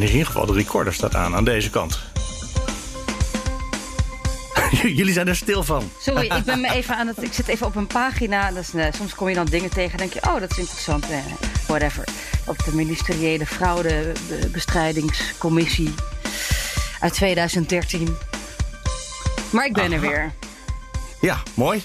In 0.00 0.08
ieder 0.08 0.26
geval, 0.26 0.46
de 0.46 0.52
recorder 0.52 0.94
staat 0.94 1.14
aan, 1.14 1.34
aan 1.34 1.44
deze 1.44 1.70
kant. 1.70 2.00
Jullie 4.98 5.12
zijn 5.12 5.28
er 5.28 5.36
stil 5.36 5.62
van. 5.62 5.90
Sorry, 6.00 6.26
ik 6.26 6.44
ben 6.44 6.60
me 6.60 6.72
even 6.78 6.96
aan 6.96 7.06
het. 7.06 7.22
Ik 7.22 7.32
zit 7.32 7.48
even 7.48 7.66
op 7.66 7.76
een 7.76 7.86
pagina. 7.86 8.48
Is, 8.48 8.74
eh, 8.74 8.86
soms 8.96 9.14
kom 9.14 9.28
je 9.28 9.34
dan 9.34 9.46
dingen 9.46 9.70
tegen 9.70 9.92
en 9.92 9.98
denk 9.98 10.12
je, 10.12 10.22
oh, 10.22 10.40
dat 10.40 10.50
is 10.50 10.58
interessant. 10.58 11.10
Eh, 11.10 11.18
whatever. 11.66 12.04
Op 12.46 12.64
de 12.64 12.74
ministeriële 12.74 13.46
fraudebestrijdingscommissie 13.46 15.94
uit 17.00 17.12
2013. 17.12 18.16
Maar 19.50 19.66
ik 19.66 19.72
ben 19.72 19.92
er 19.92 20.00
weer. 20.00 20.32
Ja, 21.20 21.42
mooi. 21.54 21.82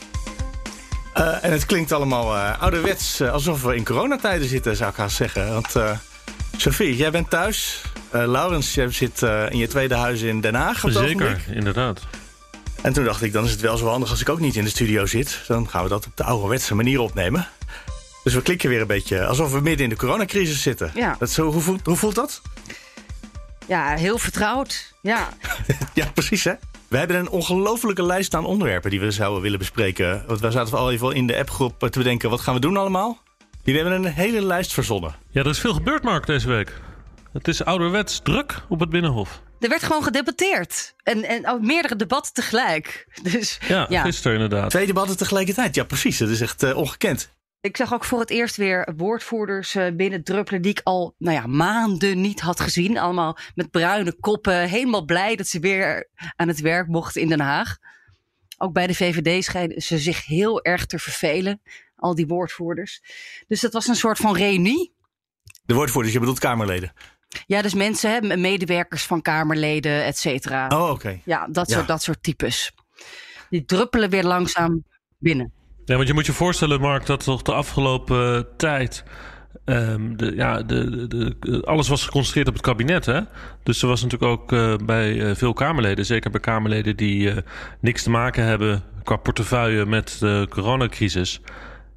Eh, 1.14 1.44
en 1.44 1.52
het 1.52 1.66
klinkt 1.66 1.92
allemaal 1.92 2.36
eh, 2.36 2.62
ouderwets, 2.62 3.20
eh, 3.20 3.32
alsof 3.32 3.64
we 3.64 3.76
in 3.76 3.86
coronatijden 3.86 4.48
zitten, 4.48 4.76
zou 4.76 4.92
ik 4.92 4.98
haast 4.98 5.16
zeggen. 5.16 5.54
Want 5.54 5.76
eh 5.76 5.92
Sophie, 6.58 6.96
jij 6.96 7.12
bent 7.12 7.30
thuis. 7.30 7.82
Eh, 8.14 8.28
Laurens, 8.28 8.74
jij 8.74 8.92
zit 8.92 9.24
eh, 9.24 9.46
in 9.50 9.58
je 9.58 9.68
tweede 9.68 9.96
huis 9.96 10.22
in 10.22 10.42
Den 10.42 10.56
Haag. 10.56 10.80
Zeker, 10.80 11.04
ogenblik. 11.04 11.38
inderdaad. 11.52 12.02
En 12.82 12.94
toen 12.94 13.04
dacht 13.04 13.22
ik, 13.22 13.34
dan 13.34 13.44
is 13.44 13.52
het 13.52 13.62
wel 13.62 13.78
zo 13.78 13.88
handig 13.88 14.10
als 14.10 14.22
ik 14.22 14.30
ook 14.30 14.40
niet 14.40 14.56
in 14.56 14.64
de 14.64 14.70
studio 14.70 15.06
zit. 15.06 15.44
Dan 15.48 15.70
gaan 15.70 15.84
we 15.84 15.90
dat 15.90 16.06
op 16.06 16.18
de 16.18 16.24
ouderwetse 16.24 16.76
manier 16.76 17.00
opnemen. 17.00 17.48
Dus 18.24 18.34
we 18.34 18.42
klikken 18.42 18.70
weer 18.70 18.82
een 18.82 18.88
beetje 18.88 19.26
alsof 19.26 19.52
we 19.52 19.60
midden 19.62 19.84
in 19.84 19.90
de 19.90 19.96
coronacrisis 19.96 20.62
zitten. 20.62 20.92
Ja. 20.96 21.16
Dat 21.20 21.28
is 21.28 21.34
zo, 21.34 21.52
hoe, 21.52 21.62
voelt, 21.62 21.86
hoe 21.86 21.96
voelt 21.96 22.16
dat? 22.16 22.42
Ja, 23.68 23.96
heel 23.96 24.18
vertrouwd. 24.18 24.94
Ja, 25.02 25.30
Ja, 25.94 26.06
precies 26.14 26.44
hè. 26.44 26.54
We 26.88 26.98
hebben 26.98 27.18
een 27.18 27.30
ongelofelijke 27.30 28.04
lijst 28.04 28.36
aan 28.36 28.46
onderwerpen 28.46 28.90
die 28.90 29.00
we 29.00 29.12
zouden 29.12 29.42
willen 29.42 29.60
bespreken. 29.60 30.24
Want 30.28 30.40
we 30.40 30.52
zaten 30.52 30.78
al 30.78 30.92
even 30.92 31.12
in 31.12 31.28
de 31.28 31.38
appgroep 31.38 31.80
te 31.80 31.98
bedenken, 31.98 32.30
wat 32.30 32.42
gaan 32.42 32.54
we 32.54 32.60
doen 32.60 32.78
allemaal? 32.78 33.22
Jullie 33.64 33.82
hebben 33.82 34.04
een 34.04 34.14
hele 34.14 34.42
lijst 34.42 34.74
verzonnen. 34.74 35.16
Ja, 35.30 35.42
er 35.42 35.48
is 35.50 35.60
veel 35.60 35.74
gebeurd, 35.74 36.04
Mark, 36.04 36.26
deze 36.26 36.48
week. 36.48 36.74
Het 37.34 37.48
is 37.48 37.64
ouderwets 37.64 38.20
druk 38.24 38.62
op 38.70 38.80
het 38.80 38.90
Binnenhof. 38.90 39.42
er 39.60 39.70
werd 39.70 39.84
gewoon 39.84 40.04
gedebatteerd. 40.04 40.94
En, 41.04 41.24
en 41.24 41.48
ook 41.48 41.62
meerdere 41.62 41.96
debatten 41.96 42.34
tegelijk. 42.34 43.08
Dus 43.24 43.60
Ja, 43.68 43.86
ja. 43.90 44.02
gisteren 44.02 44.42
inderdaad. 44.42 44.70
Twee 44.70 44.86
debatten 44.86 45.18
tegelijkertijd. 45.18 45.76
Ja, 45.76 45.84
precies. 45.84 46.18
Dat 46.18 46.30
is 46.30 46.42
echt 46.42 46.64
eh, 46.64 46.78
ongekend. 46.78 47.34
Ik 47.62 47.78
zag 47.78 47.94
ook 47.94 48.04
voor 48.04 48.20
het 48.20 48.30
eerst 48.30 48.56
weer 48.56 48.94
woordvoerders 48.98 49.76
eh, 49.76 49.88
binnen 49.94 50.24
druppelen 50.24 50.62
die 50.62 50.72
ik 50.72 50.82
al 50.84 51.16
nou 51.18 51.36
ja, 51.36 51.48
maanden 51.48 52.22
niet 52.22 52.40
had 52.40 52.60
gezien. 52.60 52.98
Allemaal 52.98 53.38
met 53.56 53.72
bruine 53.72 54.14
koppen, 54.20 54.70
helemaal 54.70 55.06
blij 55.06 55.36
dat 55.36 55.48
ze 55.48 55.60
weer 55.60 56.10
aan 56.36 56.48
het 56.48 56.60
werk 56.60 56.88
mochten 56.88 57.22
in 57.22 57.28
Den 57.28 57.40
Haag. 57.40 57.78
Ook 58.58 58.74
bij 58.74 58.88
de 58.88 58.96
VVD 58.96 59.44
schijnen 59.44 59.82
ze 59.82 59.98
zich 59.98 60.26
heel 60.26 60.64
erg 60.64 60.86
te 60.86 61.00
vervelen, 61.00 61.62
al 61.96 62.16
die 62.16 62.28
woordvoerders. 62.28 63.02
Dus 63.48 63.62
dat 63.62 63.74
was 63.74 63.88
een 63.88 63.96
soort 63.96 64.18
van 64.18 64.36
reunie. 64.36 64.94
De 65.66 65.74
woordvoerders, 65.74 66.14
je 66.14 66.20
bedoelt 66.20 66.40
Kamerleden. 66.40 66.94
Ja, 67.48 67.62
dus 67.62 67.74
mensen, 67.74 68.12
hè, 68.12 68.38
medewerkers 68.38 69.04
van 69.04 69.22
Kamerleden, 69.22 70.04
et 70.06 70.18
cetera. 70.18 70.68
Oh, 70.68 70.90
oké. 70.90 71.20
Ja, 71.26 71.48
dat, 71.50 71.70
Ja. 71.70 71.76
Soort, 71.76 71.88
dat 71.88 72.02
soort 72.04 72.24
types. 72.24 72.72
Die 73.50 73.66
druppelen 73.66 74.10
weer 74.10 74.24
langzaam 74.24 74.84
binnen. 75.18 75.52
Ja, 75.86 75.96
want 75.96 76.08
je 76.08 76.14
moet 76.14 76.26
je 76.26 76.34
voorstellen, 76.34 76.82
Mark, 76.82 77.06
dat 77.06 77.24
toch 77.24 77.42
de 77.42 77.54
afgelopen 77.54 78.48
tijd. 78.58 79.04
ehm, 79.66 80.16
de, 80.16 80.34
ja, 80.36 80.62
de, 80.64 81.08
de, 81.08 81.36
de- 81.40 81.62
alles 81.66 81.88
was 81.88 82.04
geconcentreerd 82.06 82.48
op 82.48 82.54
het 82.54 82.64
kabinet. 82.64 83.06
Hè? 83.06 83.20
Dus 83.64 83.82
er 83.82 83.88
was 83.88 84.04
natuurlijk 84.04 84.32
ook 84.32 84.52
eh, 84.52 84.76
bij 84.86 85.22
eh, 85.30 85.36
veel 85.36 85.54
Kamerleden, 85.54 86.06
zeker 86.06 86.32
bij 86.32 86.40
Kamerleden 86.40 86.96
die 86.98 87.30
eh, 87.32 87.38
niks 87.80 88.04
te 88.04 88.10
maken 88.10 88.44
hebben 88.46 88.84
qua 89.04 89.16
portefeuille 89.16 89.86
met 89.86 90.18
de 90.20 90.48
coronacrisis. 90.50 91.42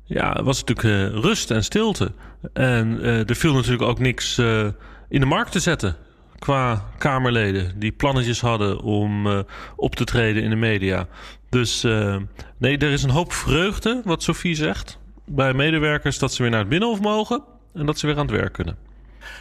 Ja, 0.05 0.43
was 0.43 0.65
natuurlijk 0.65 1.15
eh, 1.15 1.21
rust 1.23 1.51
en 1.51 1.65
stilte. 1.65 2.13
En 2.53 3.03
eh, 3.03 3.29
er 3.29 3.37
viel 3.37 3.55
natuurlijk 3.55 3.83
ook 3.83 3.99
niks 3.99 4.39
eh, 4.39 4.67
in 5.09 5.21
de 5.21 5.27
markt 5.27 5.53
te 5.53 5.61
zetten. 5.61 5.97
Qua 6.39 6.85
Kamerleden 6.99 7.79
die 7.79 7.93
plannetjes 7.93 8.41
hadden 8.41 8.81
om 8.81 9.27
eh, 9.27 9.39
op 9.77 9.95
te 9.95 10.05
treden 10.05 10.43
in 10.43 10.51
de 10.51 10.57
media. 10.57 11.07
Dus 11.49 11.85
eh, 11.85 12.17
nee, 12.59 12.79
er 12.79 12.91
is 12.91 13.03
een 13.03 13.11
hoop 13.11 13.33
vreugde, 13.33 14.01
wat 14.05 14.23
Sophie 14.23 14.55
zegt, 14.55 14.99
bij 15.25 15.53
medewerkers 15.53 16.19
dat 16.19 16.33
ze 16.33 16.43
weer 16.43 16.51
naar 16.51 16.61
het 16.61 16.69
binnenhof 16.69 17.01
mogen 17.01 17.43
en 17.75 17.87
dat 17.87 17.99
ze 17.99 18.07
weer 18.07 18.17
aan 18.17 18.27
het 18.27 18.37
werk 18.37 18.53
kunnen. 18.53 18.79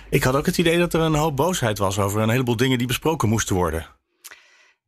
Ik 0.10 0.24
had 0.24 0.36
ook 0.36 0.46
het 0.46 0.58
idee 0.58 0.78
dat 0.78 0.94
er 0.94 1.02
een 1.02 1.16
hoop 1.16 1.36
boosheid 1.36 1.78
was 1.78 2.00
over 2.00 2.22
een 2.22 2.30
heleboel 2.30 2.56
dingen 2.56 2.78
die 2.78 2.88
besproken 2.88 3.30
moesten 3.30 3.56
worden. 3.56 3.86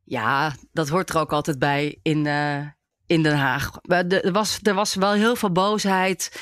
Ja, 0.04 0.52
dat 0.72 0.88
hoort 0.88 1.10
er 1.10 1.18
ook 1.18 1.32
altijd 1.32 1.58
bij 1.58 1.98
in, 2.02 2.26
eh, 2.26 2.66
in 3.06 3.22
Den 3.22 3.36
Haag. 3.36 3.70
Er 3.82 4.32
was, 4.32 4.58
er 4.62 4.74
was 4.74 4.94
wel 4.94 5.12
heel 5.12 5.36
veel 5.36 5.52
boosheid. 5.52 6.40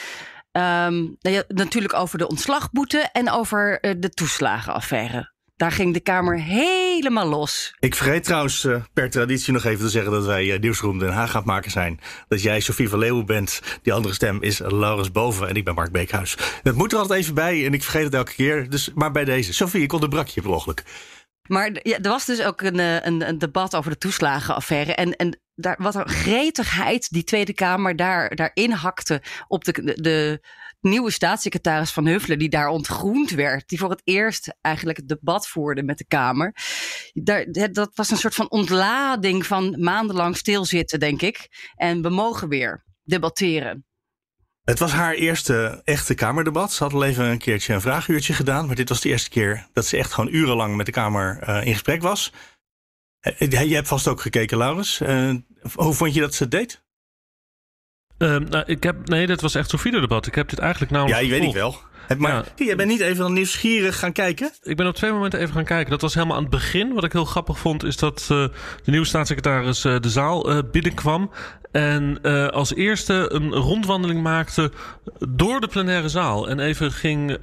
Ehm, 0.56 0.94
nou 0.94 1.36
ja, 1.36 1.42
natuurlijk 1.48 1.94
over 1.94 2.18
de 2.18 2.28
ontslagboete 2.28 3.08
en 3.12 3.30
over 3.30 3.80
eh, 3.80 3.94
de 3.98 4.10
toeslagenaffaire. 4.10 5.32
Daar 5.56 5.72
ging 5.72 5.94
de 5.94 6.00
Kamer 6.00 6.40
helemaal 6.40 7.26
los. 7.26 7.76
Ik 7.78 7.94
vergeet 7.94 8.24
trouwens 8.24 8.64
eh, 8.64 8.82
per 8.92 9.10
traditie 9.10 9.52
nog 9.52 9.64
even 9.64 9.84
te 9.84 9.90
zeggen 9.90 10.12
dat 10.12 10.24
wij 10.24 10.44
uh, 10.44 10.60
Nieuwsroom 10.60 10.98
Den 10.98 11.12
Haag 11.12 11.30
gaan 11.30 11.42
maken 11.44 11.70
zijn. 11.70 12.00
Dat 12.28 12.42
jij 12.42 12.60
Sophie 12.60 12.88
van 12.88 12.98
Leeuwen 12.98 13.26
bent. 13.26 13.60
Die 13.82 13.92
andere 13.92 14.14
stem 14.14 14.42
is 14.42 14.58
Laurens 14.58 15.12
Boven 15.12 15.48
en 15.48 15.54
ik 15.54 15.64
ben 15.64 15.74
Mark 15.74 15.92
Beekhuis. 15.92 16.36
Dat 16.62 16.74
moet 16.74 16.92
er 16.92 16.98
altijd 16.98 17.20
even 17.20 17.34
bij 17.34 17.66
en 17.66 17.74
ik 17.74 17.82
vergeet 17.82 18.04
het 18.04 18.14
elke 18.14 18.34
keer. 18.34 18.70
Dus, 18.70 18.90
maar 18.94 19.12
bij 19.12 19.24
deze. 19.24 19.54
Sophie, 19.54 19.82
ik 19.82 19.92
onderbrak 19.92 20.26
je 20.26 20.42
per 20.42 20.50
ongeluk. 20.50 20.82
Maar 21.48 21.70
ja, 21.82 21.98
er 21.98 22.10
was 22.10 22.24
dus 22.24 22.42
ook 22.42 22.60
een, 22.60 22.78
een, 22.78 23.28
een 23.28 23.38
debat 23.38 23.76
over 23.76 23.90
de 23.90 23.98
toeslagenaffaire. 23.98 24.94
En, 24.94 25.16
en 25.16 25.38
daar, 25.56 25.76
wat 25.78 25.94
een 25.94 26.08
gretigheid 26.08 27.10
die 27.10 27.24
Tweede 27.24 27.52
Kamer 27.52 27.96
daar, 27.96 28.34
daarin 28.34 28.70
hakte 28.70 29.22
op 29.48 29.64
de, 29.64 29.72
de, 30.00 30.40
nieuwe 30.80 31.10
staatssecretaris 31.10 31.90
van 31.90 32.06
Huffelen, 32.06 32.38
die 32.38 32.48
daar 32.48 32.68
ontgroend 32.68 33.30
werd. 33.30 33.68
Die 33.68 33.78
voor 33.78 33.90
het 33.90 34.00
eerst 34.04 34.56
eigenlijk 34.60 34.98
het 34.98 35.08
debat 35.08 35.48
voerde 35.48 35.82
met 35.82 35.98
de 35.98 36.06
Kamer. 36.06 36.54
Daar, 37.12 37.46
dat 37.72 37.90
was 37.94 38.10
een 38.10 38.16
soort 38.16 38.34
van 38.34 38.50
ontlading 38.50 39.46
van 39.46 39.76
maandenlang 39.80 40.36
stilzitten, 40.36 41.00
denk 41.00 41.22
ik. 41.22 41.70
En 41.74 42.02
we 42.02 42.08
mogen 42.08 42.48
weer 42.48 42.84
debatteren. 43.02 43.84
Het 44.64 44.78
was 44.78 44.92
haar 44.92 45.14
eerste 45.14 45.80
echte 45.84 46.14
Kamerdebat. 46.14 46.72
Ze 46.72 46.82
had 46.82 46.92
al 46.92 47.04
even 47.04 47.24
een 47.24 47.38
keertje 47.38 47.74
een 47.74 47.80
vraaguurtje 47.80 48.32
gedaan. 48.32 48.66
Maar 48.66 48.74
dit 48.74 48.88
was 48.88 49.00
de 49.00 49.08
eerste 49.08 49.30
keer 49.30 49.66
dat 49.72 49.86
ze 49.86 49.96
echt 49.96 50.12
gewoon 50.12 50.34
urenlang 50.34 50.76
met 50.76 50.86
de 50.86 50.92
Kamer 50.92 51.48
uh, 51.48 51.66
in 51.66 51.72
gesprek 51.72 52.02
was. 52.02 52.32
Uh, 53.26 53.62
je 53.68 53.74
hebt 53.74 53.88
vast 53.88 54.08
ook 54.08 54.20
gekeken, 54.20 54.58
Laurens. 54.58 55.00
Uh, 55.00 55.34
hoe 55.74 55.94
vond 55.94 56.14
je 56.14 56.20
dat 56.20 56.34
ze 56.34 56.42
het 56.42 56.52
deed? 56.52 56.84
Uh, 58.18 58.36
nou, 58.36 58.64
ik 58.66 58.82
heb, 58.82 59.08
nee, 59.08 59.26
dat 59.26 59.40
was 59.40 59.54
echt 59.54 59.70
zo'n 59.70 59.78
videodebat. 59.78 60.26
Ik 60.26 60.34
heb 60.34 60.48
dit 60.48 60.58
eigenlijk 60.58 60.92
namelijk. 60.92 61.20
Ja, 61.20 61.24
je 61.24 61.30
weet 61.30 61.48
ik 61.48 61.54
wel. 61.54 61.76
Het, 62.06 62.18
maar 62.18 62.32
ja. 62.56 62.64
jij 62.64 62.76
bent 62.76 62.88
niet 62.88 63.00
even 63.00 63.32
nieuwsgierig 63.32 63.98
gaan 63.98 64.12
kijken? 64.12 64.52
Ik 64.62 64.76
ben 64.76 64.86
op 64.86 64.94
twee 64.94 65.12
momenten 65.12 65.40
even 65.40 65.54
gaan 65.54 65.64
kijken. 65.64 65.90
Dat 65.90 66.00
was 66.00 66.14
helemaal 66.14 66.36
aan 66.36 66.42
het 66.42 66.50
begin. 66.50 66.94
Wat 66.94 67.04
ik 67.04 67.12
heel 67.12 67.24
grappig 67.24 67.58
vond, 67.58 67.84
is 67.84 67.96
dat 67.96 68.20
uh, 68.20 68.28
de 68.28 68.90
nieuwe 68.90 69.06
staatssecretaris 69.06 69.84
uh, 69.84 70.00
de 70.00 70.10
zaal 70.10 70.62
binnenkwam. 70.70 71.30
En 71.76 72.20
als 72.52 72.74
eerste 72.74 73.26
een 73.32 73.52
rondwandeling 73.52 74.22
maakte 74.22 74.70
door 75.28 75.60
de 75.60 75.68
plenaire 75.68 76.08
zaal. 76.08 76.48
En 76.48 76.58
even 76.58 76.92
ging, 76.92 77.36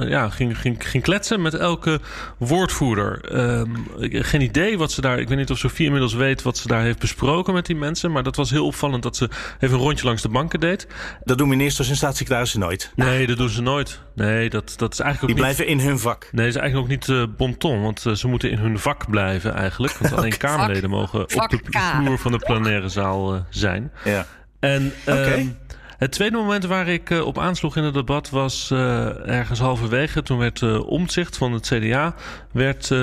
ja, 0.00 0.28
ging, 0.28 0.58
ging, 0.58 0.88
ging 0.88 1.02
kletsen 1.02 1.42
met 1.42 1.54
elke 1.54 2.00
woordvoerder. 2.38 3.36
Um, 3.38 3.86
geen 3.98 4.40
idee 4.40 4.78
wat 4.78 4.92
ze 4.92 5.00
daar. 5.00 5.18
Ik 5.18 5.28
weet 5.28 5.38
niet 5.38 5.50
of 5.50 5.58
Sofie 5.58 5.84
inmiddels 5.84 6.14
weet 6.14 6.42
wat 6.42 6.56
ze 6.56 6.68
daar 6.68 6.82
heeft 6.82 6.98
besproken 6.98 7.54
met 7.54 7.66
die 7.66 7.76
mensen. 7.76 8.12
Maar 8.12 8.22
dat 8.22 8.36
was 8.36 8.50
heel 8.50 8.66
opvallend 8.66 9.02
dat 9.02 9.16
ze 9.16 9.28
even 9.60 9.76
een 9.76 9.82
rondje 9.84 10.04
langs 10.04 10.22
de 10.22 10.28
banken 10.28 10.60
deed. 10.60 10.86
Dat 11.24 11.38
doen 11.38 11.48
ministers 11.48 11.88
en 11.88 11.96
staatssecretarissen 11.96 12.60
nooit. 12.60 12.92
Nee, 12.94 13.26
dat 13.26 13.36
doen 13.36 13.48
ze 13.48 13.62
nooit. 13.62 14.00
Nee, 14.14 14.50
dat, 14.50 14.74
dat 14.76 14.92
is 14.92 15.00
eigenlijk 15.00 15.22
ook 15.22 15.38
Die 15.38 15.46
blijven 15.46 15.66
niet, 15.66 15.82
in 15.82 15.88
hun 15.88 15.98
vak. 15.98 16.28
Nee, 16.32 16.46
dat 16.46 16.54
is 16.54 16.60
eigenlijk 16.60 16.92
ook 16.92 16.98
niet 16.98 17.08
uh, 17.08 17.36
bonton. 17.36 17.82
Want 17.82 18.04
uh, 18.04 18.14
ze 18.14 18.28
moeten 18.28 18.50
in 18.50 18.58
hun 18.58 18.78
vak 18.78 19.10
blijven 19.10 19.54
eigenlijk. 19.54 19.92
Want 19.92 20.12
alleen 20.12 20.34
okay. 20.34 20.50
Kamerleden 20.50 20.90
mogen 20.90 21.24
vak 21.26 21.52
op 21.52 21.72
de 21.72 21.78
vloer 21.78 22.18
van 22.18 22.32
de 22.32 22.38
plenaire 22.38 22.88
zaal 22.88 23.37
zijn. 23.48 23.92
Ja. 24.04 24.26
En 24.60 24.92
okay. 25.06 25.40
um, 25.40 25.56
Het 25.98 26.12
tweede 26.12 26.36
moment 26.36 26.64
waar 26.64 26.88
ik 26.88 27.10
uh, 27.10 27.26
op 27.26 27.38
aansloeg 27.38 27.76
in 27.76 27.82
het 27.82 27.94
debat 27.94 28.30
was 28.30 28.70
uh, 28.72 29.28
ergens 29.28 29.58
halverwege. 29.58 30.22
Toen 30.22 30.38
werd 30.38 30.60
uh, 30.60 30.88
Omtzigt 30.88 31.36
van 31.36 31.52
het 31.52 31.66
CDA 31.66 32.14
werd 32.52 32.94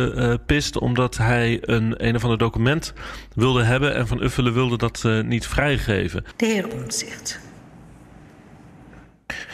pist 0.46 0.78
omdat 0.78 1.18
hij 1.18 1.58
een 1.62 2.06
een 2.06 2.16
of 2.16 2.24
ander 2.24 2.38
document 2.38 2.94
wilde 3.34 3.64
hebben 3.64 3.96
en 3.96 4.08
Van 4.08 4.22
Uffelen 4.22 4.54
wilde 4.54 4.78
dat 4.78 5.04
niet 5.24 5.48
vrijgeven. 5.48 6.26
De 6.36 6.46
heer 6.46 6.68
Omtzigt. 6.72 7.40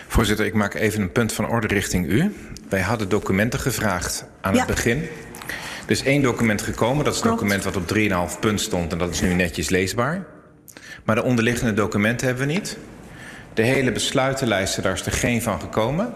Voorzitter, 0.07 0.45
ik 0.45 0.53
maak 0.53 0.73
even 0.73 1.01
een 1.01 1.11
punt 1.11 1.33
van 1.33 1.47
orde 1.47 1.67
richting 1.67 2.07
u. 2.07 2.35
Wij 2.69 2.81
hadden 2.81 3.09
documenten 3.09 3.59
gevraagd 3.59 4.25
aan 4.41 4.53
ja. 4.53 4.59
het 4.59 4.67
begin. 4.67 4.97
Er 5.85 5.91
is 5.91 6.03
één 6.03 6.21
document 6.21 6.61
gekomen, 6.61 7.05
dat 7.05 7.13
is 7.13 7.19
het 7.19 7.29
document 7.29 7.63
wat 7.63 7.75
op 7.75 7.95
3,5 8.33 8.39
punt 8.39 8.61
stond... 8.61 8.91
en 8.91 8.97
dat 8.97 9.09
is 9.09 9.21
nu 9.21 9.33
netjes 9.33 9.69
leesbaar. 9.69 10.25
Maar 11.03 11.15
de 11.15 11.23
onderliggende 11.23 11.73
documenten 11.73 12.27
hebben 12.27 12.47
we 12.47 12.53
niet. 12.53 12.77
De 13.53 13.61
hele 13.61 13.91
besluitenlijsten, 13.91 14.83
daar 14.83 14.93
is 14.93 15.05
er 15.05 15.11
geen 15.11 15.41
van 15.41 15.59
gekomen. 15.59 16.13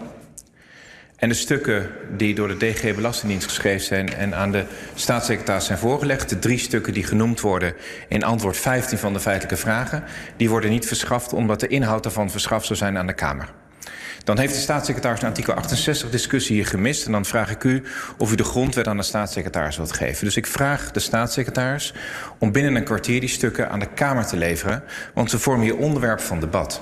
En 1.16 1.28
de 1.28 1.34
stukken 1.34 1.90
die 2.16 2.34
door 2.34 2.48
de 2.48 2.56
DG 2.56 2.94
Belastingdienst 2.94 3.46
geschreven 3.46 3.86
zijn... 3.86 4.14
en 4.14 4.34
aan 4.34 4.52
de 4.52 4.64
staatssecretaris 4.94 5.64
zijn 5.64 5.78
voorgelegd... 5.78 6.28
de 6.28 6.38
drie 6.38 6.58
stukken 6.58 6.92
die 6.92 7.04
genoemd 7.04 7.40
worden 7.40 7.74
in 8.08 8.24
antwoord 8.24 8.56
15 8.56 8.98
van 8.98 9.12
de 9.12 9.20
feitelijke 9.20 9.56
vragen... 9.56 10.04
die 10.36 10.50
worden 10.50 10.70
niet 10.70 10.86
verschaft 10.86 11.32
omdat 11.32 11.60
de 11.60 11.68
inhoud 11.68 12.02
daarvan 12.02 12.30
verschaft 12.30 12.66
zou 12.66 12.78
zijn 12.78 12.98
aan 12.98 13.06
de 13.06 13.12
Kamer. 13.12 13.52
Dan 14.24 14.38
heeft 14.38 14.54
de 14.54 14.60
staatssecretaris 14.60 15.20
een 15.20 15.28
artikel 15.28 15.54
68 15.54 16.10
discussie 16.10 16.56
hier 16.56 16.66
gemist. 16.66 17.06
En 17.06 17.12
dan 17.12 17.24
vraag 17.24 17.50
ik 17.50 17.64
u 17.64 17.82
of 18.18 18.32
u 18.32 18.34
de 18.34 18.44
grondwet 18.44 18.88
aan 18.88 18.96
de 18.96 19.02
staatssecretaris 19.02 19.76
wilt 19.76 19.92
geven. 19.92 20.24
Dus 20.24 20.36
ik 20.36 20.46
vraag 20.46 20.90
de 20.90 21.00
staatssecretaris 21.00 21.94
om 22.38 22.52
binnen 22.52 22.74
een 22.74 22.84
kwartier 22.84 23.20
die 23.20 23.28
stukken 23.28 23.70
aan 23.70 23.78
de 23.78 23.88
Kamer 23.94 24.26
te 24.26 24.36
leveren. 24.36 24.82
Want 25.14 25.30
ze 25.30 25.38
vormen 25.38 25.64
hier 25.64 25.76
onderwerp 25.76 26.20
van 26.20 26.40
debat. 26.40 26.80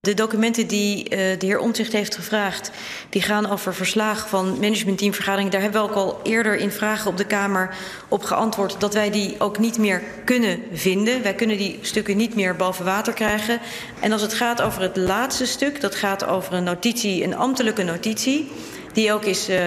De 0.00 0.14
documenten 0.14 0.66
die 0.66 1.04
uh, 1.04 1.08
de 1.10 1.46
heer 1.46 1.58
Omtzigt 1.58 1.92
heeft 1.92 2.14
gevraagd, 2.14 2.70
die 3.08 3.22
gaan 3.22 3.50
over 3.50 3.74
verslagen 3.74 4.28
van 4.28 4.60
managementteamvergaderingen. 4.60 5.52
Daar 5.52 5.60
hebben 5.60 5.82
we 5.82 5.88
ook 5.88 5.94
al 5.94 6.20
eerder 6.22 6.56
in 6.56 6.70
vragen 6.70 7.10
op 7.10 7.16
de 7.16 7.24
Kamer 7.24 7.74
op 8.08 8.22
geantwoord 8.22 8.80
dat 8.80 8.94
wij 8.94 9.10
die 9.10 9.34
ook 9.38 9.58
niet 9.58 9.78
meer 9.78 10.02
kunnen 10.24 10.62
vinden. 10.72 11.22
Wij 11.22 11.34
kunnen 11.34 11.56
die 11.56 11.78
stukken 11.80 12.16
niet 12.16 12.34
meer 12.34 12.56
boven 12.56 12.84
water 12.84 13.12
krijgen. 13.12 13.60
En 14.00 14.12
als 14.12 14.22
het 14.22 14.34
gaat 14.34 14.62
over 14.62 14.82
het 14.82 14.96
laatste 14.96 15.46
stuk, 15.46 15.80
dat 15.80 15.94
gaat 15.94 16.24
over 16.24 16.52
een 16.52 16.64
notitie, 16.64 17.24
een 17.24 17.36
ambtelijke 17.36 17.82
notitie, 17.82 18.50
die 18.92 19.12
ook 19.12 19.24
is. 19.24 19.48
Uh, 19.48 19.58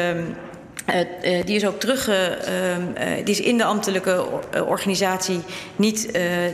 uh, 0.90 1.00
uh, 1.00 1.46
die 1.46 1.56
is 1.56 1.66
ook 1.66 1.80
terug, 1.80 2.10
uh, 2.10 2.16
die 3.24 3.34
is 3.34 3.40
in 3.40 3.58
de 3.58 3.64
ambtelijke 3.64 4.26
organisatie 4.68 5.42
niet 5.76 6.10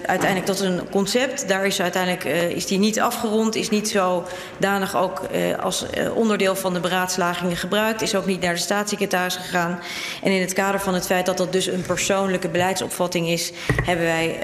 uiteindelijk, 0.05 0.47
is 0.47 0.59
een 0.59 0.89
concept, 0.89 1.47
daar 1.47 1.65
is 1.65 1.81
uiteindelijk, 1.81 2.23
is 2.55 2.65
die 2.65 2.79
niet 2.79 2.99
afgerond, 2.99 3.55
is 3.55 3.69
niet 3.69 3.89
zodanig 3.89 4.95
ook 4.95 5.21
als 5.59 5.85
onderdeel 6.13 6.55
van 6.55 6.73
de 6.73 6.79
beraadslagingen 6.79 7.57
gebruikt, 7.57 8.01
is 8.01 8.15
ook 8.15 8.25
niet 8.25 8.41
naar 8.41 8.53
de 8.53 8.59
staatssecretaris 8.59 9.35
gegaan. 9.35 9.79
En 10.23 10.31
in 10.31 10.41
het 10.41 10.53
kader 10.53 10.79
van 10.79 10.93
het 10.93 11.05
feit 11.05 11.25
dat 11.25 11.37
dat 11.37 11.51
dus 11.51 11.65
een 11.65 11.81
persoonlijke 11.81 12.49
beleidsopvatting 12.49 13.27
is, 13.27 13.51
hebben 13.83 14.05
wij 14.05 14.39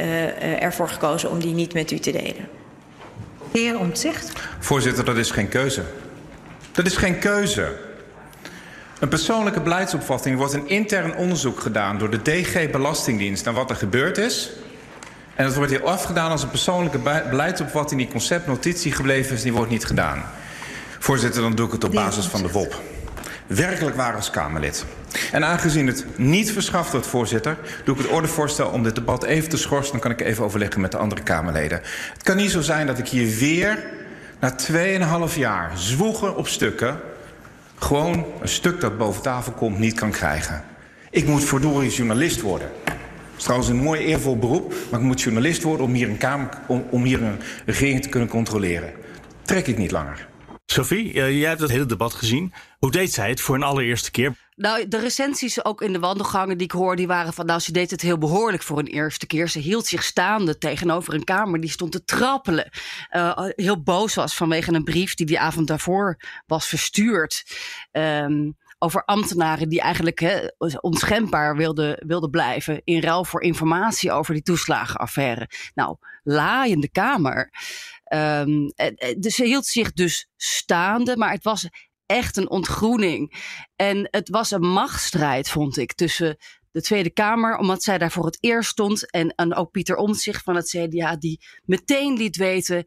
ervoor 0.60 0.90
gekozen 0.90 1.30
om 1.30 1.40
die 1.40 1.54
niet 1.54 1.74
met 1.74 1.92
u 1.92 2.00
te 2.00 2.12
delen. 2.12 2.48
De 3.52 3.60
heer 3.60 3.80
Omtzigt. 3.80 4.32
Voorzitter, 4.60 5.06
dat 5.06 5.18
is 5.18 5.32
geen 5.32 5.50
keuze. 5.50 5.84
Dat 6.72 6.86
is 6.86 6.96
geen 6.96 7.20
keuze. 7.20 7.94
Een 9.00 9.08
persoonlijke 9.08 9.62
beleidsopvatting 9.62 10.38
wordt 10.38 10.54
een 10.54 10.68
intern 10.68 11.16
onderzoek 11.16 11.60
gedaan 11.60 11.98
door 11.98 12.10
de 12.10 12.22
DG 12.22 12.72
Belastingdienst 12.72 13.46
naar 13.46 13.54
wat 13.54 13.70
er 13.70 13.76
gebeurd 13.76 14.18
is. 14.18 14.52
En 15.36 15.46
dat 15.46 15.56
wordt 15.56 15.72
hier 15.72 15.84
afgedaan 15.84 16.32
als 16.32 16.44
een 16.44 16.50
persoonlijke 16.50 17.00
beleidsopvatting 17.30 18.02
die 18.02 18.10
conceptnotitie 18.10 18.92
gebleven 18.92 19.36
is, 19.36 19.42
die 19.42 19.54
wordt 19.54 19.72
niet 19.72 19.86
gedaan. 19.86 20.24
Voorzitter, 21.00 21.42
dan 21.42 21.56
doe 21.56 21.66
ik 21.66 21.72
het 21.72 21.84
op 21.84 21.92
basis 21.92 22.26
van 22.26 22.42
de 22.42 22.52
WOP. 22.52 22.82
Werkelijk 23.48 23.96
waar 23.96 24.16
als 24.16 24.30
Kamerlid. 24.30 24.86
En 25.32 25.46
aangezien 25.46 25.88
het 25.88 26.06
niet 26.16 26.52
verschaft 26.52 26.92
wordt, 26.92 27.08
voorzitter, 27.08 27.58
doe 27.84 27.96
ik 27.96 28.02
het 28.02 28.12
ordevoorstel 28.12 28.68
om 28.68 28.84
dit 28.84 28.96
debat 28.96 29.24
even 29.24 29.50
te 29.50 29.58
schorsen. 29.58 29.92
Dan 29.92 30.02
kan 30.02 30.12
ik 30.12 30.22
even 30.22 30.44
overleggen 30.44 30.82
met 30.82 30.92
de 30.92 30.98
andere 30.98 31.24
Kamerleden. 31.24 31.82
Het 32.14 32.24
kan 32.24 32.36
niet 32.36 32.52
zo 32.52 32.62
zijn 32.62 32.88
dat 32.88 32.98
ik 32.98 33.08
hier 33.08 33.38
weer 33.38 33.84
na 34.40 34.56
2,5 35.30 35.36
jaar 35.36 35.72
zwoegen 35.76 36.36
op 36.36 36.48
stukken 36.48 37.00
gewoon 37.76 38.26
een 38.42 38.48
stuk 38.48 38.82
dat 38.82 38.98
boven 38.98 39.22
tafel 39.22 39.52
komt 39.52 39.80
niet 39.80 39.94
kan 39.94 40.12
krijgen. 40.12 40.64
Ik 41.10 41.28
moet 41.28 41.44
verdorie 41.44 41.90
journalist 41.90 42.42
worden. 42.42 42.72
Dat 42.84 42.96
is 43.38 43.44
trouwens 43.44 43.70
een 43.70 43.84
mooi 43.84 44.02
eervol 44.02 44.38
beroep, 44.38 44.74
maar 44.92 45.00
ik 45.00 45.06
moet 45.06 45.22
journalist 45.22 45.64
worden 45.64 45.86
om 45.86 45.94
hier 45.94 46.10
een, 46.10 46.18
kamer, 46.18 46.50
om, 46.90 47.04
hier 47.04 47.22
een 47.24 47.40
regering 47.66 48.02
te 48.02 48.10
kunnen 48.10 48.30
controleren. 48.30 48.94
Trek 49.42 49.68
ik 49.68 49.78
niet 49.78 49.92
langer. 49.92 50.28
Sophie, 50.66 51.14
jij 51.14 51.50
hebt 51.50 51.62
het 51.62 51.72
hele 51.72 51.86
debat 51.86 52.14
gezien. 52.14 52.54
Hoe 52.80 52.92
deed 52.92 53.14
zij 53.14 53.30
het 53.30 53.42
voor 53.42 53.56
een 53.56 53.64
allereerste 53.64 54.12
keer? 54.12 54.34
Nou, 54.56 54.88
de 54.88 55.00
recensies 55.00 55.66
ook 55.66 55.82
in 55.82 55.94
de 55.94 56.00
wandelgangen 56.00 56.58
die 56.58 56.66
ik 56.68 56.72
hoor, 56.72 56.96
die 56.96 57.08
waren 57.08 57.34
van... 57.34 57.46
nou, 57.46 57.60
ze 57.60 57.72
deed 57.72 57.92
het 57.92 58.02
heel 58.02 58.18
behoorlijk 58.18 58.64
voor 58.64 58.80
een 58.80 58.88
eerste 58.88 59.28
keer. 59.28 59.50
Ze 59.50 59.60
hield 59.60 59.86
zich 59.86 60.04
staande 60.04 60.58
tegenover 60.58 61.14
een 61.14 61.24
kamer 61.24 61.62
die 61.62 61.70
stond 61.70 61.92
te 61.92 62.04
trappelen. 62.04 62.70
Uh, 63.12 63.48
heel 63.56 63.84
boos 63.84 64.16
was 64.16 64.36
vanwege 64.36 64.74
een 64.74 64.84
brief 64.84 65.16
die 65.16 65.26
die 65.26 65.40
avond 65.40 65.68
daarvoor 65.68 66.20
was 66.46 66.68
verstuurd. 66.68 67.44
Um, 67.92 68.58
over 68.80 69.06
ambtenaren 69.06 69.70
die 69.70 69.82
eigenlijk 69.82 70.20
he, 70.20 70.48
onschendbaar 70.82 71.56
wilden, 71.56 72.30
blijven... 72.30 72.82
in 72.84 73.02
ruil 73.02 73.26
voor 73.26 73.42
informatie 73.42 74.12
over 74.12 74.34
die 74.34 74.44
toeslagenaffaire. 74.44 75.50
Nou, 75.74 75.98
laaiende 76.24 76.90
kamer... 76.90 77.52
Um, 78.14 78.74
dus 79.18 79.36
ze 79.36 79.44
hield 79.44 79.66
zich 79.66 79.94
dus 79.94 80.28
staande, 80.38 81.18
maar 81.18 81.32
het 81.32 81.44
was 81.44 81.70
echt 82.06 82.38
een 82.38 82.50
ontgroening. 82.50 83.34
En 83.76 84.08
het 84.12 84.30
was 84.30 84.52
een 84.52 84.68
machtsstrijd, 84.68 85.50
vond 85.50 85.78
ik, 85.78 85.94
tussen 85.94 86.38
de 86.72 86.82
Tweede 86.82 87.10
Kamer, 87.10 87.58
omdat 87.58 87.84
zij 87.84 87.98
daar 87.98 88.12
voor 88.12 88.26
het 88.26 88.38
eerst 88.40 88.70
stond. 88.70 89.12
En, 89.12 89.36
en 89.36 89.56
ook 89.56 89.72
Pieter 89.72 89.96
Omtzigt 89.96 90.44
van 90.44 90.56
het 90.56 90.70
CDA, 90.70 91.16
die 91.16 91.42
meteen 91.64 92.18
liet 92.18 92.36
weten: 92.36 92.86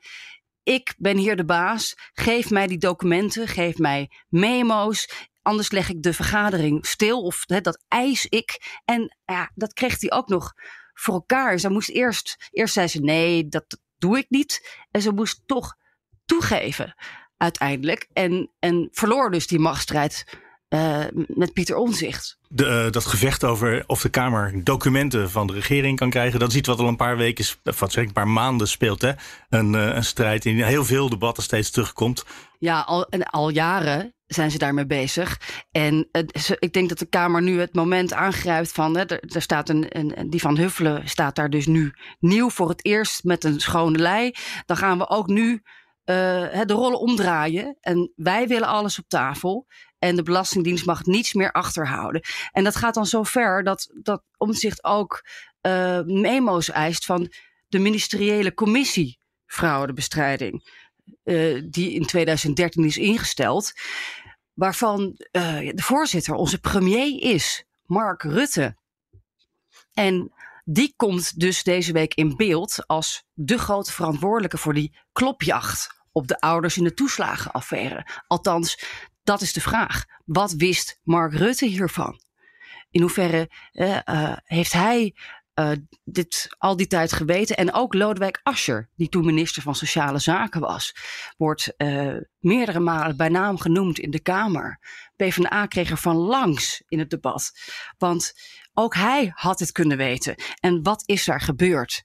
ik 0.63 0.95
ben 0.99 1.17
hier 1.17 1.37
de 1.37 1.45
baas. 1.45 1.95
Geef 2.13 2.51
mij 2.51 2.67
die 2.67 2.79
documenten, 2.79 3.49
geef 3.49 3.79
mij 3.79 4.11
memo's. 4.29 5.29
Anders 5.43 5.71
leg 5.71 5.89
ik 5.89 6.03
de 6.03 6.13
vergadering 6.13 6.87
stil 6.87 7.23
of 7.23 7.45
dat 7.45 7.85
eis 7.89 8.27
ik. 8.27 8.81
En 8.85 9.17
ja, 9.25 9.51
dat 9.55 9.73
kreeg 9.73 10.01
hij 10.01 10.13
ook 10.13 10.29
nog 10.29 10.53
voor 10.95 11.15
elkaar. 11.15 11.59
Ze 11.59 11.71
moest 11.71 11.89
eerst, 11.89 12.49
eerst 12.51 12.75
zei 12.75 12.87
ze 12.87 13.01
nee, 13.01 13.49
dat 13.49 13.81
doe 13.99 14.19
ik 14.19 14.27
niet. 14.29 14.79
En 14.91 15.03
ze 15.03 15.13
moest 15.13 15.43
toch 15.47 15.77
toegeven 16.25 16.95
uiteindelijk. 17.39 18.09
En, 18.13 18.51
en 18.59 18.89
verloor 18.93 19.31
dus 19.31 19.47
die 19.47 19.59
machtsstrijd 19.59 20.25
uh, 20.69 21.05
met 21.27 21.53
Pieter 21.53 21.77
Omzicht. 21.77 22.39
De, 22.49 22.85
uh, 22.85 22.91
dat 22.91 23.05
gevecht 23.05 23.45
over 23.45 23.85
of 23.87 24.01
de 24.03 24.09
Kamer 24.09 24.65
documenten 24.65 25.31
van 25.31 25.47
de 25.47 25.53
regering 25.53 25.99
kan 25.99 26.11
krijgen, 26.11 26.41
dat 26.41 26.51
is 26.51 26.57
iets 26.57 26.69
wat 26.69 26.79
al 26.79 26.89
een 26.89 26.97
paar 26.97 27.17
weken, 27.17 27.45
wat 27.63 27.93
zeg 27.93 28.03
ik, 28.03 28.09
een 28.09 28.15
paar 28.15 28.29
maanden 28.29 28.69
speelt. 28.69 29.03
Hè? 29.03 29.13
Een, 29.49 29.73
uh, 29.73 29.95
een 29.95 30.05
strijd 30.05 30.45
in 30.45 30.63
heel 30.63 30.85
veel 30.85 31.09
debatten 31.09 31.43
steeds 31.43 31.71
terugkomt. 31.71 32.25
Ja, 32.59 32.81
al, 32.81 33.09
en 33.09 33.23
al 33.23 33.49
jaren 33.49 34.15
zijn 34.27 34.51
ze 34.51 34.59
daarmee 34.59 34.87
bezig. 34.87 35.41
En 35.71 36.09
ik 36.59 36.73
denk 36.73 36.89
dat 36.89 36.99
de 36.99 37.07
Kamer 37.07 37.43
nu 37.43 37.61
het 37.61 37.75
moment 37.75 38.13
aangrijpt 38.13 38.73
van. 38.73 38.97
Hè, 38.97 39.05
er, 39.05 39.21
er, 39.35 39.43
staat 39.43 39.69
een, 39.69 39.87
een, 39.89 40.31
die 40.31 40.41
van 40.41 40.57
Huffelen 40.57 41.09
staat 41.09 41.35
daar 41.35 41.51
dus 41.51 41.67
nu 41.67 41.93
nieuw 42.19 42.51
voor 42.51 42.69
het 42.69 42.85
eerst 42.85 43.25
met 43.25 43.45
een 43.45 43.61
schone 43.61 43.99
lei. 43.99 44.33
Dan 44.67 44.77
gaan 44.77 44.99
we 44.99 45.09
ook 45.09 45.27
nu 45.27 45.63
de 46.15 46.73
rollen 46.73 47.01
omdraaien. 47.01 47.77
En 47.81 48.13
wij 48.17 48.49
willen 48.49 48.69
alles 48.69 48.99
op 48.99 49.09
tafel. 49.09 49.67
En 49.99 50.17
de 50.17 50.23
Belastingdienst 50.23 50.87
mag 50.87 51.05
niets 51.05 51.33
meer 51.33 51.53
achterhouden. 51.53 52.23
En 52.53 52.65
dat 52.65 52.77
gaat 52.77 52.95
dan 52.95 53.07
zo 53.07 53.23
ver 53.23 53.65
dat, 53.65 53.91
dat 54.03 54.23
Omzicht 54.37 54.85
ook 54.85 55.25
uh, 55.63 56.01
memo's 56.05 56.71
eist 56.71 57.05
van 57.05 57.33
de 57.69 57.79
ministeriële 57.79 58.55
commissie 58.55 59.19
fraudebestrijding. 59.47 60.85
Uh, 61.25 61.63
die 61.71 61.93
in 61.93 62.07
2013 62.07 62.85
is 62.85 62.97
ingesteld. 62.97 63.73
Waarvan 64.53 65.15
de 65.31 65.73
voorzitter 65.75 66.35
onze 66.35 66.59
premier 66.59 67.23
is, 67.23 67.65
Mark 67.83 68.23
Rutte. 68.23 68.77
En 69.93 70.33
die 70.65 70.93
komt 70.97 71.41
dus 71.41 71.63
deze 71.63 71.93
week 71.93 72.15
in 72.15 72.37
beeld 72.37 72.87
als 72.87 73.25
de 73.33 73.59
grote 73.59 73.93
verantwoordelijke 73.93 74.59
voor 74.59 74.75
die 74.75 74.97
klopjacht 75.13 75.98
op 76.13 76.29
de 76.29 76.41
ouders 76.41 76.77
in 76.77 76.85
de 76.85 76.95
toeslagenaffaire. 76.95 78.07
Althans, 78.27 78.85
dat 79.23 79.41
is 79.41 79.53
de 79.53 79.61
vraag. 79.61 80.05
Wat 80.25 80.53
wist 80.53 81.01
Mark 81.03 81.33
Rutte 81.33 81.67
hiervan? 81.67 82.21
In 82.91 83.01
hoeverre 83.01 83.51
uh, 83.73 84.37
heeft 84.45 84.73
hij 84.73 85.15
uh, 85.55 85.71
dit 86.05 86.49
al 86.59 86.77
die 86.77 86.87
tijd 86.87 87.13
geweten? 87.13 87.57
En 87.57 87.73
ook 87.73 87.95
Lodewijk 87.95 88.41
Asscher, 88.43 88.91
die 88.97 89.09
toen 89.09 89.25
minister 89.25 89.63
van 89.63 89.75
Sociale 89.75 90.19
Zaken 90.19 90.61
was, 90.61 90.95
wordt 91.37 91.75
meerdere 92.39 92.81
malen 92.81 93.17
bij 93.17 93.29
naam 93.29 93.59
genoemd 93.59 93.99
in 93.99 94.11
de 94.11 94.21
Kamer. 94.21 94.81
PvdA 95.17 95.67
kreeg 95.67 95.91
er 95.91 95.97
van 95.97 96.17
langs 96.17 96.83
in 96.89 96.99
het 96.99 97.11
debat. 97.11 97.53
Want 97.99 98.33
ook 98.75 98.95
hij 98.95 99.33
had 99.35 99.61
het 99.61 99.73
kunnen 99.73 99.97
weten. 99.97 100.35
En 100.61 100.83
wat 100.83 101.03
is 101.07 101.25
daar 101.25 101.41
gebeurd? 101.41 102.05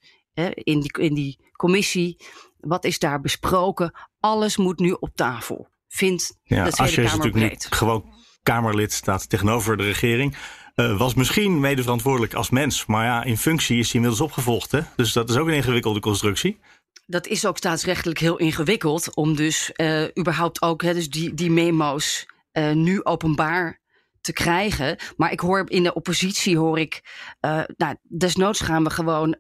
in, 0.54 0.80
die, 0.80 0.92
in 1.00 1.14
die 1.14 1.52
commissie 1.52 2.18
Wat 2.68 2.86
is 2.86 3.00
daar 3.00 3.22
besproken? 3.22 3.94
Alles 4.20 4.58
moet 4.58 4.80
nu 4.80 4.92
op 4.92 5.10
tafel. 5.16 5.68
Vindt 5.88 6.40
Ja, 6.44 6.64
de 6.64 6.72
Tweede 6.72 7.04
Kamer 7.04 7.18
natuurlijk 7.18 7.66
gewoon 7.70 8.14
Kamerlid, 8.44 8.94
staat 8.94 9.30
tegenover 9.30 9.78
de 9.78 9.84
regering. 9.84 10.36
Eh, 10.76 10.98
was 10.98 11.14
misschien 11.14 11.60
mede 11.60 11.82
verantwoordelijk 11.82 12.34
als 12.34 12.50
mens. 12.50 12.86
Maar 12.86 13.06
ja, 13.06 13.24
in 13.24 13.38
functie 13.38 13.80
is 13.80 13.86
hij 13.86 13.96
inmiddels 13.96 14.22
opgevolgd. 14.22 14.72
Hè? 14.72 14.80
Dus 14.96 15.14
dat 15.14 15.30
is 15.30 15.36
ook 15.36 15.48
een 15.48 15.54
ingewikkelde 15.54 16.00
constructie. 16.00 16.60
Dat 17.06 17.28
is 17.28 17.46
ook 17.46 17.58
staatsrechtelijk 17.58 18.20
heel 18.20 18.38
ingewikkeld 18.38 19.16
om 19.16 19.36
dus 19.36 19.72
eh, 19.72 20.04
überhaupt 20.20 20.62
ook 20.62 20.82
hè, 20.82 20.94
dus 20.94 21.10
die, 21.10 21.34
die 21.34 21.52
memo's 21.52 22.26
eh, 22.52 22.72
nu 22.72 23.04
openbaar 23.04 23.82
te 24.22 24.34
krijgen. 24.34 24.98
Maar 25.18 25.32
ik 25.32 25.40
hoor 25.40 25.64
in 25.68 25.84
de 25.84 25.94
oppositie 25.94 26.58
hoor 26.58 26.80
ik, 26.80 27.02
nou, 27.78 27.96
desnoods 28.02 28.60
gaan 28.60 28.84
we 28.84 28.90
gewoon 28.90 29.38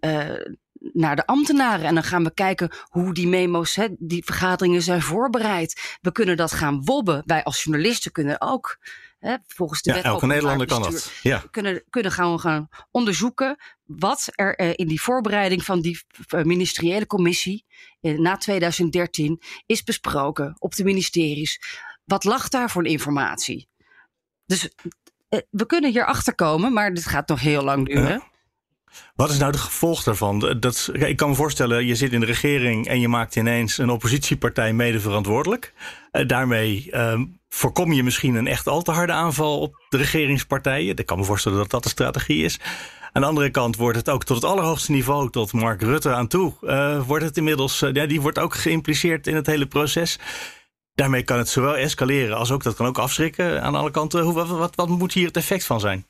naar 0.93 1.15
de 1.15 1.25
ambtenaren 1.25 1.85
en 1.85 1.93
dan 1.93 2.03
gaan 2.03 2.23
we 2.23 2.33
kijken 2.33 2.71
hoe 2.89 3.13
die 3.13 3.27
memo's, 3.27 3.75
hè, 3.75 3.87
die 3.97 4.23
vergaderingen 4.23 4.81
zijn 4.81 5.01
voorbereid. 5.01 5.97
We 6.01 6.11
kunnen 6.11 6.37
dat 6.37 6.51
gaan 6.51 6.83
wobben. 6.83 7.23
Wij 7.25 7.43
als 7.43 7.63
journalisten 7.63 8.11
kunnen 8.11 8.41
ook. 8.41 8.79
Hè, 9.19 9.35
volgens 9.47 9.81
de 9.81 9.89
Ja, 9.89 9.95
wet 9.95 10.05
elke 10.05 10.25
Nederlander 10.25 10.67
kan 10.67 10.81
dat. 10.81 11.11
Ja. 11.21 11.43
kunnen, 11.51 11.83
kunnen 11.89 12.11
gaan, 12.11 12.39
gaan 12.39 12.69
onderzoeken 12.91 13.57
wat 13.83 14.27
er 14.35 14.55
eh, 14.55 14.71
in 14.75 14.87
die 14.87 15.01
voorbereiding 15.01 15.63
van 15.63 15.81
die 15.81 16.01
eh, 16.27 16.43
ministeriële 16.43 17.07
commissie 17.07 17.65
eh, 18.01 18.17
na 18.17 18.37
2013 18.37 19.41
is 19.65 19.83
besproken 19.83 20.55
op 20.59 20.75
de 20.75 20.83
ministeries. 20.83 21.61
Wat 22.05 22.23
lag 22.23 22.49
daar 22.49 22.69
voor 22.69 22.85
informatie? 22.85 23.67
Dus 24.45 24.69
eh, 25.29 25.39
we 25.49 25.65
kunnen 25.65 25.91
hier 25.91 26.05
achter 26.05 26.35
komen, 26.35 26.73
maar 26.73 26.93
dit 26.93 27.05
gaat 27.05 27.27
nog 27.27 27.39
heel 27.39 27.63
lang 27.63 27.87
duren. 27.87 28.09
Ja. 28.09 28.31
Wat 29.15 29.29
is 29.29 29.37
nou 29.37 29.51
de 29.51 29.57
gevolg 29.57 30.03
daarvan? 30.03 30.57
Dat, 30.59 30.89
ik 30.93 31.17
kan 31.17 31.29
me 31.29 31.35
voorstellen, 31.35 31.85
je 31.85 31.95
zit 31.95 32.13
in 32.13 32.19
de 32.19 32.25
regering 32.25 32.87
en 32.87 32.99
je 32.99 33.07
maakt 33.07 33.35
ineens 33.35 33.77
een 33.77 33.89
oppositiepartij 33.89 34.73
mede 34.73 34.99
verantwoordelijk. 34.99 35.73
Eh, 36.11 36.27
daarmee 36.27 36.87
ehm, 36.91 37.25
voorkom 37.49 37.93
je 37.93 38.03
misschien 38.03 38.35
een 38.35 38.47
echt 38.47 38.67
al 38.67 38.81
te 38.81 38.91
harde 38.91 39.11
aanval 39.11 39.59
op 39.59 39.85
de 39.89 39.97
regeringspartijen. 39.97 40.95
Ik 40.95 41.05
kan 41.05 41.17
me 41.17 41.23
voorstellen 41.23 41.57
dat 41.57 41.69
dat 41.69 41.83
de 41.83 41.89
strategie 41.89 42.43
is. 42.43 42.59
Aan 43.11 43.21
de 43.21 43.27
andere 43.27 43.49
kant 43.49 43.75
wordt 43.75 43.97
het 43.97 44.09
ook 44.09 44.23
tot 44.23 44.35
het 44.35 44.45
allerhoogste 44.45 44.91
niveau, 44.91 45.29
tot 45.29 45.53
Mark 45.53 45.81
Rutte 45.81 46.13
aan 46.13 46.27
toe, 46.27 46.53
eh, 46.61 47.01
wordt 47.07 47.25
het 47.25 47.37
inmiddels, 47.37 47.81
eh, 47.81 47.93
ja, 47.93 48.05
die 48.05 48.21
wordt 48.21 48.39
ook 48.39 48.53
geïmpliceerd 48.55 49.27
in 49.27 49.35
het 49.35 49.47
hele 49.47 49.65
proces. 49.65 50.19
Daarmee 50.95 51.23
kan 51.23 51.37
het 51.37 51.49
zowel 51.49 51.75
escaleren 51.75 52.37
als 52.37 52.51
ook 52.51 52.63
dat 52.63 52.75
kan 52.75 52.85
ook 52.85 52.97
afschrikken 52.97 53.63
aan 53.63 53.75
alle 53.75 53.91
kanten. 53.91 54.21
Hoe, 54.21 54.33
wat, 54.33 54.75
wat 54.75 54.89
moet 54.89 55.13
hier 55.13 55.27
het 55.27 55.37
effect 55.37 55.65
van 55.65 55.79
zijn? 55.79 56.05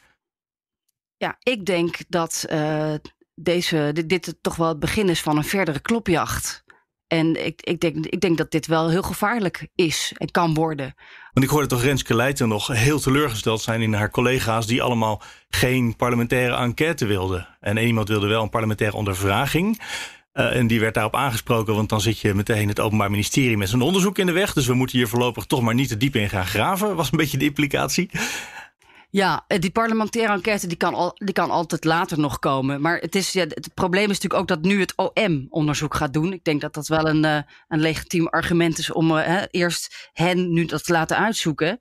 Ja, 1.23 1.37
ik 1.43 1.65
denk 1.65 1.97
dat 2.07 2.45
eh, 2.49 2.93
deze, 3.35 3.89
dit, 3.93 4.09
dit 4.09 4.35
toch 4.41 4.55
wel 4.55 4.67
het 4.67 4.79
begin 4.79 5.09
is 5.09 5.21
van 5.21 5.37
een 5.37 5.43
verdere 5.43 5.79
klopjacht. 5.79 6.63
En 7.07 7.45
ik, 7.45 7.61
ik, 7.61 7.79
denk, 7.79 8.05
ik 8.05 8.21
denk 8.21 8.37
dat 8.37 8.51
dit 8.51 8.67
wel 8.67 8.89
heel 8.89 9.01
gevaarlijk 9.01 9.67
is 9.75 10.13
en 10.17 10.31
kan 10.31 10.53
worden. 10.53 10.93
Want 11.33 11.45
ik 11.45 11.51
hoorde 11.51 11.67
toch 11.67 11.83
Renske 11.83 12.15
Leijten 12.15 12.47
nog 12.47 12.67
heel 12.67 12.99
teleurgesteld 12.99 13.61
zijn 13.61 13.81
in 13.81 13.93
haar 13.93 14.11
collega's 14.11 14.67
die 14.67 14.81
allemaal 14.81 15.21
geen 15.49 15.95
parlementaire 15.95 16.55
enquête 16.55 17.05
wilden. 17.05 17.47
En 17.59 17.77
iemand 17.77 18.07
wilde 18.07 18.27
wel 18.27 18.43
een 18.43 18.49
parlementaire 18.49 18.97
ondervraging. 18.97 19.81
Eh, 20.31 20.55
en 20.55 20.67
die 20.67 20.79
werd 20.79 20.93
daarop 20.93 21.15
aangesproken, 21.15 21.75
want 21.75 21.89
dan 21.89 22.01
zit 22.01 22.19
je 22.19 22.33
meteen 22.33 22.67
het 22.67 22.79
Openbaar 22.79 23.11
Ministerie 23.11 23.57
met 23.57 23.69
zijn 23.69 23.81
onderzoek 23.81 24.17
in 24.17 24.25
de 24.25 24.31
weg. 24.31 24.53
Dus 24.53 24.67
we 24.67 24.73
moeten 24.73 24.97
hier 24.97 25.07
voorlopig 25.07 25.45
toch 25.45 25.61
maar 25.61 25.73
niet 25.73 25.87
te 25.87 25.97
diep 25.97 26.15
in 26.15 26.29
gaan 26.29 26.45
graven, 26.45 26.95
was 26.95 27.11
een 27.11 27.17
beetje 27.17 27.37
de 27.37 27.45
implicatie. 27.45 28.09
Ja, 29.13 29.43
eh, 29.48 29.60
die 29.60 29.72
parlementaire 29.72 30.34
enquête 30.34 30.67
die 30.67 30.77
kan, 30.77 30.93
al, 30.93 31.12
die 31.15 31.34
kan 31.34 31.50
altijd 31.50 31.84
later 31.84 32.20
nog 32.20 32.39
komen. 32.39 32.82
Maar 32.82 32.98
het, 32.98 33.15
is, 33.15 33.32
ja, 33.32 33.41
het 33.41 33.70
probleem 33.74 34.03
is 34.10 34.20
natuurlijk 34.20 34.41
ook 34.41 34.48
dat 34.48 34.62
nu 34.62 34.79
het 34.79 34.93
OM 34.96 35.48
onderzoek 35.50 35.96
gaat 35.96 36.13
doen. 36.13 36.34
Ik 36.34 36.43
denk 36.43 36.62
dat 36.62 36.74
dat 36.74 36.88
wel 36.88 37.08
een, 37.08 37.25
eh, 37.25 37.38
een 37.67 37.79
legitiem 37.79 38.27
argument 38.27 38.77
is 38.77 38.91
om 38.91 39.17
eh, 39.17 39.25
hè, 39.25 39.46
eerst 39.51 40.10
hen 40.13 40.53
nu 40.53 40.65
dat 40.65 40.84
te 40.84 40.91
laten 40.91 41.17
uitzoeken. 41.17 41.77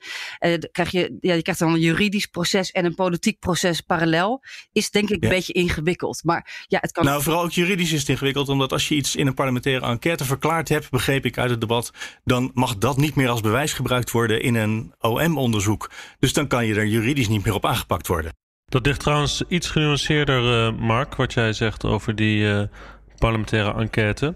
Krijg 0.73 0.91
je, 0.91 1.17
ja, 1.21 1.35
je 1.35 1.43
krijgt 1.43 1.61
dan 1.61 1.73
een 1.73 1.81
juridisch 1.81 2.27
proces 2.27 2.71
en 2.71 2.85
een 2.85 2.95
politiek 2.95 3.39
proces 3.39 3.81
parallel. 3.81 4.43
Is 4.73 4.91
denk 4.91 5.11
ik 5.11 5.23
Ja. 5.23 5.29
een 5.29 5.35
beetje 5.35 5.53
ingewikkeld. 5.53 6.21
Maar 6.25 6.65
ja, 6.69 6.79
het 6.81 6.93
kan. 6.93 7.05
Nou, 7.05 7.23
vooral 7.23 7.43
ook 7.43 7.53
juridisch 7.53 7.93
is 7.93 8.01
het 8.01 8.09
ingewikkeld, 8.09 8.49
omdat 8.49 8.73
als 8.73 8.89
je 8.89 8.95
iets 8.95 9.17
in 9.17 9.27
een 9.27 9.35
parlementaire 9.35 9.87
enquête 9.87 10.25
verklaard 10.25 10.69
hebt, 10.69 10.91
begreep 10.91 11.25
ik 11.25 11.39
uit 11.39 11.51
het 11.51 11.61
debat, 11.61 11.91
dan 12.25 12.51
mag 12.55 12.79
dat 12.79 12.97
niet 12.97 13.15
meer 13.15 13.29
als 13.29 13.41
bewijs 13.41 13.73
gebruikt 13.73 14.11
worden 14.11 14.43
in 14.43 14.55
een 14.55 14.95
OM-onderzoek. 15.01 15.91
Dus 16.19 16.33
dan 16.33 16.47
kan 16.47 16.67
je 16.67 16.75
er 16.75 16.87
juridisch 16.87 17.21
niet 17.29 17.45
meer 17.45 17.55
op 17.55 17.67
aangepakt 17.67 18.07
worden. 18.07 18.33
Dat 18.64 18.87
ligt 18.87 19.00
trouwens 19.00 19.43
iets 19.49 19.71
genuanceerder, 19.71 20.67
eh, 20.67 20.79
Mark, 20.79 21.14
wat 21.14 21.33
jij 21.33 21.52
zegt 21.52 21.85
over 21.85 22.14
die 22.14 22.52
eh, 22.52 22.62
parlementaire 23.19 23.75
enquête. 23.75 24.35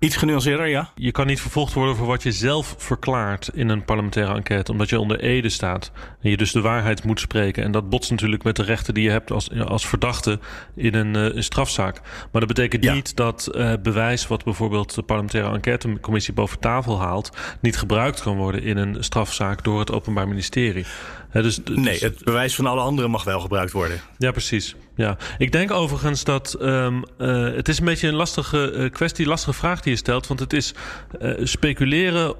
Iets 0.00 0.16
genuanceerder, 0.16 0.66
ja? 0.66 0.90
Je 0.94 1.12
kan 1.12 1.26
niet 1.26 1.40
vervolgd 1.40 1.72
worden 1.72 1.96
voor 1.96 2.06
wat 2.06 2.22
je 2.22 2.32
zelf 2.32 2.74
verklaart 2.78 3.50
in 3.54 3.68
een 3.68 3.84
parlementaire 3.84 4.34
enquête, 4.34 4.72
omdat 4.72 4.88
je 4.88 5.00
onder 5.00 5.20
ede 5.20 5.48
staat 5.48 5.90
en 6.22 6.30
je 6.30 6.36
dus 6.36 6.52
de 6.52 6.60
waarheid 6.60 7.04
moet 7.04 7.20
spreken. 7.20 7.62
En 7.64 7.72
dat 7.72 7.88
botst 7.88 8.10
natuurlijk 8.10 8.42
met 8.44 8.56
de 8.56 8.62
rechten 8.62 8.94
die 8.94 9.04
je 9.04 9.10
hebt 9.10 9.30
als, 9.30 9.50
als 9.64 9.86
verdachte 9.86 10.38
in 10.76 10.94
een, 10.94 11.16
eh, 11.16 11.34
een 11.36 11.42
strafzaak. 11.44 12.00
Maar 12.32 12.40
dat 12.40 12.46
betekent 12.54 12.84
Ja. 12.84 12.94
niet 12.94 13.16
dat 13.16 13.46
eh, 13.46 13.72
bewijs 13.82 14.26
wat 14.26 14.44
bijvoorbeeld 14.44 14.94
de 14.94 15.02
parlementaire 15.02 15.54
enquêtecommissie 15.54 16.34
boven 16.34 16.58
tafel 16.58 17.00
haalt, 17.00 17.36
niet 17.60 17.76
gebruikt 17.78 18.22
kan 18.22 18.36
worden 18.36 18.62
in 18.62 18.76
een 18.76 19.04
strafzaak 19.04 19.64
door 19.64 19.78
het 19.78 19.92
Openbaar 19.92 20.28
Ministerie. 20.28 20.86
Dus, 21.32 21.56
dus- 21.64 21.76
Nee, 21.76 21.98
het 21.98 22.24
bewijs 22.24 22.54
van 22.54 22.66
alle 22.66 22.80
anderen 22.80 23.10
mag 23.10 23.24
wel 23.24 23.40
gebruikt 23.40 23.72
worden. 23.72 24.00
ja, 24.18 24.30
precies. 24.30 24.74
Ja. 24.98 25.16
Ik 25.38 25.52
denk 25.52 25.70
overigens 25.70 26.24
dat 26.24 26.54
ehm, 26.54 27.02
eh, 27.18 27.42
het 27.42 27.68
is 27.68 27.78
een 27.78 27.84
beetje 27.84 28.08
een 28.08 28.14
lastige 28.14 28.70
eh, 28.70 28.90
kwestie, 28.90 29.26
lastige 29.26 29.52
vraag 29.52 29.80
die 29.80 29.92
je 29.92 29.98
stelt. 29.98 30.26
Want 30.26 30.40
het 30.40 30.52
is 30.52 30.74
eh, 31.20 31.32
speculeren 31.42 32.34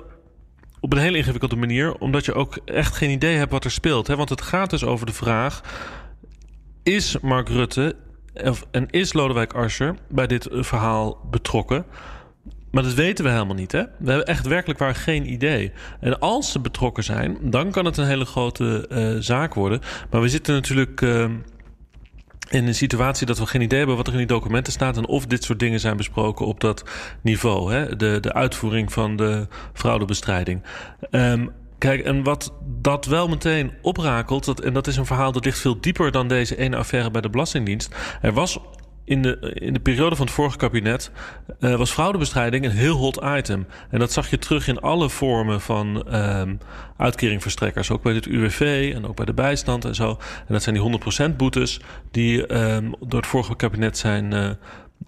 op 0.80 0.92
een 0.92 0.98
hele 0.98 1.16
ingewikkelde 1.16 1.56
manier, 1.56 1.94
omdat 1.94 2.24
je 2.24 2.34
ook 2.34 2.58
echt 2.64 2.96
geen 2.96 3.10
idee 3.10 3.36
hebt 3.36 3.50
wat 3.50 3.64
er 3.64 3.70
speelt. 3.70 4.06
Hè? 4.06 4.16
Want 4.16 4.28
het 4.28 4.40
gaat 4.40 4.70
dus 4.70 4.84
over 4.84 5.06
de 5.06 5.12
vraag: 5.12 5.60
is 6.82 7.18
Mark 7.20 7.48
Rutte 7.48 7.96
en 8.70 8.90
is 8.90 9.12
Lodewijk 9.12 9.52
Asscher 9.52 9.94
bij 10.08 10.26
dit 10.26 10.48
verhaal 10.50 11.18
betrokken? 11.30 11.84
Maar 12.70 12.82
dat 12.82 12.94
weten 12.94 13.24
we 13.24 13.30
helemaal 13.30 13.54
niet, 13.54 13.72
hè? 13.72 13.82
We 13.98 14.08
hebben 14.08 14.26
echt 14.26 14.46
werkelijk 14.46 14.78
waar 14.78 14.94
geen 14.94 15.32
idee. 15.32 15.72
En 16.00 16.18
als 16.18 16.52
ze 16.52 16.60
betrokken 16.60 17.04
zijn, 17.04 17.38
dan 17.40 17.70
kan 17.70 17.84
het 17.84 17.96
een 17.96 18.06
hele 18.06 18.24
grote 18.24 18.86
zaak 19.20 19.54
worden. 19.54 19.80
Maar 20.10 20.20
we 20.20 20.28
zitten 20.28 20.54
natuurlijk 20.54 21.02
eh, 21.02 21.24
in 22.48 22.66
een 22.66 22.74
situatie 22.74 23.26
dat 23.26 23.38
we 23.38 23.46
geen 23.46 23.60
idee 23.60 23.78
hebben 23.78 23.96
wat 23.96 24.06
er 24.06 24.12
in 24.12 24.18
die 24.18 24.26
documenten 24.26 24.72
staat 24.72 24.96
en 24.96 25.06
of 25.06 25.26
dit 25.26 25.44
soort 25.44 25.58
dingen 25.58 25.80
zijn 25.80 25.96
besproken 25.96 26.46
op 26.46 26.60
dat 26.60 26.84
niveau, 27.22 27.72
hè? 27.72 27.96
De, 27.96 28.18
de 28.20 28.32
uitvoering 28.32 28.92
van 28.92 29.16
de 29.16 29.46
fraudebestrijding. 29.72 30.62
Ehm, 31.10 31.46
Kijk, 31.78 32.04
en 32.04 32.22
wat 32.22 32.52
dat 32.64 33.04
wel 33.04 33.28
meteen 33.28 33.72
oprakelt, 33.82 34.44
dat, 34.44 34.60
en 34.60 34.72
dat 34.72 34.86
is 34.86 34.96
een 34.96 35.06
verhaal 35.06 35.32
dat 35.32 35.44
ligt 35.44 35.58
veel 35.58 35.80
dieper 35.80 36.10
dan 36.10 36.28
deze 36.28 36.56
ene 36.56 36.76
affaire 36.76 37.10
bij 37.10 37.20
de 37.20 37.30
Belastingdienst. 37.30 37.94
Er 38.22 38.32
was 38.32 38.58
in 39.08 39.22
de, 39.22 39.38
in 39.54 39.72
de 39.72 39.80
periode 39.80 40.16
van 40.16 40.26
het 40.26 40.34
vorige 40.34 40.56
kabinet 40.56 41.10
eh, 41.60 41.74
was 41.74 41.90
fraudebestrijding 41.90 42.64
een 42.64 42.70
heel 42.70 42.96
hot 42.96 43.20
item. 43.24 43.66
En 43.90 43.98
dat 43.98 44.12
zag 44.12 44.30
je 44.30 44.38
terug 44.38 44.68
in 44.68 44.80
alle 44.80 45.08
vormen 45.10 45.60
van 45.60 46.08
ehm 46.08 46.54
uitkeringverstrekkers. 46.96 47.90
Ook 47.90 48.02
bij 48.02 48.14
het 48.14 48.26
UWV 48.26 48.92
en 48.94 49.06
ook 49.06 49.16
bij 49.16 49.24
de 49.24 49.32
bijstand 49.32 49.84
en 49.84 49.94
zo. 49.94 50.08
En 50.46 50.52
dat 50.52 50.62
zijn 50.62 50.74
die 50.74 51.00
100% 51.32 51.36
boetes 51.36 51.80
die 52.10 52.46
ehm, 52.46 52.90
door 53.00 53.20
het 53.20 53.28
vorige 53.28 53.56
kabinet 53.56 53.98
zijn, 53.98 54.56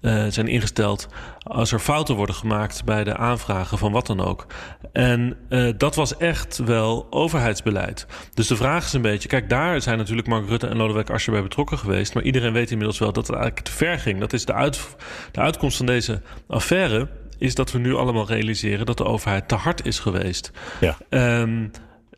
eh, 0.01 0.25
zijn 0.29 0.49
ingesteld 0.49 1.09
als 1.39 1.73
er 1.73 1.79
fouten 1.79 2.15
worden 2.15 2.35
gemaakt 2.35 2.85
bij 2.85 3.05
de 3.05 3.17
aanvragen 3.17 3.79
van 3.79 3.93
wat 3.93 4.07
dan 4.07 4.21
ook. 4.21 4.47
En 4.93 5.37
eh, 5.49 5.69
dat 5.77 5.95
was 5.95 6.17
echt 6.17 6.59
wel 6.59 7.07
overheidsbeleid. 7.11 8.07
Dus 8.35 8.47
de 8.47 8.57
vraag 8.57 8.85
is 8.85 8.93
een 8.93 9.03
beetje, 9.03 9.29
kijk, 9.29 9.49
daar 9.49 9.83
zijn 9.83 9.99
natuurlijk 9.99 10.29
Mark 10.29 10.49
Rutte 10.49 10.67
en 10.67 10.77
Lodewijk 10.77 11.11
Asscher 11.11 11.33
bij 11.33 11.43
betrokken 11.43 11.79
geweest, 11.79 12.15
maar 12.15 12.23
iedereen 12.23 12.53
weet 12.53 12.71
inmiddels 12.71 12.99
wel 12.99 13.13
dat 13.13 13.27
het 13.27 13.37
eigenlijk 13.37 13.67
te 13.67 13.73
ver 13.73 13.99
ging. 13.99 14.21
Dat 14.21 14.33
is 14.33 14.45
de, 14.45 14.53
uit, 14.53 14.97
de 15.33 15.41
uitkomst 15.41 15.77
van 15.77 15.87
deze 15.87 16.23
affaire 16.47 17.09
is 17.39 17.55
dat 17.55 17.73
we 17.73 17.79
nu 17.79 17.95
allemaal 17.95 18.27
realiseren 18.27 18.87
dat 18.87 18.97
de 18.97 19.05
overheid 19.05 19.49
te 19.49 19.55
hard 19.55 19.87
is 19.87 19.99
geweest. 19.99 20.51
Ja. 20.81 20.97
Ehm, 21.09 21.67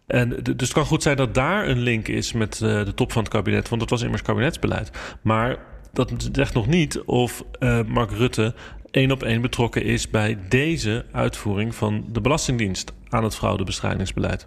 en 0.07 0.29
dus 0.43 0.55
het 0.59 0.73
kan 0.73 0.85
goed 0.85 1.03
zijn 1.03 1.17
dat 1.17 1.35
daar 1.35 1.69
een 1.69 1.79
link 1.79 2.09
is 2.09 2.33
met 2.33 2.55
eh, 2.55 2.85
de 2.85 2.95
top 2.95 3.13
van 3.13 3.23
het 3.23 3.33
kabinet, 3.33 3.69
want 3.69 3.81
dat 3.81 3.91
was 3.91 4.03
immers 4.03 4.23
kabinetsbeleid. 4.23 4.91
Maar 5.23 5.57
dat 5.93 6.13
zegt 6.33 6.55
nog 6.55 6.67
niet 6.67 7.01
of 7.01 7.45
eh, 7.59 7.81
Mark 7.87 8.11
Rutte 8.11 8.55
één 8.91 9.11
op 9.11 9.23
één 9.23 9.41
betrokken 9.41 9.83
is 9.83 10.11
bij 10.11 10.39
deze 10.49 11.07
uitvoering 11.13 11.75
van 11.75 12.05
de 12.09 12.21
Belastingdienst 12.21 12.93
aan 13.09 13.25
het 13.25 13.35
fraudebestrijdingsbeleid. 13.35 14.47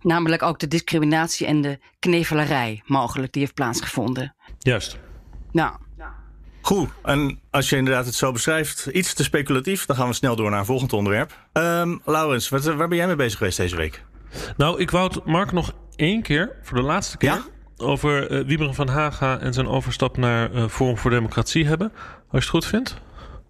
Namelijk 0.00 0.42
ook 0.42 0.58
de 0.58 0.68
discriminatie 0.68 1.46
en 1.46 1.60
de 1.60 1.78
knevelarij 1.98 2.82
mogelijk 2.86 3.32
die 3.32 3.42
heeft 3.42 3.54
plaatsgevonden. 3.54 4.34
Juist. 4.58 4.98
Nou, 5.52 5.72
Goed, 6.62 6.90
en 7.02 7.40
als 7.50 7.68
je 7.68 7.76
inderdaad 7.76 8.04
het 8.04 8.14
zo 8.14 8.32
beschrijft, 8.32 8.86
iets 8.86 9.14
te 9.14 9.24
speculatief, 9.24 9.86
dan 9.86 9.96
gaan 9.96 10.08
we 10.08 10.12
snel 10.12 10.36
door 10.36 10.50
naar 10.50 10.58
een 10.58 10.64
volgend 10.64 10.92
onderwerp. 10.92 11.38
Ehm 11.52 11.96
Laurens, 12.04 12.48
wat, 12.48 12.64
waar 12.64 12.88
ben 12.88 12.96
jij 12.96 13.06
mee 13.06 13.16
bezig 13.16 13.38
geweest 13.38 13.56
deze 13.56 13.76
week? 13.76 14.04
Nou, 14.56 14.80
ik 14.80 14.90
wou 14.90 15.08
het 15.14 15.24
Mark 15.24 15.52
nog 15.52 15.74
één 15.96 16.22
keer, 16.22 16.56
voor 16.62 16.76
de 16.76 16.82
laatste 16.82 17.16
keer, 17.16 17.30
Ja? 17.30 17.42
Over 17.82 18.30
eh 18.30 18.44
Wieberen 18.46 18.74
van 18.74 18.88
Haga 18.88 19.38
en 19.38 19.52
zijn 19.52 19.68
overstap 19.68 20.16
naar 20.16 20.52
eh, 20.52 20.68
Forum 20.68 20.98
voor 20.98 21.10
Democratie 21.10 21.66
hebben. 21.66 21.92
Als 21.94 22.26
je 22.30 22.38
het 22.38 22.48
goed 22.48 22.66
vindt. 22.66 22.96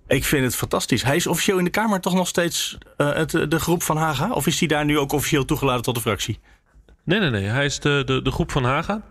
Ik 0.07 0.25
vind 0.25 0.45
het 0.45 0.57
fantastisch. 0.57 1.03
Hij 1.03 1.17
is 1.17 1.27
officieel 1.27 1.59
in 1.59 1.65
de 1.65 1.71
Kamer 1.71 2.01
toch 2.01 2.15
nog 2.15 2.29
steeds 2.29 2.79
uh, 2.99 3.13
het, 3.13 3.31
de 3.31 3.59
groep 3.59 3.83
van 3.83 3.97
Haga? 3.97 4.31
Of 4.31 4.47
is 4.47 4.59
hij 4.59 4.69
daar 4.69 4.85
nu 4.85 4.99
ook 4.99 5.13
officieel 5.13 5.45
toegelaten 5.45 5.83
tot 5.83 5.95
de 5.95 6.01
fractie? 6.01 6.41
Nee, 7.05 7.19
nee, 7.21 7.31
nee. 7.31 7.45
Hij 7.45 7.65
is 7.65 7.81
de, 7.81 8.03
de, 8.05 8.23
de 8.23 8.31
groep 8.31 8.51
van 8.51 8.65
Haga. 8.65 9.03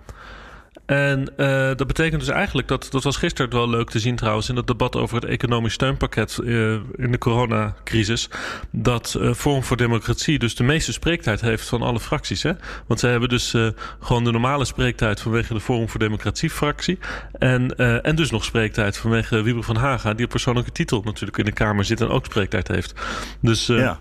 En 0.92 1.30
uh, 1.38 1.48
dat 1.76 1.88
betekent 1.88 2.20
dus 2.22 2.30
eigenlijk 2.30 2.68
dat, 2.68 2.88
dat 2.90 3.04
was 3.04 3.18
gisteren 3.18 3.52
wel 3.52 3.70
leuk 3.70 3.90
te 3.90 4.00
zien 4.00 4.16
trouwens 4.16 4.50
in 4.50 4.56
het 4.56 4.68
debat 4.68 4.96
over 4.96 5.16
het 5.16 5.26
economisch 5.26 5.74
steunpakket 5.74 6.40
uh, 6.44 6.72
in 6.96 7.12
de 7.12 7.18
coronacrisis. 7.18 8.30
Dat 8.72 9.16
uh, 9.20 9.34
Forum 9.34 9.64
voor 9.64 9.78
Democratie 9.78 10.40
dus 10.40 10.56
de 10.56 10.64
meeste 10.64 10.92
spreektijd 10.92 11.42
heeft 11.42 11.68
van 11.68 11.82
alle 11.82 12.00
fracties. 12.00 12.44
Hè? 12.44 12.52
Want 12.88 13.00
ze 13.00 13.08
hebben 13.08 13.30
dus 13.30 13.56
gewoon 14.00 14.24
de 14.24 14.32
normale 14.32 14.66
spreektijd 14.66 15.22
vanwege 15.22 15.54
de 15.54 15.60
Forum 15.60 15.90
voor 15.90 16.00
Democratie 16.00 16.50
fractie. 16.50 17.00
En, 17.32 17.76
en 18.04 18.16
dus 18.16 18.32
nog 18.32 18.44
spreektijd 18.44 18.98
vanwege 18.98 19.42
Wiebe 19.42 19.64
van 19.64 19.76
Haga, 19.76 20.14
die 20.14 20.26
op 20.26 20.32
persoonlijke 20.32 20.72
titel 20.72 21.02
natuurlijk 21.04 21.38
in 21.38 21.46
de 21.46 21.52
Kamer 21.52 21.86
zit 21.86 22.02
en 22.02 22.08
ook 22.08 22.26
spreektijd 22.26 22.68
heeft. 22.68 22.94
Dus 23.42 23.68
ja. 23.68 24.00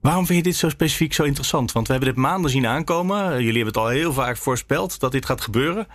Waarom 0.00 0.26
vind 0.26 0.38
je 0.38 0.44
dit 0.44 0.56
zo 0.56 0.68
specifiek 0.68 1.12
zo 1.12 1.22
interessant? 1.22 1.72
Want 1.72 1.86
we 1.86 1.92
hebben 1.92 2.14
dit 2.14 2.22
maanden 2.22 2.50
zien 2.50 2.66
aankomen. 2.66 3.30
Jullie 3.30 3.62
hebben 3.62 3.66
het 3.66 3.76
al 3.76 3.88
heel 3.88 4.12
vaak 4.12 4.36
voorspeld 4.36 5.00
dat 5.00 5.12
dit 5.12 5.26
gaat 5.26 5.40
gebeuren. 5.40 5.86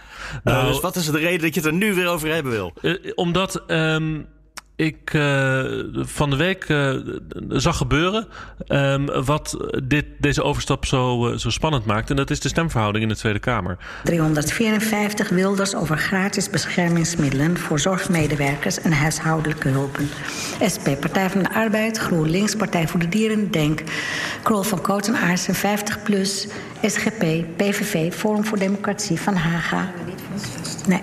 Nou, 0.43 0.67
dus 0.67 0.79
wat 0.79 0.95
is 0.95 1.05
de 1.05 1.17
reden 1.17 1.41
dat 1.41 1.53
je 1.53 1.59
het 1.59 1.69
er 1.69 1.75
nu 1.75 1.93
weer 1.93 2.07
over 2.07 2.33
hebben 2.33 2.51
wil? 2.51 2.73
Uh, 2.81 3.11
omdat 3.15 3.63
um, 3.67 4.27
ik 4.75 5.13
uh, 5.13 5.63
van 5.93 6.29
de 6.29 6.35
week 6.35 6.69
uh, 6.69 6.95
zag 7.49 7.77
gebeuren 7.77 8.27
um, 8.67 9.05
wat 9.25 9.57
dit, 9.83 10.05
deze 10.17 10.43
overstap 10.43 10.85
zo, 10.85 11.29
uh, 11.31 11.37
zo 11.37 11.49
spannend 11.49 11.85
maakt. 11.85 12.09
En 12.09 12.15
dat 12.15 12.29
is 12.29 12.39
de 12.39 12.47
stemverhouding 12.47 13.03
in 13.03 13.09
de 13.09 13.15
Tweede 13.15 13.39
Kamer. 13.39 13.77
354 14.03 15.29
Wilders 15.29 15.75
over 15.75 15.97
gratis 15.97 16.49
beschermingsmiddelen 16.49 17.57
voor 17.57 17.79
zorgmedewerkers 17.79 18.81
en 18.81 18.91
huishoudelijke 18.91 19.67
hulpen. 19.67 20.09
SP, 20.73 20.87
Partij 20.99 21.29
van 21.29 21.43
de 21.43 21.53
Arbeid, 21.53 21.97
GroenLinks, 21.97 22.55
Partij 22.55 22.87
voor 22.87 22.99
de 22.99 23.09
Dieren, 23.09 23.51
DENK, 23.51 23.81
Krol 24.43 24.63
van 24.63 24.81
Koten 24.81 25.15
Aarsen, 25.15 25.55
50 25.55 26.03
plus, 26.03 26.47
SGP, 26.81 27.25
PVV, 27.55 28.13
Forum 28.13 28.45
voor 28.45 28.59
Democratie 28.59 29.19
van 29.19 29.35
Haga. 29.35 29.91
Nee. 30.87 31.01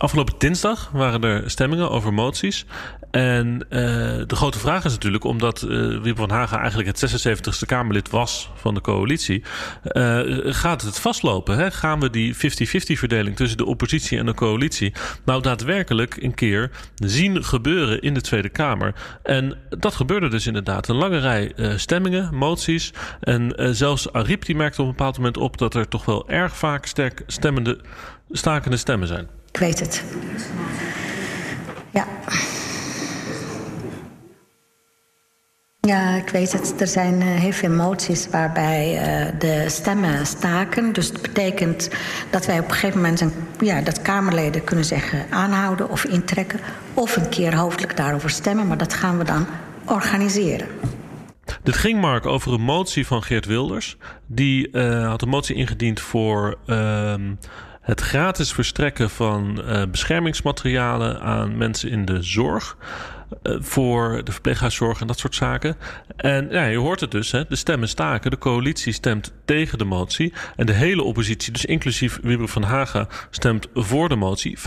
Afgelopen 0.00 0.34
dinsdag 0.38 0.90
waren 0.92 1.22
er 1.22 1.50
stemmingen 1.50 1.90
over 1.90 2.14
moties. 2.14 2.66
En 3.10 3.54
uh, 3.54 3.80
de 4.26 4.36
grote 4.36 4.58
vraag 4.58 4.84
is 4.84 4.92
natuurlijk, 4.92 5.24
omdat 5.24 5.64
uh, 5.68 6.14
van 6.14 6.30
Hagen 6.30 6.58
eigenlijk 6.58 6.88
het 6.88 7.28
76ste 7.28 7.66
Kamerlid 7.66 8.10
was 8.10 8.50
van 8.54 8.74
de 8.74 8.80
coalitie, 8.80 9.42
uh, 9.84 10.20
gaat 10.54 10.82
het 10.82 10.98
vastlopen? 11.00 11.56
Hè? 11.56 11.70
Gaan 11.70 12.00
we 12.00 12.10
die 12.10 12.34
50-50 12.34 12.38
verdeling 12.82 13.36
tussen 13.36 13.58
de 13.58 13.64
oppositie 13.64 14.18
en 14.18 14.26
de 14.26 14.34
coalitie 14.34 14.92
nou 15.24 15.42
daadwerkelijk 15.42 16.16
een 16.16 16.34
keer 16.34 16.70
zien 16.94 17.44
gebeuren 17.44 18.00
in 18.00 18.14
de 18.14 18.20
Tweede 18.20 18.48
Kamer? 18.48 18.94
En 19.22 19.58
dat 19.68 19.94
gebeurde 19.94 20.28
dus 20.28 20.46
inderdaad. 20.46 20.88
Een 20.88 20.96
lange 20.96 21.18
rij 21.18 21.52
stemmingen, 21.76 22.34
moties. 22.34 22.92
En 23.20 23.54
zelfs 23.76 24.12
Ariep 24.12 24.44
die 24.44 24.56
merkte 24.56 24.80
op 24.80 24.86
een 24.86 24.94
bepaald 24.96 25.16
moment 25.16 25.36
op 25.36 25.58
dat 25.58 25.74
er 25.74 25.88
toch 25.88 26.04
wel 26.04 26.28
erg 26.28 26.56
vaak 26.56 26.86
sterk 26.86 27.22
stemmende, 27.26 27.80
stakende 28.30 28.76
stemmen 28.76 29.08
zijn. 29.08 29.39
Ik 29.52 29.58
weet 29.58 29.80
het. 29.80 30.04
Ja. 31.90 32.06
Ja, 35.80 36.14
ik 36.14 36.28
weet 36.28 36.52
het. 36.52 36.80
Er 36.80 36.86
zijn 36.86 37.22
heel 37.22 37.52
veel 37.52 37.70
moties 37.70 38.28
waarbij 38.28 38.92
uh, 38.94 39.38
de 39.38 39.64
stemmen 39.68 40.26
staken. 40.26 40.92
Dus 40.92 41.08
het 41.08 41.22
betekent 41.22 41.90
dat 42.30 42.46
wij 42.46 42.58
op 42.58 42.64
een 42.64 42.72
gegeven 42.72 43.00
moment... 43.00 43.20
Een, 43.20 43.32
ja, 43.60 43.80
dat 43.80 44.02
Kamerleden 44.02 44.64
kunnen 44.64 44.84
zeggen 44.84 45.26
aanhouden 45.30 45.90
of 45.90 46.04
intrekken... 46.04 46.60
of 46.94 47.16
een 47.16 47.28
keer 47.28 47.56
hoofdelijk 47.56 47.96
daarover 47.96 48.30
stemmen. 48.30 48.66
Maar 48.66 48.78
dat 48.78 48.94
gaan 48.94 49.18
we 49.18 49.24
dan 49.24 49.46
organiseren. 49.86 50.66
Dit 51.62 51.76
ging, 51.76 52.00
Mark, 52.00 52.26
over 52.26 52.52
een 52.52 52.60
motie 52.60 53.06
van 53.06 53.22
Geert 53.22 53.46
Wilders. 53.46 53.96
Die 54.26 54.68
uh, 54.72 55.08
had 55.08 55.22
een 55.22 55.28
motie 55.28 55.56
ingediend 55.56 56.00
voor... 56.00 56.58
Uh, 56.66 57.14
het 57.80 58.00
gratis 58.00 58.52
verstrekken 58.52 59.10
van 59.10 59.62
uh, 59.64 59.82
beschermingsmaterialen 59.90 61.20
aan 61.20 61.56
mensen 61.56 61.90
in 61.90 62.04
de 62.04 62.22
zorg. 62.22 62.76
Uh, 63.42 63.56
voor 63.60 64.20
de 64.24 64.32
verpleeghuiszorg 64.32 65.00
en 65.00 65.06
dat 65.06 65.18
soort 65.18 65.34
zaken. 65.34 65.76
En 66.16 66.48
ja, 66.50 66.64
je 66.64 66.78
hoort 66.78 67.00
het 67.00 67.10
dus, 67.10 67.32
hè, 67.32 67.44
de 67.48 67.56
stemmen 67.56 67.88
staken. 67.88 68.30
De 68.30 68.38
coalitie 68.38 68.92
stemt 68.92 69.32
tegen 69.44 69.78
de 69.78 69.84
motie. 69.84 70.32
En 70.56 70.66
de 70.66 70.72
hele 70.72 71.02
oppositie, 71.02 71.52
dus 71.52 71.64
inclusief 71.64 72.18
Wibber 72.22 72.48
van 72.48 72.62
Haga, 72.62 73.06
stemt 73.30 73.66
voor 73.74 74.08
de 74.08 74.16
motie. 74.16 74.58
75-75. 74.58 74.62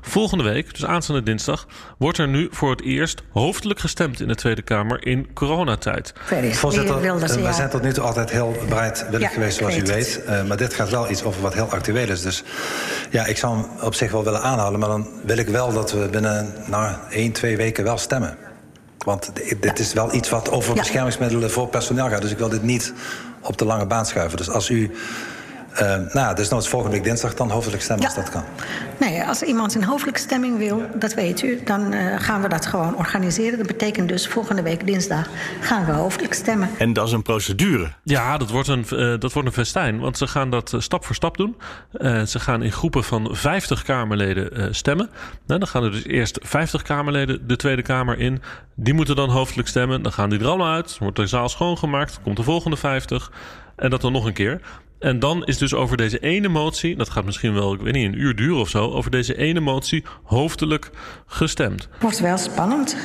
Volgende 0.00 0.44
week, 0.44 0.74
dus 0.74 0.84
aanstaande 0.84 1.22
dinsdag, 1.22 1.66
wordt 1.98 2.18
er 2.18 2.28
nu 2.28 2.48
voor 2.50 2.70
het 2.70 2.82
eerst 2.82 3.22
hoofdelijk 3.32 3.80
gestemd 3.80 4.20
in 4.20 4.28
de 4.28 4.34
Tweede 4.34 4.62
Kamer 4.62 5.06
in 5.06 5.32
coronatijd. 5.32 6.12
Voorzitter, 6.52 7.04
uh, 7.04 7.42
wij 7.42 7.52
zijn 7.52 7.70
tot 7.70 7.82
nu 7.82 7.92
toe 7.92 8.04
altijd 8.04 8.30
heel 8.30 8.56
bereidwillig 8.68 9.20
ja, 9.20 9.28
geweest, 9.28 9.58
zoals 9.58 9.76
u 9.76 9.82
weet. 9.82 10.20
Uh, 10.28 10.44
maar 10.44 10.56
dit 10.56 10.74
gaat 10.74 10.90
wel 10.90 11.10
iets 11.10 11.22
over 11.22 11.42
wat 11.42 11.54
heel 11.54 11.70
actueel 11.70 12.08
is. 12.08 12.22
Dus 12.22 12.42
ja, 13.10 13.26
ik 13.26 13.36
zou 13.36 13.56
hem 13.56 13.66
op 13.82 13.94
zich 13.94 14.12
wel 14.12 14.24
willen 14.24 14.42
aanhouden. 14.42 14.80
Maar 14.80 14.88
dan 14.88 15.08
wil 15.24 15.36
ik 15.36 15.48
wel 15.48 15.72
dat 15.72 15.92
we 15.92 16.08
binnen 16.10 16.54
nou, 16.66 16.94
één, 17.10 17.32
twee 17.32 17.56
weken 17.56 17.84
wel 17.84 17.98
stemmen. 17.98 18.36
Want 18.98 19.30
dit 19.60 19.78
is 19.78 19.92
wel 19.92 20.14
iets 20.14 20.28
wat 20.28 20.50
over 20.50 20.74
beschermingsmiddelen 20.74 21.50
voor 21.50 21.68
personeel 21.68 22.08
gaat. 22.08 22.22
Dus 22.22 22.30
ik 22.30 22.38
wil 22.38 22.48
dit 22.48 22.62
niet 22.62 22.92
op 23.40 23.58
de 23.58 23.64
lange 23.64 23.86
baan 23.86 24.06
schuiven. 24.06 24.36
Dus 24.36 24.50
als 24.50 24.70
u 24.70 24.90
uh, 25.80 26.12
nou, 26.12 26.34
dus 26.34 26.48
nou 26.48 26.62
is 26.62 26.68
volgende 26.68 26.96
week 26.96 27.04
dinsdag 27.04 27.34
dan 27.34 27.50
hoofdelijk 27.50 27.82
stemmen 27.82 28.08
ja. 28.08 28.14
als 28.14 28.24
dat 28.24 28.30
kan. 28.34 28.44
Nee, 29.00 29.24
als 29.24 29.42
iemand 29.42 29.74
een 29.74 29.84
hoofdelijke 29.84 30.20
stemming 30.20 30.58
wil, 30.58 30.82
dat 30.94 31.14
weet 31.14 31.42
u, 31.42 31.60
dan 31.64 31.92
uh, 31.92 32.20
gaan 32.20 32.42
we 32.42 32.48
dat 32.48 32.66
gewoon 32.66 32.96
organiseren. 32.96 33.58
Dat 33.58 33.66
betekent 33.66 34.08
dus 34.08 34.28
volgende 34.28 34.62
week 34.62 34.86
dinsdag 34.86 35.28
gaan 35.60 35.84
we 35.84 35.92
hoofdelijk 35.92 36.34
stemmen. 36.34 36.68
En 36.78 36.92
dat 36.92 37.06
is 37.06 37.12
een 37.12 37.22
procedure. 37.22 37.92
Ja, 38.02 38.36
dat 38.36 38.50
wordt 38.50 38.68
een, 38.68 38.86
uh, 38.92 39.18
dat 39.18 39.32
wordt 39.32 39.48
een 39.48 39.54
festijn. 39.54 39.98
Want 39.98 40.18
ze 40.18 40.26
gaan 40.26 40.50
dat 40.50 40.74
stap 40.78 41.04
voor 41.04 41.14
stap 41.14 41.36
doen. 41.36 41.56
ze 42.26 42.40
gaan 42.40 42.62
in 42.62 42.72
groepen 42.72 43.04
van 43.04 43.28
50 43.32 43.82
Kamerleden 43.82 44.74
stemmen. 44.74 45.10
Nou, 45.46 45.60
dan 45.60 45.68
gaan 45.68 45.84
er 45.84 45.90
dus 45.90 46.04
eerst 46.04 46.38
50 46.42 46.82
Kamerleden 46.82 47.46
de 47.46 47.56
Tweede 47.56 47.82
Kamer 47.82 48.18
in. 48.18 48.42
Die 48.74 48.94
moeten 48.94 49.16
dan 49.16 49.30
hoofdelijk 49.30 49.68
stemmen. 49.68 50.02
Dan 50.02 50.12
gaan 50.12 50.30
die 50.30 50.38
er 50.38 50.46
allemaal 50.46 50.72
uit. 50.72 50.96
Wordt 50.98 51.16
de 51.16 51.26
zaal 51.26 51.48
schoongemaakt. 51.48 52.20
Komt 52.22 52.36
de 52.36 52.42
volgende 52.42 52.76
50. 52.76 53.30
En 53.76 53.90
dat 53.90 54.00
dan 54.00 54.12
nog 54.12 54.24
een 54.24 54.32
keer. 54.32 54.60
En 55.06 55.18
dan 55.18 55.44
is 55.44 55.58
dus 55.58 55.74
over 55.74 55.96
deze 55.96 56.18
ene 56.18 56.48
motie, 56.48 56.96
dat 56.96 57.10
gaat 57.10 57.24
misschien 57.24 57.54
wel, 57.54 57.74
ik 57.74 57.80
weet 57.80 57.92
niet, 57.92 58.06
een 58.06 58.20
uur 58.20 58.36
duren 58.36 58.56
of 58.56 58.68
zo, 58.68 58.90
over 58.90 59.10
deze 59.10 59.36
ene 59.36 59.60
motie 59.60 60.04
hoofdelijk 60.22 60.90
gestemd. 61.26 61.88
Wordt 62.00 62.18
wel 62.18 62.38
spannend. 62.38 62.96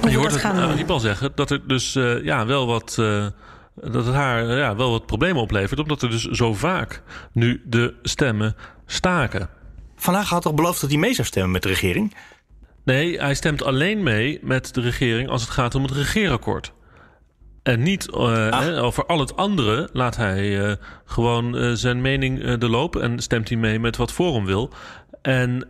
Hoe 0.00 0.10
je 0.10 0.16
hoort 0.16 0.42
het 0.42 0.44
uh, 0.44 0.88
al 0.88 1.00
zeggen 1.00 1.32
dat 1.34 1.50
er 1.50 1.66
dus 1.66 1.94
uh, 1.94 2.24
ja, 2.24 2.46
wel 2.46 2.66
wat. 2.66 2.96
Uh, 3.00 3.26
dat 3.74 4.06
het 4.06 4.14
haar 4.14 4.56
ja, 4.56 4.76
wel 4.76 4.90
wat 4.90 5.06
problemen 5.06 5.42
oplevert, 5.42 5.80
omdat 5.80 6.02
er 6.02 6.10
dus 6.10 6.24
zo 6.24 6.54
vaak 6.54 7.02
nu 7.32 7.62
de 7.64 7.94
stemmen 8.02 8.56
staken. 8.86 9.48
Vandaag 9.96 10.28
had 10.28 10.42
toch 10.42 10.54
beloofd 10.54 10.80
dat 10.80 10.90
hij 10.90 10.98
mee 10.98 11.14
zou 11.14 11.26
stemmen 11.26 11.52
met 11.52 11.62
de 11.62 11.68
regering? 11.68 12.14
Nee, 12.84 13.18
hij 13.18 13.34
stemt 13.34 13.62
alleen 13.62 14.02
mee 14.02 14.38
met 14.42 14.74
de 14.74 14.80
regering 14.80 15.28
als 15.28 15.42
het 15.42 15.50
gaat 15.50 15.74
om 15.74 15.82
het 15.82 15.92
regeerakkoord. 15.92 16.72
En 17.66 17.82
niet 17.82 18.08
uh, 18.10 18.82
over 18.84 19.06
al 19.06 19.20
het 19.20 19.36
andere 19.36 19.88
laat 19.92 20.16
hij 20.16 20.68
uh, 20.68 20.72
gewoon 21.04 21.56
uh, 21.56 21.72
zijn 21.72 22.00
mening 22.00 22.54
de 22.54 22.68
loop 22.68 22.96
en 22.96 23.18
stemt 23.18 23.48
hij 23.48 23.58
mee 23.58 23.78
met 23.78 23.96
wat 23.96 24.12
Forum 24.12 24.44
wil. 24.44 24.70
En 25.22 25.68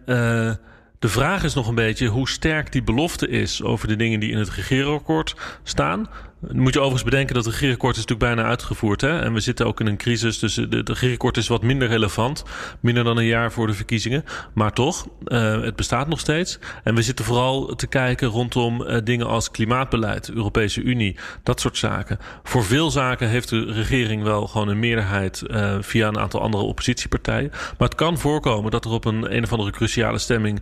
de 0.98 1.08
vraag 1.08 1.44
is 1.44 1.54
nog 1.54 1.68
een 1.68 1.74
beetje 1.74 2.08
hoe 2.08 2.28
sterk 2.28 2.72
die 2.72 2.82
belofte 2.82 3.28
is 3.28 3.62
over 3.62 3.88
de 3.88 3.96
dingen 3.96 4.20
die 4.20 4.30
in 4.30 4.38
het 4.38 4.50
regeerakkoord 4.50 5.34
staan. 5.62 6.08
Moet 6.40 6.72
je 6.72 6.78
overigens 6.78 7.10
bedenken 7.10 7.34
dat 7.34 7.44
het 7.44 7.54
regeerakkoord 7.54 7.96
is 7.96 8.04
natuurlijk 8.04 8.34
bijna 8.34 8.48
uitgevoerd. 8.48 9.00
Hè? 9.00 9.20
En 9.20 9.32
we 9.32 9.40
zitten 9.40 9.66
ook 9.66 9.80
in 9.80 9.86
een 9.86 9.96
crisis, 9.96 10.38
dus 10.38 10.56
het 10.56 10.88
regeerakkoord 10.88 11.36
is 11.36 11.48
wat 11.48 11.62
minder 11.62 11.88
relevant. 11.88 12.44
Minder 12.80 13.04
dan 13.04 13.16
een 13.16 13.24
jaar 13.24 13.52
voor 13.52 13.66
de 13.66 13.72
verkiezingen. 13.72 14.24
Maar 14.54 14.72
toch, 14.72 15.06
uh, 15.24 15.60
het 15.62 15.76
bestaat 15.76 16.08
nog 16.08 16.20
steeds. 16.20 16.58
En 16.84 16.94
we 16.94 17.02
zitten 17.02 17.24
vooral 17.24 17.74
te 17.74 17.86
kijken 17.86 18.28
rondom 18.28 18.82
uh, 18.82 18.96
dingen 19.04 19.26
als 19.26 19.50
klimaatbeleid, 19.50 20.30
Europese 20.30 20.82
Unie, 20.82 21.16
dat 21.42 21.60
soort 21.60 21.76
zaken. 21.76 22.18
Voor 22.42 22.64
veel 22.64 22.90
zaken 22.90 23.28
heeft 23.28 23.48
de 23.48 23.72
regering 23.72 24.22
wel 24.22 24.46
gewoon 24.46 24.68
een 24.68 24.78
meerderheid 24.78 25.42
uh, 25.46 25.76
via 25.80 26.08
een 26.08 26.18
aantal 26.18 26.40
andere 26.40 26.64
oppositiepartijen. 26.64 27.50
Maar 27.50 27.88
het 27.88 27.94
kan 27.94 28.18
voorkomen 28.18 28.70
dat 28.70 28.84
er 28.84 28.90
op 28.90 29.04
een 29.04 29.36
een 29.36 29.42
of 29.42 29.52
andere 29.52 29.70
cruciale 29.70 30.18
stemming 30.18 30.60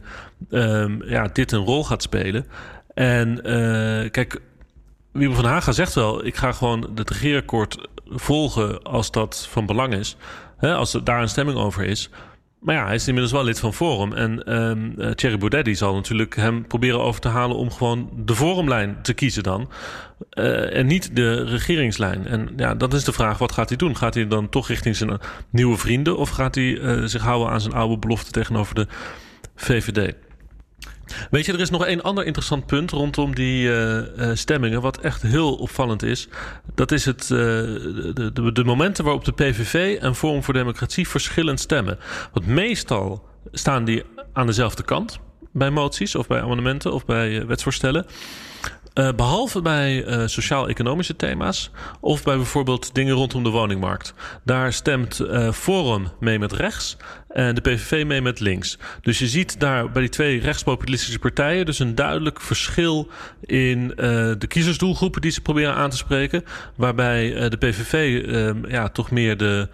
ja, 1.07 1.29
dit 1.33 1.53
een 1.53 1.65
rol 1.65 1.85
gaat 1.85 2.03
spelen. 2.03 2.47
En 2.95 3.41
kijk, 4.11 4.41
Wiebe 5.15 5.35
van 5.35 5.45
Haga 5.45 5.73
zegt 5.73 5.95
wel: 5.95 6.27
ik 6.27 6.37
ga 6.37 6.53
gewoon 6.53 6.91
het 6.95 7.11
regeerakkoord 7.11 7.89
volgen 8.07 8.83
als 8.83 9.11
dat 9.11 9.47
van 9.51 9.67
belang 9.67 9.95
is. 9.95 10.17
Hè, 10.57 10.75
als 10.75 10.95
er 10.95 11.05
daar 11.05 11.23
een 11.23 11.29
stemming 11.29 11.59
over 11.59 11.85
is. 11.85 12.11
Maar 12.61 12.75
ja, 12.75 12.85
hij 12.85 12.95
is 12.95 13.07
inmiddels 13.07 13.33
wel 13.33 13.45
lid 13.45 13.61
van 13.61 13.75
Forum. 13.75 14.13
En 14.13 14.55
um, 14.59 15.15
Thierry 15.15 15.39
Baudet 15.39 15.79
zal 15.79 15.95
natuurlijk 15.95 16.37
hem 16.37 16.67
proberen 16.67 17.01
over 17.01 17.21
te 17.21 17.29
halen 17.29 17.57
om 17.57 17.71
gewoon 17.71 18.11
de 18.17 18.35
Forumlijn 18.35 18.99
te 19.03 19.13
kiezen 19.13 19.43
dan. 19.43 19.71
Uh, 20.39 20.77
en 20.77 20.87
niet 20.87 21.17
de 21.17 21.45
regeringslijn. 21.45 22.27
En 22.27 22.53
ja, 22.57 22.75
dat 22.75 22.95
is 22.95 23.05
de 23.05 23.13
vraag: 23.13 23.39
wat 23.39 23.53
gaat 23.53 23.69
hij 23.69 23.79
doen? 23.79 23.97
Gaat 23.97 24.15
hij 24.15 24.27
dan 24.27 24.49
toch 24.49 24.69
richting 24.69 24.97
zijn 24.97 25.19
nieuwe 25.51 25.77
vrienden? 25.77 26.17
Of 26.17 26.31
gaat 26.31 26.55
hij 26.55 26.65
uh, 26.65 27.05
zich 27.05 27.23
houden 27.23 27.49
aan 27.49 27.61
zijn 27.61 27.75
oude 27.75 27.99
belofte 27.99 28.31
tegenover 28.31 28.75
de 28.75 28.87
VVD? 29.57 30.15
Weet 31.31 31.47
je, 31.47 31.53
er 31.53 31.61
is 31.61 31.71
nog 31.71 31.87
één 31.87 32.03
ander 32.03 32.25
interessant 32.25 32.67
punt 32.67 32.91
rondom 32.91 33.35
die 33.35 33.69
uh, 33.69 34.31
stemmingen, 34.35 34.81
wat 34.81 34.99
echt 34.99 35.23
heel 35.23 35.55
opvallend 35.55 36.03
is. 36.03 36.29
Dat 36.75 36.93
is 36.93 37.05
het, 37.05 37.23
uh, 37.23 37.29
de, 37.29 38.31
de, 38.33 38.53
de, 38.53 38.65
momenten 38.65 39.05
waarop 39.05 39.25
de 39.25 39.33
PVV 39.33 39.99
en 40.01 40.15
Forum 40.15 40.43
voor 40.43 40.55
Democratie 40.55 41.09
verschillend 41.09 41.61
stemmen. 41.61 41.99
Want 42.33 42.47
meestal 42.47 43.29
staan 43.53 43.85
die 43.85 44.03
aan 44.33 44.47
dezelfde 44.47 44.83
kant 44.83 45.19
bij 45.53 45.71
moties 45.71 46.15
of 46.15 46.27
bij 46.27 46.43
amendementen 46.43 46.93
of 46.93 47.05
bij 47.05 47.47
wetsvoorstellen. 47.47 48.07
Uh, 48.95 49.09
behalve 49.17 49.63
bij 49.63 50.07
uh, 50.07 50.27
sociaal-economische 50.27 51.17
thema's 51.17 51.71
of 52.01 52.23
bij 52.23 52.37
bijvoorbeeld 52.37 52.95
dingen 52.95 53.15
rondom 53.15 53.43
de 53.43 53.51
woningmarkt. 53.51 54.15
Daar 54.45 54.73
stemt 54.73 55.21
uh, 55.21 55.53
Forum 55.53 56.09
mee 56.21 56.39
met 56.39 56.53
rechts 56.53 56.97
en 57.29 57.55
de 57.55 57.61
PVV 57.61 58.05
mee 58.07 58.21
met 58.21 58.41
links. 58.41 58.79
Dus 59.01 59.19
je 59.19 59.29
ziet 59.29 59.61
daar 59.61 59.91
bij 59.91 60.03
die 60.03 60.11
twee 60.11 60.41
rechtspopulistische 60.41 61.19
partijen 61.19 61.67
dus 61.67 61.79
een 61.79 61.95
duidelijk 61.95 62.41
verschil 62.41 63.09
in 63.41 63.89
de 64.39 64.47
kiezersdoelgroepen 64.49 65.21
die 65.21 65.31
ze 65.31 65.41
proberen 65.41 65.75
aan 65.75 65.91
te 65.91 65.97
spreken. 65.97 66.45
Waarbij 66.77 67.49
de 67.49 67.57
PVV 67.57 68.25
ja, 68.69 68.89
toch 68.89 69.11
meer 69.11 69.37
de, 69.37 69.69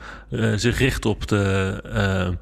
zich 0.56 0.78
richt 0.78 1.06
op 1.06 1.26
de 1.26 2.38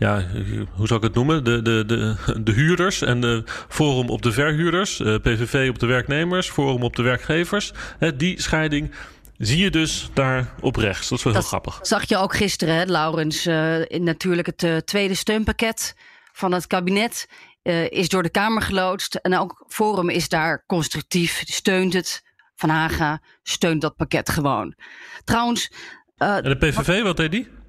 ja, 0.00 0.26
hoe 0.72 0.86
zou 0.86 0.98
ik 0.98 1.04
het 1.04 1.14
noemen? 1.14 1.44
De, 1.44 1.62
de, 1.62 1.84
de, 1.86 2.16
de 2.42 2.52
huurders 2.52 3.02
en 3.02 3.20
de 3.20 3.42
Forum 3.68 4.08
op 4.08 4.22
de 4.22 4.32
verhuurders, 4.32 5.00
uh, 5.00 5.14
PVV 5.14 5.68
op 5.68 5.78
de 5.78 5.86
werknemers, 5.86 6.50
Forum 6.50 6.82
op 6.82 6.96
de 6.96 7.02
werkgevers. 7.02 7.72
Hè, 7.98 8.16
die 8.16 8.40
scheiding 8.40 8.94
zie 9.36 9.58
je 9.58 9.70
dus 9.70 10.10
daar 10.14 10.54
op 10.60 10.76
rechts. 10.76 11.08
Dat 11.08 11.18
is 11.18 11.24
wel 11.24 11.32
heel 11.32 11.42
grappig. 11.42 11.78
Zag 11.82 12.08
je 12.08 12.16
ook 12.16 12.34
gisteren, 12.34 12.74
hè, 12.74 12.84
Laurens? 12.84 13.46
Uh, 13.46 13.76
natuurlijk 13.88 14.46
het 14.46 14.62
uh, 14.62 14.76
tweede 14.76 15.14
steunpakket 15.14 15.94
van 16.32 16.52
het 16.52 16.66
kabinet 16.66 17.28
is 17.88 18.08
door 18.08 18.22
de 18.22 18.30
Kamer 18.30 18.62
geloodst. 18.62 19.14
En 19.14 19.38
ook 19.38 19.64
Forum 19.68 20.08
is 20.08 20.28
daar 20.28 20.64
constructief, 20.66 21.42
steunt 21.46 21.92
het. 21.92 22.22
Van 22.54 22.68
Haga 22.68 23.20
steunt 23.42 23.80
dat 23.80 23.96
pakket 23.96 24.30
gewoon. 24.30 24.74
Trouwens. 25.24 25.72
en 26.16 26.42
de 26.42 26.56
PVV, 26.56 27.02
wat 27.02 27.16
deed 27.16 27.30
die? 27.30 27.59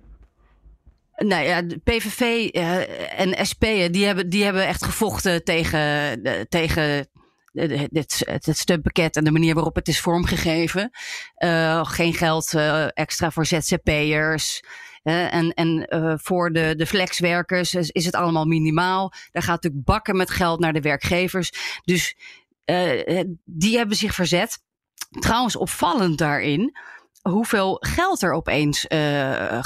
Nou 1.22 1.44
ja, 1.44 1.62
de 1.62 1.78
PVV 1.78 2.50
uh, 2.56 3.20
en 3.20 3.46
SP 3.50 3.64
die 3.92 4.06
hebben, 4.06 4.30
die 4.30 4.44
hebben 4.44 4.68
echt 4.68 4.84
gevochten 4.84 5.44
tegen, 5.44 5.80
uh, 6.28 6.42
tegen 6.50 7.08
het 7.54 8.48
steunpakket 8.52 9.16
en 9.16 9.24
de 9.24 9.32
manier 9.32 9.54
waarop 9.54 9.76
het 9.76 9.88
is 9.88 10.00
vormgegeven. 10.00 10.92
Geen 11.82 12.14
geld 12.14 12.54
extra 12.94 13.32
voor 13.32 13.46
ZZP'ers. 13.46 14.64
en 15.04 15.54
en 15.54 15.88
voor 16.22 16.52
de, 16.52 16.74
de 16.78 16.86
flexwerkers 16.86 17.74
is, 17.74 17.90
is, 17.90 18.06
het 18.06 18.16
allemaal 18.16 18.46
minimaal. 18.46 19.14
Daar 19.32 19.44
gaat 19.44 19.64
natuurlijk 19.64 19.86
bakken 19.86 20.18
met 20.18 20.30
geld 20.30 20.60
naar 20.60 20.74
de 20.74 20.82
werkgevers. 20.82 21.82
Dus 21.84 22.16
die 23.46 23.78
hebben 23.78 23.96
zich 23.96 24.14
verzet. 24.14 24.60
Trouwens, 25.20 25.56
opvallend 25.56 26.18
daarin 26.18 26.74
hoeveel 27.22 27.78
geld 27.80 28.22
er 28.22 28.34
opeens 28.34 28.86
uh, 28.90 29.64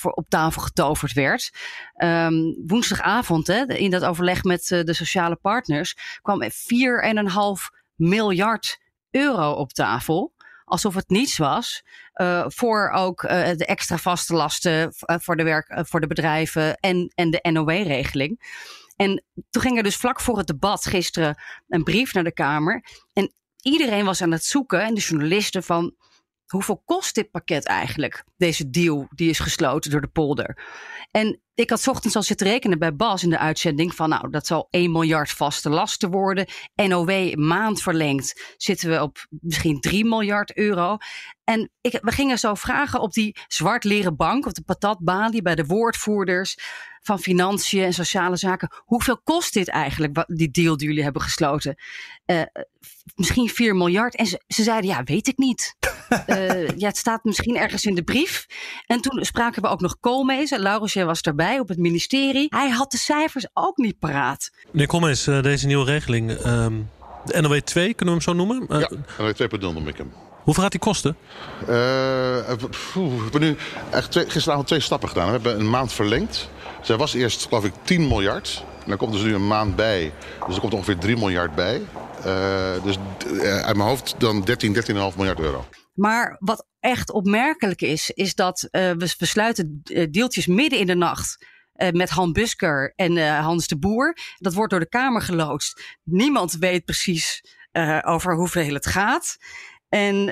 op 0.00 0.28
tafel 0.28 0.62
getoverd 0.62 1.12
werd. 1.12 1.50
Um, 1.96 2.56
woensdagavond, 2.66 3.46
hè, 3.46 3.64
in 3.64 3.90
dat 3.90 4.04
overleg 4.04 4.42
met 4.42 4.70
uh, 4.70 4.84
de 4.84 4.92
sociale 4.92 5.36
partners, 5.36 5.96
kwam 6.22 6.42
4,5 6.42 6.48
miljard 7.94 8.78
euro 9.10 9.52
op 9.52 9.72
tafel. 9.72 10.32
Alsof 10.64 10.94
het 10.94 11.08
niets 11.08 11.36
was. 11.36 11.82
Uh, 12.14 12.44
voor 12.46 12.90
ook 12.90 13.20
de 13.20 13.66
extra 13.66 13.96
vaste 13.96 14.34
lasten 14.34 14.92
voor, 14.96 15.36
de 15.36 15.42
werk, 15.42 15.80
voor 15.88 16.00
de 16.00 16.06
bedrijven 16.06 16.76
en, 16.76 17.12
en 17.14 17.30
de 17.30 17.48
NOW-regeling. 17.50 18.40
En 18.96 19.24
toen 19.50 19.62
ging 19.62 19.76
er 19.76 19.82
dus 19.82 19.96
vlak 19.96 20.20
voor 20.20 20.38
het 20.38 20.46
debat 20.46 20.84
gisteren 20.84 21.42
een 21.68 21.84
brief 21.84 22.14
naar 22.14 22.24
de 22.24 22.32
Kamer. 22.32 22.84
En 23.12 23.32
iedereen 23.62 24.04
was 24.04 24.22
aan 24.22 24.32
het 24.32 24.44
zoeken, 24.44 24.82
en 24.82 24.94
de 24.94 25.00
journalisten, 25.00 25.62
van 25.62 25.94
hoeveel 26.50 26.82
kost 26.84 27.14
dit 27.14 27.30
pakket 27.30 27.66
eigenlijk? 27.66 28.24
Deze 28.36 28.70
deal 28.70 29.08
die 29.14 29.30
is 29.30 29.38
gesloten 29.38 29.90
door 29.90 30.00
de 30.00 30.06
polder. 30.06 30.62
En 31.10 31.40
ik 31.54 31.70
had 31.70 31.88
ochtends 31.88 32.16
al 32.16 32.22
zitten 32.22 32.46
rekenen 32.46 32.78
bij 32.78 32.96
Bas 32.96 33.22
in 33.22 33.30
de 33.30 33.38
uitzending 33.38 33.94
van 33.94 34.08
nou, 34.08 34.30
dat 34.30 34.46
zal 34.46 34.66
1 34.70 34.92
miljard 34.92 35.30
vaste 35.30 35.70
lasten 35.70 36.10
worden. 36.10 36.46
NOW 36.74 37.34
maand 37.34 37.82
verlengd 37.82 38.54
zitten 38.56 38.90
we 38.90 39.02
op 39.02 39.26
misschien 39.28 39.80
3 39.80 40.04
miljard 40.04 40.56
euro. 40.56 40.96
En 41.44 41.70
ik, 41.80 41.98
we 42.02 42.12
gingen 42.12 42.38
zo 42.38 42.54
vragen 42.54 43.00
op 43.00 43.12
die 43.12 43.36
zwart 43.48 43.84
leren 43.84 44.16
bank, 44.16 44.46
op 44.46 44.54
de 44.54 44.62
patatbalie 44.62 45.42
bij 45.42 45.54
de 45.54 45.64
woordvoerders 45.64 46.56
van 47.02 47.18
Financiën 47.18 47.84
en 47.84 47.92
Sociale 47.92 48.36
Zaken. 48.36 48.72
Hoeveel 48.84 49.20
kost 49.22 49.52
dit 49.52 49.68
eigenlijk, 49.68 50.24
die 50.26 50.50
deal 50.50 50.76
die 50.76 50.88
jullie 50.88 51.02
hebben 51.02 51.22
gesloten? 51.22 51.76
Uh, 52.26 52.42
misschien 53.14 53.48
4 53.48 53.76
miljard. 53.76 54.16
En 54.16 54.26
ze, 54.26 54.42
ze 54.46 54.62
zeiden, 54.62 54.90
ja, 54.90 55.02
weet 55.02 55.28
ik 55.28 55.38
niet. 55.38 55.76
uh, 56.26 56.68
ja, 56.68 56.86
het 56.86 56.96
staat 56.96 57.24
misschien 57.24 57.56
ergens 57.56 57.84
in 57.84 57.94
de 57.94 58.02
brief. 58.02 58.46
En 58.86 59.00
toen 59.00 59.24
spraken 59.24 59.62
we 59.62 59.68
ook 59.68 59.80
nog 59.80 60.00
Koolmees. 60.00 60.50
Laurens, 60.50 60.94
was 60.94 61.20
erbij 61.20 61.39
op 61.40 61.68
het 61.68 61.78
ministerie. 61.78 62.46
Hij 62.48 62.68
had 62.68 62.90
de 62.90 62.98
cijfers 62.98 63.46
ook 63.54 63.76
niet 63.76 63.98
paraat. 63.98 64.50
Meneer 64.70 64.86
Koolmees, 64.86 65.26
uh, 65.26 65.42
deze 65.42 65.66
nieuwe 65.66 65.84
regeling... 65.84 66.46
Um, 66.46 66.90
de 67.24 67.40
NOW 67.40 67.60
2, 67.60 67.94
kunnen 67.94 68.14
we 68.14 68.20
hem 68.24 68.36
zo 68.36 68.44
noemen? 68.44 68.66
Uh, 68.70 68.80
ja, 68.80 68.90
NOW 69.18 69.32
2.0 69.32 69.60
noem 69.60 69.88
ik 69.88 69.96
hem. 69.96 70.12
Hoeveel 70.42 70.62
gaat 70.62 70.72
die 70.72 70.80
kosten? 70.80 71.16
Uh, 71.60 71.66
we 71.68 73.18
hebben 73.22 73.40
nu 73.40 73.56
echt 73.90 74.10
twee, 74.10 74.30
gisteravond 74.30 74.66
twee 74.66 74.80
stappen 74.80 75.08
gedaan. 75.08 75.26
We 75.26 75.32
hebben 75.32 75.58
een 75.58 75.70
maand 75.70 75.92
verlengd. 75.92 76.48
Zij 76.82 76.96
was 76.96 77.14
eerst, 77.14 77.46
geloof 77.46 77.64
ik, 77.64 77.72
10 77.82 78.08
miljard. 78.08 78.64
En 78.82 78.88
dan 78.88 78.96
komt 78.96 79.12
dus 79.12 79.22
nu 79.22 79.34
een 79.34 79.46
maand 79.46 79.76
bij. 79.76 80.12
Dus 80.46 80.54
er 80.54 80.60
komt 80.60 80.74
ongeveer 80.74 80.98
3 80.98 81.16
miljard 81.16 81.54
bij. 81.54 81.82
Uh, 82.26 82.82
dus 82.84 82.96
uh, 83.26 83.62
uit 83.62 83.76
mijn 83.76 83.88
hoofd 83.88 84.14
dan 84.18 84.42
13, 84.42 84.74
13,5 84.74 84.82
miljard 85.16 85.40
euro. 85.40 85.64
Maar 85.92 86.36
wat 86.38 86.66
echt 86.80 87.10
opmerkelijk 87.10 87.82
is, 87.82 88.10
is 88.10 88.34
dat 88.34 88.62
uh, 88.62 88.90
we 88.90 89.14
besluiten 89.18 89.82
deeltjes 90.10 90.46
midden 90.46 90.78
in 90.78 90.86
de 90.86 90.94
nacht. 90.94 91.46
met 91.92 92.10
Han 92.10 92.32
Busker 92.32 92.92
en 92.96 93.36
Hans 93.38 93.66
de 93.66 93.78
Boer. 93.78 94.16
Dat 94.38 94.54
wordt 94.54 94.70
door 94.70 94.80
de 94.80 94.88
Kamer 94.88 95.22
geloodst. 95.22 95.98
Niemand 96.04 96.52
weet 96.52 96.84
precies 96.84 97.44
over 98.02 98.34
hoeveel 98.34 98.74
het 98.74 98.86
gaat. 98.86 99.36
En, 99.88 100.24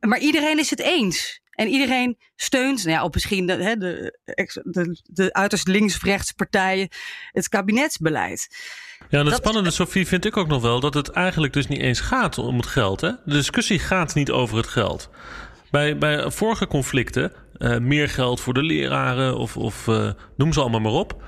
maar 0.00 0.18
iedereen 0.18 0.58
is 0.58 0.70
het 0.70 0.80
eens. 0.80 1.40
En 1.60 1.68
iedereen 1.68 2.18
steunt, 2.36 2.84
nou 2.84 2.96
ja, 2.96 3.04
op 3.04 3.14
misschien 3.14 3.46
de, 3.46 3.56
de, 3.56 4.12
de, 4.64 5.00
de 5.02 5.32
uiterst 5.32 5.68
links- 5.68 5.94
of 5.94 6.02
rechts 6.02 6.32
partijen, 6.32 6.88
het 7.32 7.48
kabinetsbeleid. 7.48 8.56
Ja, 9.08 9.18
en 9.18 9.26
het 9.26 9.34
spannende, 9.34 9.70
Sophie, 9.70 10.06
vind 10.06 10.24
ik 10.24 10.36
ook 10.36 10.48
nog 10.48 10.62
wel 10.62 10.80
dat 10.80 10.94
het 10.94 11.10
eigenlijk 11.10 11.52
dus 11.52 11.66
niet 11.66 11.80
eens 11.80 12.00
gaat 12.00 12.38
om 12.38 12.56
het 12.56 12.66
geld. 12.66 13.00
Hè? 13.00 13.08
De 13.24 13.34
discussie 13.34 13.78
gaat 13.78 14.14
niet 14.14 14.30
over 14.30 14.56
het 14.56 14.66
geld. 14.66 15.10
Bij, 15.70 15.98
bij 15.98 16.30
vorige 16.30 16.66
conflicten, 16.66 17.32
uh, 17.58 17.78
meer 17.78 18.08
geld 18.08 18.40
voor 18.40 18.54
de 18.54 18.62
leraren 18.62 19.36
of, 19.36 19.56
of 19.56 19.86
uh, 19.86 20.10
noem 20.36 20.52
ze 20.52 20.60
allemaal 20.60 20.80
maar 20.80 20.92
op. 20.92 21.22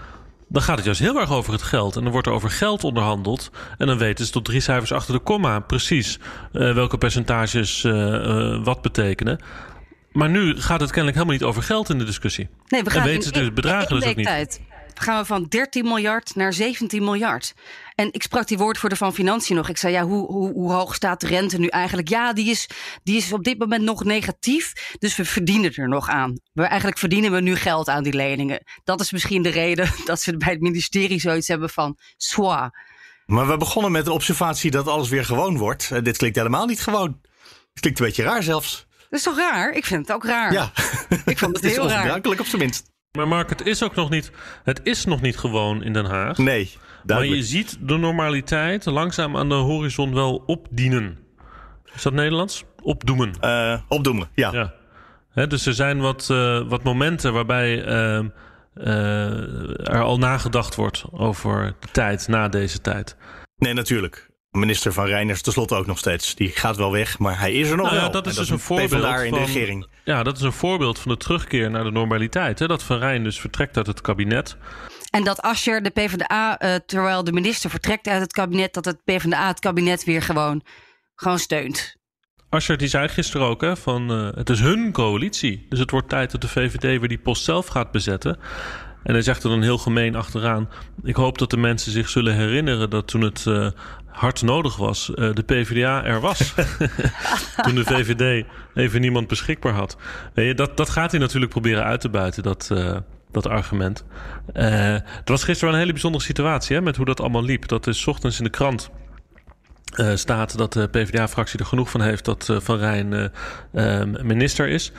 Dan 0.49 0.63
gaat 0.63 0.77
het 0.77 0.85
juist 0.85 1.01
heel 1.01 1.21
erg 1.21 1.33
over 1.33 1.53
het 1.53 1.63
geld. 1.63 1.97
En 1.97 2.03
dan 2.03 2.13
wordt 2.13 2.27
er 2.27 2.33
over 2.33 2.51
geld 2.51 2.85
onderhandeld. 2.85 3.51
En 3.79 3.87
dan 3.87 3.99
weten 3.99 4.27
ze 4.27 4.33
tot 4.33 4.45
drie 4.45 4.61
cijfers 4.61 4.93
achter 4.93 5.15
de 5.15 5.21
komma 5.21 5.61
precies 5.61 6.19
uh, 6.53 6.75
welke 6.75 6.99
percentages 6.99 7.83
wat 8.63 8.83
betekenen. 8.83 9.41
Maar 10.13 10.31
nu 10.31 10.61
gaat 10.61 10.81
het 10.81 10.91
kennelijk 10.91 11.17
helemaal 11.17 11.39
niet 11.39 11.49
over 11.49 11.63
geld 11.63 11.91
in 11.91 11.99
de 11.99 12.05
discussie. 12.05 12.49
Nee, 12.69 12.83
we 12.83 12.91
gaan 12.91 13.01
en 13.01 13.07
weten 13.07 13.33
dus 13.33 13.53
bedragen 13.53 14.01
dus 14.01 14.09
ook 14.09 14.17
niet. 14.17 14.27
Tijd 14.27 14.61
gaan 15.03 15.21
we 15.21 15.27
van 15.27 15.47
13 15.49 15.85
miljard 15.85 16.35
naar 16.35 16.53
17 16.53 17.05
miljard. 17.05 17.55
En 17.95 18.09
ik 18.13 18.23
sprak 18.23 18.47
die 18.47 18.59
woordvoerder 18.59 18.99
van 18.99 19.15
Financiën 19.15 19.57
nog. 19.57 19.69
Ik 19.69 19.77
zei, 19.77 19.93
ja, 19.93 20.03
hoe, 20.03 20.27
hoe, 20.27 20.53
hoe 20.53 20.73
hoog 20.73 20.95
staat 20.95 21.21
de 21.21 21.27
rente 21.27 21.59
nu 21.59 21.67
eigenlijk? 21.67 22.09
Ja, 22.09 22.33
die 22.33 22.51
is, 22.51 22.69
die 23.03 23.17
is 23.17 23.33
op 23.33 23.45
dit 23.45 23.59
moment 23.59 23.83
nog 23.83 24.05
negatief. 24.05 24.73
Dus 24.99 25.17
we 25.17 25.25
verdienen 25.25 25.75
er 25.75 25.89
nog 25.89 26.09
aan. 26.09 26.41
We, 26.53 26.63
eigenlijk 26.63 26.99
verdienen 26.99 27.33
we 27.33 27.41
nu 27.41 27.57
geld 27.57 27.89
aan 27.89 28.03
die 28.03 28.15
leningen. 28.15 28.65
Dat 28.85 29.01
is 29.01 29.13
misschien 29.13 29.43
de 29.43 29.49
reden 29.49 29.91
dat 30.05 30.21
ze 30.21 30.37
bij 30.37 30.53
het 30.53 30.61
ministerie 30.61 31.21
zoiets 31.21 31.49
hebben 31.49 31.71
van... 31.71 31.97
Swa. 32.17 32.75
Maar 33.27 33.49
we 33.49 33.57
begonnen 33.57 33.93
met 33.93 34.05
de 34.05 34.13
observatie 34.13 34.71
dat 34.71 34.89
alles 34.89 35.09
weer 35.09 35.25
gewoon 35.25 35.57
wordt. 35.57 35.91
Uh, 35.93 36.03
dit 36.03 36.17
klinkt 36.17 36.37
helemaal 36.37 36.67
niet 36.67 36.81
gewoon. 36.81 37.21
Het 37.73 37.81
klinkt 37.81 38.01
een 38.01 38.07
beetje 38.07 38.23
raar 38.23 38.43
zelfs. 38.43 38.87
Dat 39.13 39.21
is 39.21 39.27
toch 39.27 39.37
raar? 39.37 39.73
Ik 39.73 39.85
vind 39.85 40.07
het 40.07 40.17
ook 40.17 40.25
raar. 40.25 40.53
Ja, 40.53 40.71
ik 41.25 41.39
vond 41.39 41.57
het, 41.57 41.65
het 41.65 41.73
heel 41.73 41.89
raar. 41.89 42.21
op 42.25 42.47
zijn 42.47 42.63
minst. 42.63 42.91
Maar 43.17 43.29
Mark, 43.29 43.49
het 43.49 43.67
is 43.67 43.83
ook 43.83 43.95
nog 43.95 44.11
niet, 44.11 44.31
het 44.65 44.81
is 44.83 45.05
nog 45.05 45.21
niet 45.21 45.37
gewoon 45.37 45.83
in 45.83 45.93
Den 45.93 46.05
Haag. 46.05 46.39
Nee, 46.39 46.71
duidelijk. 47.05 47.07
Maar 47.07 47.25
je 47.25 47.43
ziet 47.43 47.79
de 47.81 47.97
normaliteit 47.97 48.85
langzaam 48.85 49.37
aan 49.37 49.49
de 49.49 49.55
horizon 49.55 50.15
wel 50.15 50.43
opdienen. 50.47 51.19
Is 51.95 52.03
dat 52.03 52.13
Nederlands? 52.13 52.65
Opdoemen. 52.83 53.33
Uh, 53.41 53.81
opdoemen, 53.89 54.29
ja. 54.35 54.73
ja. 55.35 55.47
dus 55.47 55.67
er 55.67 55.75
zijn 55.75 56.01
wat, 56.01 56.29
uh, 56.31 56.69
wat 56.69 56.83
momenten 56.83 57.33
waarbij 57.33 57.87
uh, 57.87 58.25
er 59.89 60.03
al 60.03 60.19
nagedacht 60.19 60.75
wordt 60.75 61.05
over 61.11 61.75
de 61.81 61.89
tijd 61.93 62.29
na 62.29 62.49
deze 62.49 62.81
tijd. 62.81 63.17
Nee, 63.57 63.73
natuurlijk 63.75 64.31
minister 64.53 64.93
van 64.93 65.07
Reiners 65.07 65.43
tenslotte 65.43 65.75
ook 65.75 65.87
nog 65.87 65.99
steeds. 65.99 66.35
Die 66.35 66.49
gaat 66.49 66.77
wel 66.77 66.93
weg, 66.93 67.19
maar 67.19 67.39
hij 67.39 67.53
is 67.53 67.71
er 67.71 67.77
nog 67.77 67.85
nou 67.87 67.97
ja, 67.97 68.03
wel. 68.03 68.11
Dat 68.11 68.27
is 68.27 68.35
dus 68.35 68.51
een 68.51 68.59
voorbeeld 68.59 68.91
van, 68.91 69.25
in 69.25 69.33
de 69.33 69.39
regering. 69.39 69.87
Ja, 70.05 70.23
dat 70.23 70.37
is 70.37 70.43
een 70.43 70.53
voorbeeld 70.53 70.99
van 70.99 71.13
de 71.13 71.17
terugkeer 71.17 71.71
naar 71.71 71.85
de 71.85 71.91
normaliteit. 71.91 72.59
Hè? 72.59 72.67
Dat 72.67 72.83
Van 72.83 72.99
Rijn 72.99 73.25
dus 73.25 73.41
vertrekt 73.41 73.77
uit 73.77 73.87
het 73.87 74.01
kabinet. 74.01 74.57
En 75.11 75.25
dat 75.25 75.43
Asscher 75.43 75.83
de 75.83 75.91
PvdA, 75.91 76.63
uh, 76.63 76.75
terwijl 76.87 77.25
de 77.25 77.33
minister 77.33 77.71
vertrekt 77.71 78.09
uit 78.09 78.21
het 78.21 78.33
kabinet, 78.33 78.75
dat 78.75 78.85
het 78.85 79.05
PvdA 79.05 79.47
het 79.47 79.61
kabinet 79.61 80.05
weer 80.05 80.23
gewoon, 80.23 80.63
gewoon 81.15 81.39
steunt. 81.39 81.97
Asscher 82.49 82.77
die 82.77 82.89
zei 82.89 83.09
gisteren 83.09 83.47
ook 83.47 83.61
hè, 83.61 83.77
van 83.77 84.13
uh, 84.13 84.29
het 84.35 84.51
is 84.51 84.61
hun 84.61 84.93
coalitie. 84.93 85.67
Dus 85.69 85.79
het 85.79 85.91
wordt 85.91 86.09
tijd 86.09 86.31
dat 86.31 86.41
de 86.41 86.49
VVD 86.49 86.81
weer 86.81 87.09
die 87.09 87.19
post 87.19 87.45
zelf 87.45 87.67
gaat 87.67 87.91
bezetten. 87.91 88.39
En 89.03 89.13
hij 89.13 89.23
zegt 89.23 89.43
er 89.43 89.51
dan 89.51 89.63
heel 89.63 89.79
gemeen 89.79 90.15
achteraan. 90.15 90.69
Ik 91.03 91.17
hoop 91.17 91.39
dat 91.39 91.51
de 91.51 91.57
mensen 91.57 91.93
zich 91.93 92.09
zullen 92.09 92.35
herinneren 92.35 92.91
dat 92.91 93.07
toen 93.07 93.21
het 93.21 93.45
uh, 93.49 93.67
hard 94.07 94.43
nodig 94.43 94.77
was, 94.77 95.11
uh, 95.15 95.35
de 95.35 95.43
PvdA 95.43 96.05
er 96.05 96.21
was. 96.21 96.55
toen 97.65 97.75
de 97.75 97.85
VVD 97.85 98.47
even 98.75 99.01
niemand 99.01 99.29
beschikbaar 99.29 99.73
had. 99.73 99.97
Weet 100.35 100.47
je, 100.47 100.55
dat, 100.55 100.77
dat 100.77 100.91
gaat 100.91 101.11
hij 101.11 101.21
natuurlijk 101.21 101.53
proberen 101.53 101.85
uit 101.85 102.01
te 102.01 102.09
buiten, 102.09 102.43
dat, 102.43 102.69
uh, 102.73 102.97
dat 103.31 103.47
argument. 103.47 104.05
het 104.53 105.29
was 105.29 105.45
gisteren 105.45 105.65
wel 105.65 105.73
een 105.73 105.81
hele 105.81 105.93
bijzondere 105.93 106.25
situatie 106.25 106.77
hè, 106.77 106.83
met 106.83 106.97
hoe 106.97 107.07
dat 107.07 107.21
allemaal 107.21 107.45
liep. 107.45 107.69
Dat 107.69 107.87
is 107.87 108.07
ochtends 108.07 108.39
in 108.39 108.45
de 108.45 108.51
krant. 108.51 108.91
Uh, 109.97 110.15
staat 110.15 110.59
dat 110.59 110.73
de 110.73 110.89
PvdA-fractie 110.89 111.59
er 111.59 111.67
genoeg 111.67 111.91
van 111.91 112.01
heeft 112.01 112.25
dat 112.25 112.49
uh, 112.51 112.61
Van 112.61 112.79
Rijn 112.79 113.31
uh, 113.73 114.03
minister 114.23 114.69
is. 114.69 114.93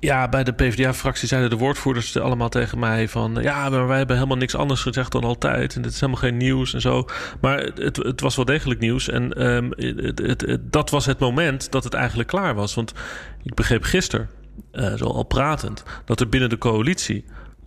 Ja, 0.00 0.28
bij 0.28 0.44
de 0.44 0.52
PvdA-fractie 0.52 1.28
zeiden 1.28 1.50
de 1.50 1.56
woordvoerders 1.56 2.16
allemaal 2.16 2.48
tegen 2.48 2.78
mij 2.78 3.08
van... 3.08 3.38
ja, 3.40 3.68
maar 3.68 3.86
wij 3.86 3.98
hebben 3.98 4.16
helemaal 4.16 4.36
niks 4.36 4.54
anders 4.54 4.80
gezegd 4.80 5.12
dan 5.12 5.24
altijd... 5.24 5.76
en 5.76 5.82
dit 5.82 5.92
is 5.92 6.00
helemaal 6.00 6.22
geen 6.22 6.36
nieuws 6.36 6.74
en 6.74 6.80
zo. 6.80 7.04
Maar 7.40 7.58
het, 7.58 7.96
het 7.96 8.20
was 8.20 8.36
wel 8.36 8.44
degelijk 8.44 8.80
nieuws. 8.80 9.08
En 9.08 9.46
um, 9.46 9.72
het, 9.76 10.58
dat 10.60 10.90
was 10.90 11.06
het 11.06 11.18
moment 11.18 11.72
dat 11.72 11.84
het 11.84 11.94
eigenlijk 11.94 12.28
klaar 12.28 12.54
was. 12.54 12.74
Want 12.74 12.92
ik 13.42 13.54
begreep 13.54 13.82
gisteren, 13.82 14.30
uh, 14.72 14.94
zo 14.94 15.04
al 15.04 15.24
pratend... 15.24 15.84
dat 16.04 16.20
er 16.20 16.28
binnen 16.28 16.48
de 16.48 16.58
coalitie 16.58 17.24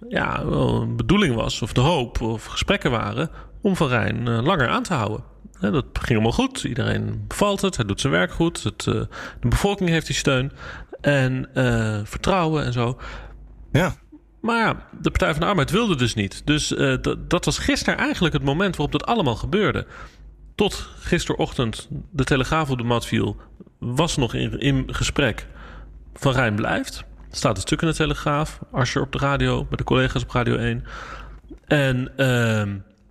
ja, 0.09 0.45
wel 0.45 0.81
een 0.81 0.95
bedoeling 0.95 1.35
was... 1.35 1.61
of 1.61 1.73
de 1.73 1.81
hoop 1.81 2.21
of 2.21 2.45
gesprekken 2.45 2.91
waren... 2.91 3.29
om 3.61 3.75
Van 3.75 3.87
Rijn 3.87 4.27
uh, 4.27 4.43
langer 4.43 4.67
aan 4.67 4.83
te 4.83 4.93
houden. 4.93 5.23
Dat 5.59 5.85
ging 5.93 6.11
allemaal 6.11 6.31
goed. 6.31 6.63
Iedereen 6.63 7.23
bevalt 7.27 7.61
het. 7.61 7.75
Hij 7.75 7.85
doet 7.85 8.01
zijn 8.01 8.13
werk 8.13 8.31
goed. 8.31 8.63
Het, 8.63 8.85
uh, 8.85 8.93
de 9.39 9.47
bevolking 9.47 9.89
heeft 9.89 10.07
die 10.07 10.15
steun 10.15 10.51
en 11.01 11.49
uh, 11.53 11.99
vertrouwen 12.03 12.65
en 12.65 12.73
zo. 12.73 12.99
Ja. 13.71 13.95
Maar 14.41 14.57
ja, 14.57 14.87
de 15.01 15.09
Partij 15.09 15.31
van 15.31 15.39
de 15.39 15.47
Arbeid 15.47 15.71
wilde 15.71 15.95
dus 15.95 16.13
niet. 16.13 16.41
Dus 16.45 16.71
uh, 16.71 16.97
dat 17.27 17.45
was 17.45 17.57
gisteren 17.57 17.99
eigenlijk 17.99 18.33
het 18.33 18.43
moment 18.43 18.75
waarop 18.75 18.99
dat 18.99 19.05
allemaal 19.05 19.35
gebeurde. 19.35 19.85
Tot 20.55 20.89
gisterochtend 20.99 21.87
de 22.11 22.23
Telegraaf 22.23 22.69
op 22.69 22.77
de 22.77 22.83
mat 22.83 23.05
viel, 23.05 23.37
was 23.79 24.17
nog 24.17 24.33
in, 24.33 24.59
in 24.59 24.93
gesprek. 24.93 25.47
Van 26.13 26.33
Rijn 26.33 26.55
blijft. 26.55 27.03
Staat 27.31 27.55
een 27.55 27.61
stuk 27.61 27.81
in 27.81 27.87
de 27.87 27.93
Telegraaf. 27.93 28.59
Asscher 28.71 29.01
op 29.01 29.11
de 29.11 29.17
radio, 29.17 29.67
met 29.69 29.77
de 29.77 29.83
collega's 29.83 30.23
op 30.23 30.31
Radio 30.31 30.55
1. 30.55 30.83
En 31.65 31.97
uh, 31.97 32.27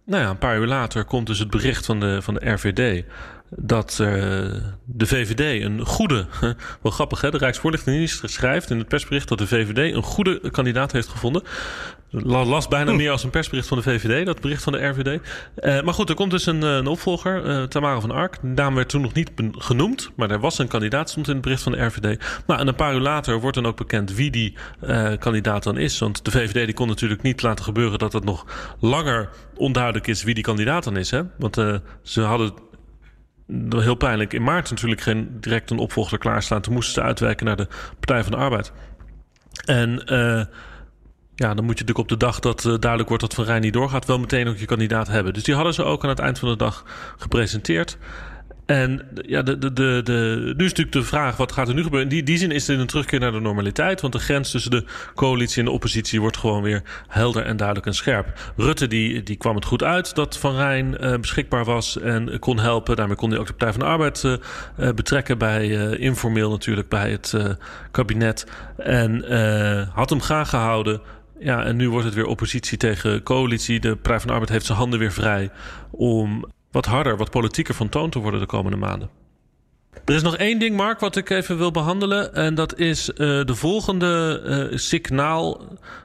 nou 0.05 0.23
ja, 0.23 0.29
een 0.29 0.39
paar 0.39 0.59
uur 0.59 0.67
later 0.67 1.05
komt 1.05 1.27
dus 1.27 1.39
het 1.39 1.51
bericht 1.51 1.87
van 1.87 2.01
de, 2.01 2.23
van 2.23 2.35
de 2.35 2.51
RVD 2.51 3.05
dat 3.57 3.99
uh, 4.01 4.09
de 4.85 5.07
VVD 5.07 5.65
een 5.65 5.87
goede, 5.87 6.27
wel 6.83 6.93
grappig 6.93 7.21
hè, 7.21 7.31
de 7.31 7.39
Rijksvoorlichtingsdienst 7.39 8.31
schrijft 8.33 8.71
in 8.71 8.79
het 8.79 8.89
persbericht 8.89 9.29
dat 9.29 9.39
de 9.39 9.47
VVD 9.47 9.95
een 9.95 10.03
goede 10.03 10.51
kandidaat 10.51 10.93
heeft 10.93 11.09
gevonden. 11.09 11.43
Las 12.13 12.69
bijna 12.69 12.93
meer 12.93 13.11
als 13.11 13.25
een 13.25 13.31
persbericht 13.31 13.69
van 13.69 13.77
de 13.77 13.83
VVD, 13.83 14.27
dat 14.27 14.41
bericht 14.41 14.63
van 14.63 14.73
de 14.73 14.87
RVD. 14.87 15.07
Uh, 15.07 15.83
maar 15.83 15.95
goed, 15.95 16.09
er 16.09 16.15
komt 16.15 16.31
dus 16.31 16.47
een, 16.47 16.63
een 16.63 16.87
opvolger, 16.87 17.69
Tamara 17.69 18.01
van 18.01 18.11
Ark. 18.11 18.39
De 18.43 18.49
naam 18.49 18.75
werd 18.75 18.89
toen 18.89 19.01
nog 19.01 19.13
niet 19.13 19.31
genoemd, 19.53 20.11
maar 20.17 20.31
er 20.31 20.41
was 20.41 20.59
een 20.59 20.69
kandidaat, 20.69 21.11
stond 21.11 21.29
in 21.29 21.33
het 21.33 21.43
bericht 21.43 21.63
van 21.63 21.73
de 21.73 21.85
RVD. 21.85 22.21
Nou, 22.47 22.61
en 22.61 22.69
een 22.69 22.75
paar 22.75 22.95
uur 22.95 23.01
later 23.01 23.41
wordt 23.41 23.57
dan 23.57 23.67
ook 23.67 23.77
bekend 23.77 24.15
wie 24.15 24.31
die 24.31 24.55
kandidaat 25.19 25.63
dan 25.63 25.79
is. 25.79 25.99
Want 25.99 26.25
de 26.25 26.31
VVD 26.31 26.65
die 26.65 26.75
kon 26.75 26.89
natuurlijk 26.89 27.23
niet 27.23 27.43
laten 27.43 27.65
gebeuren 27.65 27.99
dat 27.99 28.13
het 28.13 28.25
nog 28.25 28.47
langer 28.81 29.29
onduidelijk 29.57 30.07
is 30.07 30.23
wie 30.23 30.35
die 30.35 30.45
kandidaat 30.45 30.85
dan 30.85 30.97
is. 30.97 31.11
Hè? 31.11 31.23
Want 31.39 31.57
ze 32.03 32.21
hadden 32.21 32.53
heel 33.71 33.95
pijnlijk. 33.95 34.33
In 34.33 34.43
maart 34.43 34.71
natuurlijk 34.71 35.01
geen 35.01 35.41
direct 35.41 35.71
een 35.71 35.79
opvolger 35.79 36.19
klaarstaan. 36.19 36.61
Toen 36.61 36.73
moesten 36.73 36.95
ze 36.95 37.03
uitwerken 37.03 37.47
naar 37.47 37.57
de 37.57 37.69
Partij 37.99 38.23
van 38.23 38.33
de 38.33 38.39
Arbeid. 38.39 38.73
En 39.65 40.03
uh, 40.13 40.45
ja, 41.35 41.55
dan 41.55 41.65
moet 41.65 41.79
je 41.79 41.85
natuurlijk 41.85 41.99
op 41.99 42.09
de 42.09 42.17
dag 42.17 42.39
dat 42.41 42.65
uh, 42.65 42.75
duidelijk 42.79 43.09
wordt 43.09 43.25
dat 43.25 43.35
Van 43.35 43.45
Rijn 43.45 43.61
niet 43.61 43.73
doorgaat, 43.73 44.07
wel 44.07 44.19
meteen 44.19 44.49
ook 44.49 44.57
je 44.57 44.65
kandidaat 44.65 45.09
hebben. 45.09 45.33
Dus 45.33 45.43
die 45.43 45.55
hadden 45.55 45.75
ze 45.75 45.85
ook 45.85 46.03
aan 46.03 46.09
het 46.09 46.19
eind 46.19 46.39
van 46.39 46.49
de 46.49 46.57
dag 46.57 46.85
gepresenteerd. 47.19 47.99
En 48.71 49.01
ja, 49.15 49.43
de, 49.43 49.59
de, 49.59 49.73
de, 49.73 50.01
de, 50.05 50.53
nu 50.57 50.65
is 50.65 50.71
natuurlijk 50.71 50.93
de 50.93 51.03
vraag, 51.03 51.37
wat 51.37 51.53
gaat 51.53 51.69
er 51.69 51.75
nu 51.75 51.83
gebeuren? 51.83 52.09
In 52.09 52.15
die, 52.15 52.25
die 52.25 52.39
zin 52.39 52.51
is 52.51 52.67
het 52.67 52.79
een 52.79 52.87
terugkeer 52.87 53.21
naar 53.21 53.33
de 53.33 53.41
normaliteit. 53.41 54.01
Want 54.01 54.13
de 54.13 54.19
grens 54.19 54.51
tussen 54.51 54.71
de 54.71 54.85
coalitie 55.15 55.59
en 55.59 55.65
de 55.65 55.71
oppositie 55.71 56.21
wordt 56.21 56.37
gewoon 56.37 56.63
weer 56.63 56.83
helder 57.09 57.45
en 57.45 57.57
duidelijk 57.57 57.87
en 57.87 57.95
scherp. 57.95 58.53
Rutte 58.57 58.87
die, 58.87 59.23
die 59.23 59.37
kwam 59.37 59.55
het 59.55 59.65
goed 59.65 59.83
uit 59.83 60.15
dat 60.15 60.39
Van 60.39 60.57
Rijn 60.57 60.97
uh, 61.01 61.17
beschikbaar 61.17 61.65
was 61.65 61.99
en 61.99 62.39
kon 62.39 62.59
helpen. 62.59 62.97
Daarmee 62.97 63.17
kon 63.17 63.31
hij 63.31 63.39
ook 63.39 63.47
de 63.47 63.53
Partij 63.53 63.73
van 63.73 63.81
de 63.81 63.87
Arbeid 63.87 64.23
uh, 64.23 64.33
uh, 64.79 64.93
betrekken 64.93 65.39
bij, 65.39 65.69
informeel 65.97 66.51
natuurlijk, 66.51 66.89
bij 66.89 67.11
het 67.11 67.35
kabinet. 67.91 68.47
En 68.77 69.25
had 69.93 70.11
hem 70.11 70.21
graag 70.21 70.49
gehouden. 70.49 71.01
Ja, 71.41 71.65
en 71.65 71.77
nu 71.77 71.91
wordt 71.91 72.07
het 72.07 72.15
weer 72.15 72.27
oppositie 72.27 72.79
tegen 72.79 73.23
coalitie. 73.23 73.81
De 73.81 73.97
Partij 73.97 74.19
van 74.19 74.27
de 74.27 74.33
Arbeid 74.33 74.51
heeft 74.51 74.67
zijn 74.67 74.79
handen 74.79 74.99
weer 74.99 75.13
vrij 75.13 75.51
om 75.91 76.45
wat 76.71 76.87
harder, 76.87 77.17
wat 77.17 77.31
politieker 77.31 77.75
van 77.75 77.89
toon 77.89 78.11
te 78.11 78.19
worden 78.19 78.41
de 78.41 78.47
komende 78.47 78.77
maanden. 78.77 79.11
Er 80.05 80.15
is 80.15 80.23
nog 80.23 80.37
één 80.37 80.59
ding, 80.59 80.77
Mark, 80.77 81.01
wat 81.01 81.17
ik 81.17 81.31
even 81.31 81.59
wil 81.59 81.71
behandelen. 81.71 82.35
En 82.35 82.55
dat 82.55 82.79
is 82.79 83.09
uh, 83.09 83.17
de 83.17 83.55
volgende 83.55 84.43
uh, 84.71 84.79
signaal 84.79 85.63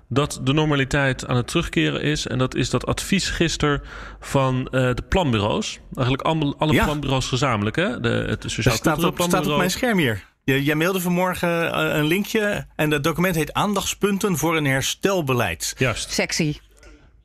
dat 0.10 0.39
de 0.43 0.54
normaliteit 0.54 1.28
aan 1.28 1.36
het 1.36 1.47
terugkeren 1.47 2.01
is. 2.01 2.28
En 2.28 2.38
dat 2.38 2.56
is 2.56 2.69
dat 2.69 2.86
advies 2.86 3.30
gisteren 3.30 3.82
van 4.19 4.60
uh, 4.60 4.69
de 4.71 5.04
planbureaus. 5.10 5.80
Eigenlijk 5.93 6.28
alle, 6.28 6.56
alle 6.58 6.73
ja. 6.73 6.84
planbureaus 6.84 7.28
gezamenlijk. 7.28 7.75
Hè? 7.75 7.99
De, 7.99 8.10
het 8.10 8.43
Sociaal 8.47 8.75
staat 8.75 9.04
op, 9.04 9.21
staat 9.21 9.47
op 9.47 9.58
mijn 9.58 9.71
scherm 9.71 9.97
hier. 9.97 10.23
Jij 10.43 10.75
mailde 10.75 10.99
vanmorgen 10.99 11.80
een 11.97 12.06
linkje 12.06 12.67
en 12.75 12.89
dat 12.89 13.04
document 13.04 13.36
heet 13.36 13.54
Aandachtspunten 13.54 14.38
voor 14.38 14.58
een 14.58 14.65
herstelbeleid. 14.65 15.75
Juist. 15.78 16.12
Sexy. 16.12 16.58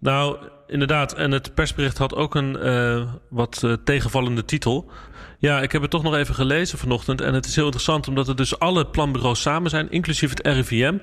Nou, 0.01 0.37
inderdaad. 0.67 1.13
En 1.15 1.31
het 1.31 1.55
persbericht 1.55 1.99
had 1.99 2.15
ook 2.15 2.35
een 2.35 2.57
uh, 2.63 3.03
wat 3.29 3.63
uh, 3.65 3.73
tegenvallende 3.85 4.45
titel. 4.45 4.91
Ja, 5.39 5.61
ik 5.61 5.73
heb 5.73 5.83
het 5.83 5.91
toch 5.91 6.03
nog 6.03 6.15
even 6.15 6.35
gelezen 6.35 6.79
vanochtend. 6.79 7.21
En 7.21 7.35
het 7.35 7.47
is 7.47 7.55
heel 7.55 7.65
interessant 7.65 8.09
omdat 8.09 8.29
er 8.29 8.37
dus 8.37 8.59
alle 8.59 8.87
planbureaus 8.87 9.41
samen 9.41 9.71
zijn, 9.71 9.91
inclusief 9.91 10.31
het 10.31 10.47
RIVM. 10.47 10.99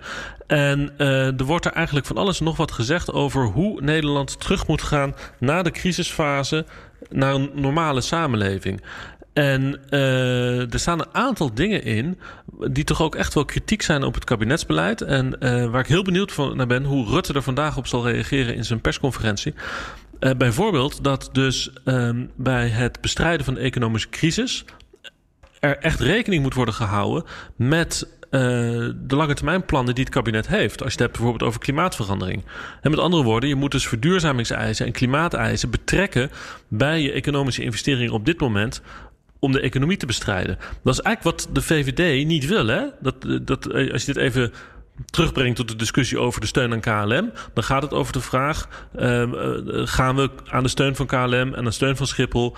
En 0.47 0.93
uh, 0.97 1.39
er 1.39 1.45
wordt 1.45 1.65
er 1.65 1.71
eigenlijk 1.71 2.05
van 2.05 2.17
alles 2.17 2.39
nog 2.39 2.57
wat 2.57 2.71
gezegd 2.71 3.11
over 3.11 3.45
hoe 3.45 3.81
Nederland 3.81 4.39
terug 4.39 4.67
moet 4.67 4.81
gaan 4.81 5.15
na 5.39 5.61
de 5.61 5.71
crisisfase 5.71 6.65
naar 7.09 7.33
een 7.33 7.51
normale 7.53 8.01
samenleving. 8.01 8.81
En 9.37 9.79
uh, 9.89 10.73
er 10.73 10.79
staan 10.79 10.99
een 10.99 11.13
aantal 11.15 11.53
dingen 11.53 11.83
in 11.83 12.19
die 12.71 12.83
toch 12.83 13.01
ook 13.01 13.15
echt 13.15 13.33
wel 13.33 13.45
kritiek 13.45 13.81
zijn 13.81 14.03
op 14.03 14.13
het 14.13 14.23
kabinetsbeleid. 14.23 15.01
En 15.01 15.35
uh, 15.39 15.65
waar 15.65 15.79
ik 15.79 15.87
heel 15.87 16.03
benieuwd 16.03 16.31
van 16.31 16.57
naar 16.57 16.67
ben 16.67 16.83
hoe 16.83 17.09
Rutte 17.09 17.33
er 17.33 17.41
vandaag 17.41 17.77
op 17.77 17.87
zal 17.87 18.09
reageren 18.09 18.55
in 18.55 18.65
zijn 18.65 18.81
persconferentie. 18.81 19.53
Uh, 20.19 20.31
bijvoorbeeld 20.37 21.03
dat 21.03 21.29
dus 21.31 21.71
um, 21.85 22.31
bij 22.35 22.67
het 22.67 23.01
bestrijden 23.01 23.45
van 23.45 23.53
de 23.53 23.59
economische 23.59 24.09
crisis 24.09 24.65
er 25.59 25.77
echt 25.77 25.99
rekening 25.99 26.43
moet 26.43 26.53
worden 26.53 26.73
gehouden 26.73 27.23
met 27.55 28.07
de 28.29 29.15
lange 29.15 29.33
termijn 29.33 29.65
plannen 29.65 29.95
die 29.95 30.03
het 30.03 30.13
kabinet 30.13 30.47
heeft. 30.47 30.83
Als 30.83 30.93
je 30.93 30.99
het 30.99 30.99
hebt 30.99 31.11
bijvoorbeeld 31.11 31.49
over 31.49 31.59
klimaatverandering. 31.59 32.43
En 32.81 32.91
met 32.91 32.99
andere 32.99 33.23
woorden, 33.23 33.49
je 33.49 33.55
moet 33.55 33.71
dus 33.71 33.87
verduurzamingseisen 33.87 34.85
en 34.85 34.91
klimaateisen 34.91 35.69
betrekken 35.69 36.31
bij 36.67 37.01
je 37.01 37.11
economische 37.11 37.63
investeringen 37.63 38.13
op 38.13 38.25
dit 38.25 38.39
moment 38.39 38.81
om 39.39 39.51
de 39.51 39.59
economie 39.59 39.97
te 39.97 40.05
bestrijden. 40.05 40.57
Dat 40.83 40.93
is 40.93 41.01
eigenlijk 41.01 41.37
wat 41.37 41.55
de 41.55 41.61
VVD 41.61 42.25
niet 42.25 42.45
wil. 42.45 42.67
Hè? 42.67 42.83
Dat, 42.99 43.15
dat, 43.41 43.73
als 43.73 44.05
je 44.05 44.13
dit 44.13 44.23
even 44.23 44.51
terugbrengt 45.05 45.55
tot 45.55 45.67
de 45.67 45.75
discussie 45.75 46.19
over 46.19 46.41
de 46.41 46.47
steun 46.47 46.73
aan 46.73 46.79
KLM, 46.79 47.31
dan 47.53 47.63
gaat 47.63 47.81
het 47.81 47.93
over 47.93 48.13
de 48.13 48.21
vraag: 48.21 48.87
uh, 48.99 49.23
gaan 49.87 50.15
we 50.15 50.29
aan 50.45 50.63
de 50.63 50.69
steun 50.69 50.95
van 50.95 51.05
KLM 51.05 51.53
en 51.53 51.63
de 51.63 51.71
steun 51.71 51.97
van 51.97 52.07
Schiphol 52.07 52.55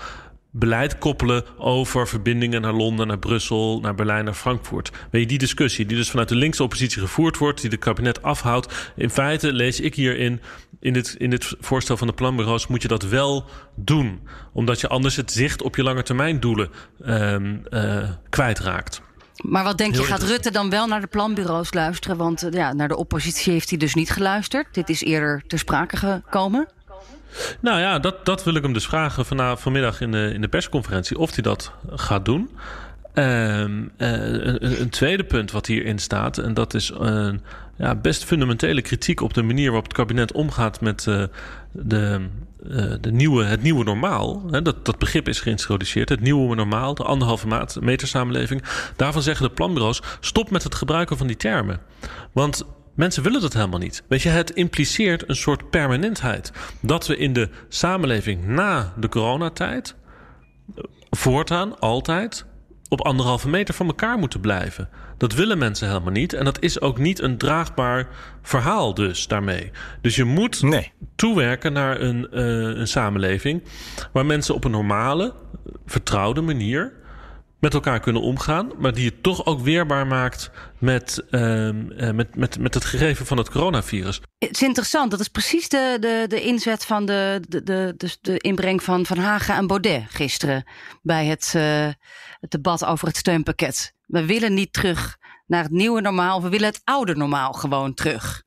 beleid 0.50 0.98
koppelen 0.98 1.44
over 1.58 2.08
verbindingen 2.08 2.60
naar 2.60 2.72
Londen, 2.72 3.06
naar 3.06 3.18
Brussel, 3.18 3.80
naar 3.80 3.94
Berlijn, 3.94 4.24
naar 4.24 4.34
Frankfurt. 4.34 4.90
Weet 5.10 5.22
je, 5.22 5.28
die 5.28 5.38
discussie 5.38 5.86
die 5.86 5.96
dus 5.96 6.10
vanuit 6.10 6.28
de 6.28 6.34
linkse 6.34 6.62
oppositie 6.62 7.00
gevoerd 7.00 7.38
wordt, 7.38 7.60
die 7.60 7.70
de 7.70 7.76
kabinet 7.76 8.22
afhoudt. 8.22 8.92
In 8.96 9.10
feite 9.10 9.52
lees 9.52 9.80
ik 9.80 9.94
hierin, 9.94 10.40
in 10.80 10.92
dit, 10.92 11.14
in 11.18 11.30
dit 11.30 11.54
voorstel 11.60 11.96
van 11.96 12.06
de 12.06 12.12
planbureaus, 12.12 12.66
moet 12.66 12.82
je 12.82 12.88
dat 12.88 13.02
wel 13.02 13.44
doen. 13.74 14.20
Omdat 14.52 14.80
je 14.80 14.88
anders 14.88 15.16
het 15.16 15.32
zicht 15.32 15.62
op 15.62 15.76
je 15.76 15.82
lange 15.82 16.02
termijn 16.02 16.40
doelen 16.40 16.70
um, 17.06 17.62
uh, 17.70 18.08
kwijtraakt. 18.28 19.02
Maar 19.42 19.64
wat 19.64 19.78
denk 19.78 19.94
je, 19.94 20.02
gaat 20.02 20.22
Rutte 20.22 20.50
dan 20.50 20.70
wel 20.70 20.86
naar 20.86 21.00
de 21.00 21.06
planbureaus 21.06 21.72
luisteren? 21.72 22.16
Want 22.16 22.46
ja, 22.50 22.72
naar 22.72 22.88
de 22.88 22.96
oppositie 22.96 23.52
heeft 23.52 23.68
hij 23.68 23.78
dus 23.78 23.94
niet 23.94 24.10
geluisterd. 24.10 24.74
Dit 24.74 24.88
is 24.88 25.02
eerder 25.02 25.42
ter 25.46 25.58
sprake 25.58 25.96
gekomen. 25.96 26.68
Nou 27.60 27.80
ja, 27.80 27.98
dat, 27.98 28.26
dat 28.26 28.44
wil 28.44 28.54
ik 28.54 28.62
hem 28.62 28.72
dus 28.72 28.86
vragen 28.86 29.26
vanavond, 29.26 29.60
vanmiddag 29.60 30.00
in 30.00 30.12
de, 30.12 30.30
in 30.34 30.40
de 30.40 30.48
persconferentie. 30.48 31.18
Of 31.18 31.34
hij 31.34 31.42
dat 31.42 31.72
gaat 31.90 32.24
doen. 32.24 32.50
Um, 33.14 33.90
uh, 33.98 34.08
een, 34.08 34.80
een, 34.80 34.90
tweede 34.90 35.24
punt 35.24 35.50
wat 35.50 35.66
hierin 35.66 35.98
staat, 35.98 36.38
en 36.38 36.54
dat 36.54 36.74
is 36.74 36.92
uh, 37.00 37.28
ja, 37.76 37.94
best 37.94 38.24
fundamentele 38.24 38.82
kritiek 38.82 39.20
op 39.20 39.34
de 39.34 39.42
manier 39.42 39.64
waarop 39.64 39.84
het 39.84 39.92
kabinet 39.92 40.32
omgaat 40.32 40.80
met 40.80 41.06
uh, 41.06 41.24
de, 41.72 42.28
uh, 42.66 42.92
de 43.00 43.12
nieuwe, 43.12 43.44
het 43.44 43.62
nieuwe 43.62 43.84
normaal. 43.84 44.50
Dat, 44.62 44.84
dat 44.84 44.98
begrip 44.98 45.28
is 45.28 45.40
geïntroduceerd. 45.40 46.08
Het 46.08 46.20
nieuwe 46.20 46.54
normaal, 46.54 46.94
de 46.94 47.04
anderhalve 47.04 47.66
meter 47.80 48.08
samenleving. 48.08 48.62
Daarvan 48.96 49.22
zeggen 49.22 49.48
de 49.48 49.54
planbureaus: 49.54 50.02
stop 50.20 50.50
met 50.50 50.62
het 50.62 50.74
gebruiken 50.74 51.16
van 51.16 51.26
die 51.26 51.36
termen. 51.36 51.80
Want 52.32 52.64
Mensen 52.94 53.22
willen 53.22 53.40
dat 53.40 53.52
helemaal 53.52 53.78
niet. 53.78 54.02
Weet 54.08 54.22
je, 54.22 54.28
het 54.28 54.50
impliceert 54.50 55.28
een 55.28 55.36
soort 55.36 55.70
permanentheid. 55.70 56.52
Dat 56.80 57.06
we 57.06 57.16
in 57.16 57.32
de 57.32 57.48
samenleving 57.68 58.46
na 58.46 58.92
de 58.96 59.08
coronatijd 59.08 59.94
voortaan 61.10 61.78
altijd 61.78 62.44
op 62.88 63.00
anderhalve 63.00 63.48
meter 63.48 63.74
van 63.74 63.86
elkaar 63.86 64.18
moeten 64.18 64.40
blijven. 64.40 64.88
Dat 65.16 65.34
willen 65.34 65.58
mensen 65.58 65.88
helemaal 65.88 66.12
niet. 66.12 66.32
En 66.32 66.44
dat 66.44 66.62
is 66.62 66.80
ook 66.80 66.98
niet 66.98 67.20
een 67.20 67.38
draagbaar 67.38 68.08
verhaal 68.42 68.94
dus 68.94 69.26
daarmee. 69.26 69.70
Dus 70.00 70.16
je 70.16 70.24
moet 70.24 70.62
nee. 70.62 70.92
toewerken 71.16 71.72
naar 71.72 72.00
een, 72.00 72.28
uh, 72.32 72.78
een 72.78 72.88
samenleving... 72.88 73.62
waar 74.12 74.26
mensen 74.26 74.54
op 74.54 74.64
een 74.64 74.70
normale, 74.70 75.34
vertrouwde 75.86 76.40
manier 76.40 76.92
met 77.60 77.74
elkaar 77.74 78.00
kunnen 78.00 78.22
omgaan, 78.22 78.70
maar 78.78 78.94
die 78.94 79.08
het 79.08 79.22
toch 79.22 79.46
ook 79.46 79.60
weerbaar 79.60 80.06
maakt 80.06 80.50
met, 80.78 81.24
uh, 81.30 81.70
met, 82.12 82.36
met, 82.36 82.58
met 82.58 82.74
het 82.74 82.84
gegeven 82.84 83.26
van 83.26 83.36
het 83.36 83.50
coronavirus. 83.50 84.20
Het 84.38 84.50
is 84.50 84.62
interessant, 84.62 85.10
dat 85.10 85.20
is 85.20 85.28
precies 85.28 85.68
de, 85.68 85.96
de, 86.00 86.24
de 86.28 86.42
inzet 86.42 86.84
van 86.84 87.06
de, 87.06 87.42
de, 87.48 87.62
de, 87.62 88.16
de, 88.20 88.38
inbreng 88.38 88.82
van 88.82 89.06
Van 89.06 89.18
Hagen 89.18 89.54
en 89.54 89.66
Baudet 89.66 90.04
gisteren 90.08 90.64
bij 91.02 91.26
het, 91.26 91.52
uh, 91.56 91.88
het 92.40 92.50
debat 92.50 92.84
over 92.84 93.06
het 93.06 93.16
steunpakket. 93.16 93.94
We 94.06 94.26
willen 94.26 94.54
niet 94.54 94.72
terug 94.72 95.16
naar 95.46 95.62
het 95.62 95.72
nieuwe 95.72 96.00
normaal, 96.00 96.42
we 96.42 96.48
willen 96.48 96.68
het 96.68 96.80
oude 96.84 97.14
normaal 97.14 97.52
gewoon 97.52 97.94
terug. 97.94 98.42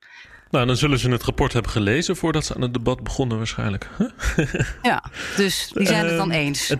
Nou, 0.53 0.65
dan 0.65 0.77
zullen 0.77 0.99
ze 0.99 1.09
het 1.09 1.23
rapport 1.23 1.53
hebben 1.53 1.71
gelezen 1.71 2.15
voordat 2.15 2.45
ze 2.45 2.55
aan 2.55 2.61
het 2.61 2.73
debat 2.73 3.03
begonnen 3.03 3.37
waarschijnlijk. 3.37 3.89
ja, 4.81 5.03
dus 5.37 5.71
die 5.73 5.87
zijn 5.87 6.05
het 6.05 6.17
dan 6.17 6.31
ehm, 6.31 6.39
eens. 6.39 6.75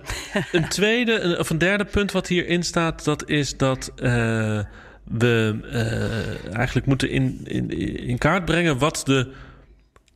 Een, 0.52 0.68
tweede 0.68 1.36
of 1.40 1.50
een 1.50 1.58
derde 1.58 1.86
punt 1.86 2.12
wat 2.12 2.28
hierin 2.28 2.64
staat, 2.64 3.04
dat 3.04 3.30
is 3.30 3.58
dat 3.58 3.92
uh, 3.96 4.60
we 5.04 5.60
uh, 5.64 6.56
eigenlijk 6.56 6.86
moeten 6.86 7.10
in, 7.10 7.40
in, 7.44 7.70
in 7.98 8.18
kaart 8.18 8.46
brengen 8.46 8.78
wat 8.78 9.02
de 9.06 9.32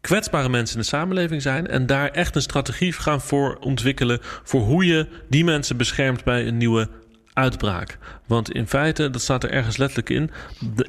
kwetsbare 0.02 0.50
mensen 0.50 0.76
in 0.76 0.82
de 0.82 0.88
samenleving 0.88 1.42
zijn. 1.42 1.68
En 1.68 1.86
daar 1.86 2.10
echt 2.10 2.36
een 2.36 2.42
strategie 2.42 2.94
gaan 2.94 3.22
voor 3.22 3.58
ontwikkelen. 3.60 4.20
Voor 4.44 4.62
hoe 4.62 4.86
je 4.86 5.08
die 5.30 5.44
mensen 5.44 5.78
beschermt 5.78 6.24
bij 6.24 6.48
een 6.48 6.58
nieuwe 6.58 6.90
uitbraak. 7.38 7.98
Want 8.26 8.52
in 8.52 8.68
feite, 8.68 9.10
dat 9.10 9.22
staat 9.22 9.44
er 9.44 9.52
ergens 9.52 9.78
letterlijk 9.78 10.10
in, 10.10 10.32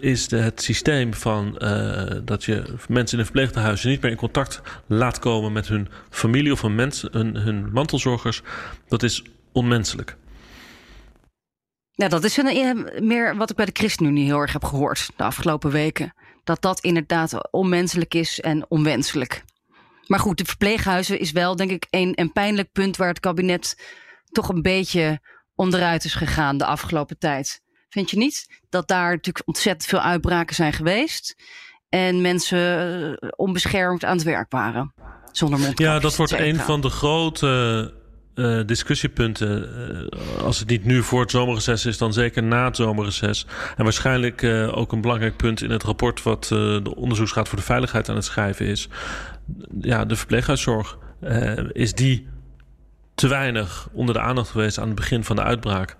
is 0.00 0.30
het 0.30 0.62
systeem 0.62 1.14
van 1.14 1.58
uh, 1.58 2.10
dat 2.24 2.44
je 2.44 2.62
mensen 2.88 3.18
in 3.18 3.18
een 3.18 3.32
verpleeghuizen 3.32 3.90
niet 3.90 4.02
meer 4.02 4.10
in 4.10 4.16
contact 4.16 4.60
laat 4.86 5.18
komen 5.18 5.52
met 5.52 5.68
hun 5.68 5.88
familie 6.10 6.52
of 6.52 6.62
hun, 6.62 6.92
hun, 7.10 7.36
hun 7.36 7.72
mantelzorgers, 7.72 8.42
dat 8.88 9.02
is 9.02 9.22
onmenselijk. 9.52 10.16
Ja, 11.90 12.08
dat 12.08 12.24
is 12.24 12.36
een, 12.36 12.46
eh, 12.46 13.00
meer 13.00 13.36
wat 13.36 13.50
ik 13.50 13.56
bij 13.56 13.66
de 13.66 13.72
ChristenUnie 13.74 14.24
heel 14.24 14.38
erg 14.38 14.52
heb 14.52 14.64
gehoord 14.64 15.10
de 15.16 15.24
afgelopen 15.24 15.70
weken. 15.70 16.14
Dat 16.44 16.62
dat 16.62 16.80
inderdaad 16.80 17.52
onmenselijk 17.52 18.14
is 18.14 18.40
en 18.40 18.66
onwenselijk. 18.68 19.44
Maar 20.06 20.18
goed, 20.18 20.38
de 20.38 20.44
verpleeghuizen 20.44 21.20
is 21.20 21.32
wel, 21.32 21.56
denk 21.56 21.70
ik, 21.70 21.86
een, 21.90 22.12
een 22.14 22.32
pijnlijk 22.32 22.72
punt 22.72 22.96
waar 22.96 23.08
het 23.08 23.20
kabinet 23.20 23.76
toch 24.32 24.48
een 24.48 24.62
beetje 24.62 25.20
onderuit 25.58 26.04
is 26.04 26.14
gegaan 26.14 26.58
de 26.58 26.64
afgelopen 26.64 27.18
tijd. 27.18 27.62
Vind 27.88 28.10
je 28.10 28.16
niet? 28.16 28.60
Dat 28.68 28.88
daar 28.88 29.10
natuurlijk 29.10 29.46
ontzettend 29.46 29.90
veel 29.90 30.00
uitbraken 30.00 30.54
zijn 30.54 30.72
geweest. 30.72 31.36
En 31.88 32.20
mensen 32.20 32.58
eh, 33.20 33.28
onbeschermd 33.36 34.04
aan 34.04 34.16
het 34.16 34.24
werk 34.26 34.50
waren. 34.50 34.94
Zonder 35.32 35.58
mondkapjes. 35.58 35.94
Ja, 35.94 36.00
dat 36.00 36.16
wordt 36.16 36.32
een 36.32 36.56
van 36.56 36.80
de 36.80 36.88
grote 36.88 37.92
uh, 38.34 38.60
discussiepunten. 38.66 39.68
Uh, 40.14 40.44
als 40.44 40.58
het 40.58 40.68
niet 40.68 40.84
nu 40.84 41.02
voor 41.02 41.20
het 41.20 41.30
zomerreces 41.30 41.86
is, 41.86 41.98
dan 41.98 42.12
zeker 42.12 42.42
na 42.42 42.64
het 42.64 42.76
zomerreces. 42.76 43.46
En 43.76 43.84
waarschijnlijk 43.84 44.42
uh, 44.42 44.76
ook 44.76 44.92
een 44.92 45.00
belangrijk 45.00 45.36
punt 45.36 45.62
in 45.62 45.70
het 45.70 45.82
rapport 45.82 46.22
wat 46.22 46.44
de 46.44 46.92
onderzoeksraad 46.96 47.48
voor 47.48 47.58
de 47.58 47.64
veiligheid 47.64 48.08
aan 48.08 48.14
het 48.14 48.24
schrijven 48.24 48.66
is. 48.66 48.88
Ja, 49.80 50.04
de 50.04 50.16
verpleeghuiszorg. 50.16 50.98
is 51.72 51.94
die 51.94 52.28
te 53.18 53.28
weinig 53.28 53.88
onder 53.92 54.14
de 54.14 54.20
aandacht 54.20 54.50
geweest 54.50 54.78
aan 54.78 54.86
het 54.86 54.96
begin 54.96 55.24
van 55.24 55.36
de 55.36 55.42
uitbraak. 55.42 55.96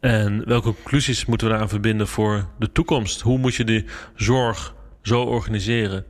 En 0.00 0.46
welke 0.46 0.74
conclusies 0.74 1.24
moeten 1.24 1.46
we 1.46 1.52
daaraan 1.52 1.68
verbinden 1.68 2.08
voor 2.08 2.46
de 2.58 2.72
toekomst? 2.72 3.20
Hoe 3.20 3.38
moet 3.38 3.54
je 3.54 3.64
die 3.64 3.84
zorg 4.14 4.74
zo 5.02 5.22
organiseren 5.22 6.04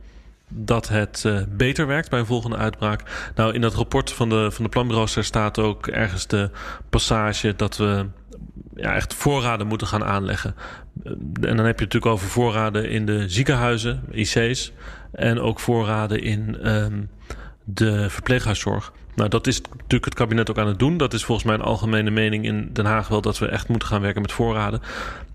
dat 0.47 0.87
het 0.87 1.23
uh, 1.25 1.39
beter 1.49 1.87
werkt 1.87 2.09
bij 2.09 2.19
een 2.19 2.25
volgende 2.25 2.57
uitbraak? 2.57 3.31
Nou, 3.35 3.53
in 3.53 3.61
dat 3.61 3.73
rapport 3.73 4.11
van 4.11 4.29
de, 4.29 4.51
van 4.51 4.63
de 4.63 4.69
planbureaus 4.69 5.17
staat 5.25 5.59
ook 5.59 5.87
ergens 5.87 6.27
de 6.27 6.49
passage 6.89 7.55
dat 7.55 7.77
we 7.77 8.05
ja, 8.75 8.93
echt 8.93 9.13
voorraden 9.13 9.67
moeten 9.67 9.87
gaan 9.87 10.03
aanleggen. 10.03 10.55
En 11.41 11.55
dan 11.55 11.65
heb 11.65 11.79
je 11.79 11.85
natuurlijk 11.85 12.13
over 12.13 12.27
voorraden 12.27 12.89
in 12.89 13.05
de 13.05 13.29
ziekenhuizen, 13.29 14.03
IC's, 14.11 14.71
en 15.11 15.39
ook 15.39 15.59
voorraden 15.59 16.21
in 16.21 16.71
um, 16.73 17.09
de 17.63 18.09
verpleeghuiszorg. 18.09 18.91
Nou, 19.15 19.29
dat 19.29 19.47
is 19.47 19.61
natuurlijk 19.61 20.05
het 20.05 20.13
kabinet 20.13 20.49
ook 20.49 20.57
aan 20.57 20.67
het 20.67 20.79
doen. 20.79 20.97
Dat 20.97 21.13
is 21.13 21.23
volgens 21.23 21.47
mij 21.47 21.55
een 21.55 21.61
algemene 21.61 22.09
mening 22.09 22.45
in 22.45 22.69
Den 22.73 22.85
Haag 22.85 23.07
wel 23.07 23.21
dat 23.21 23.39
we 23.39 23.47
echt 23.47 23.67
moeten 23.67 23.87
gaan 23.87 24.01
werken 24.01 24.21
met 24.21 24.31
voorraden. 24.31 24.81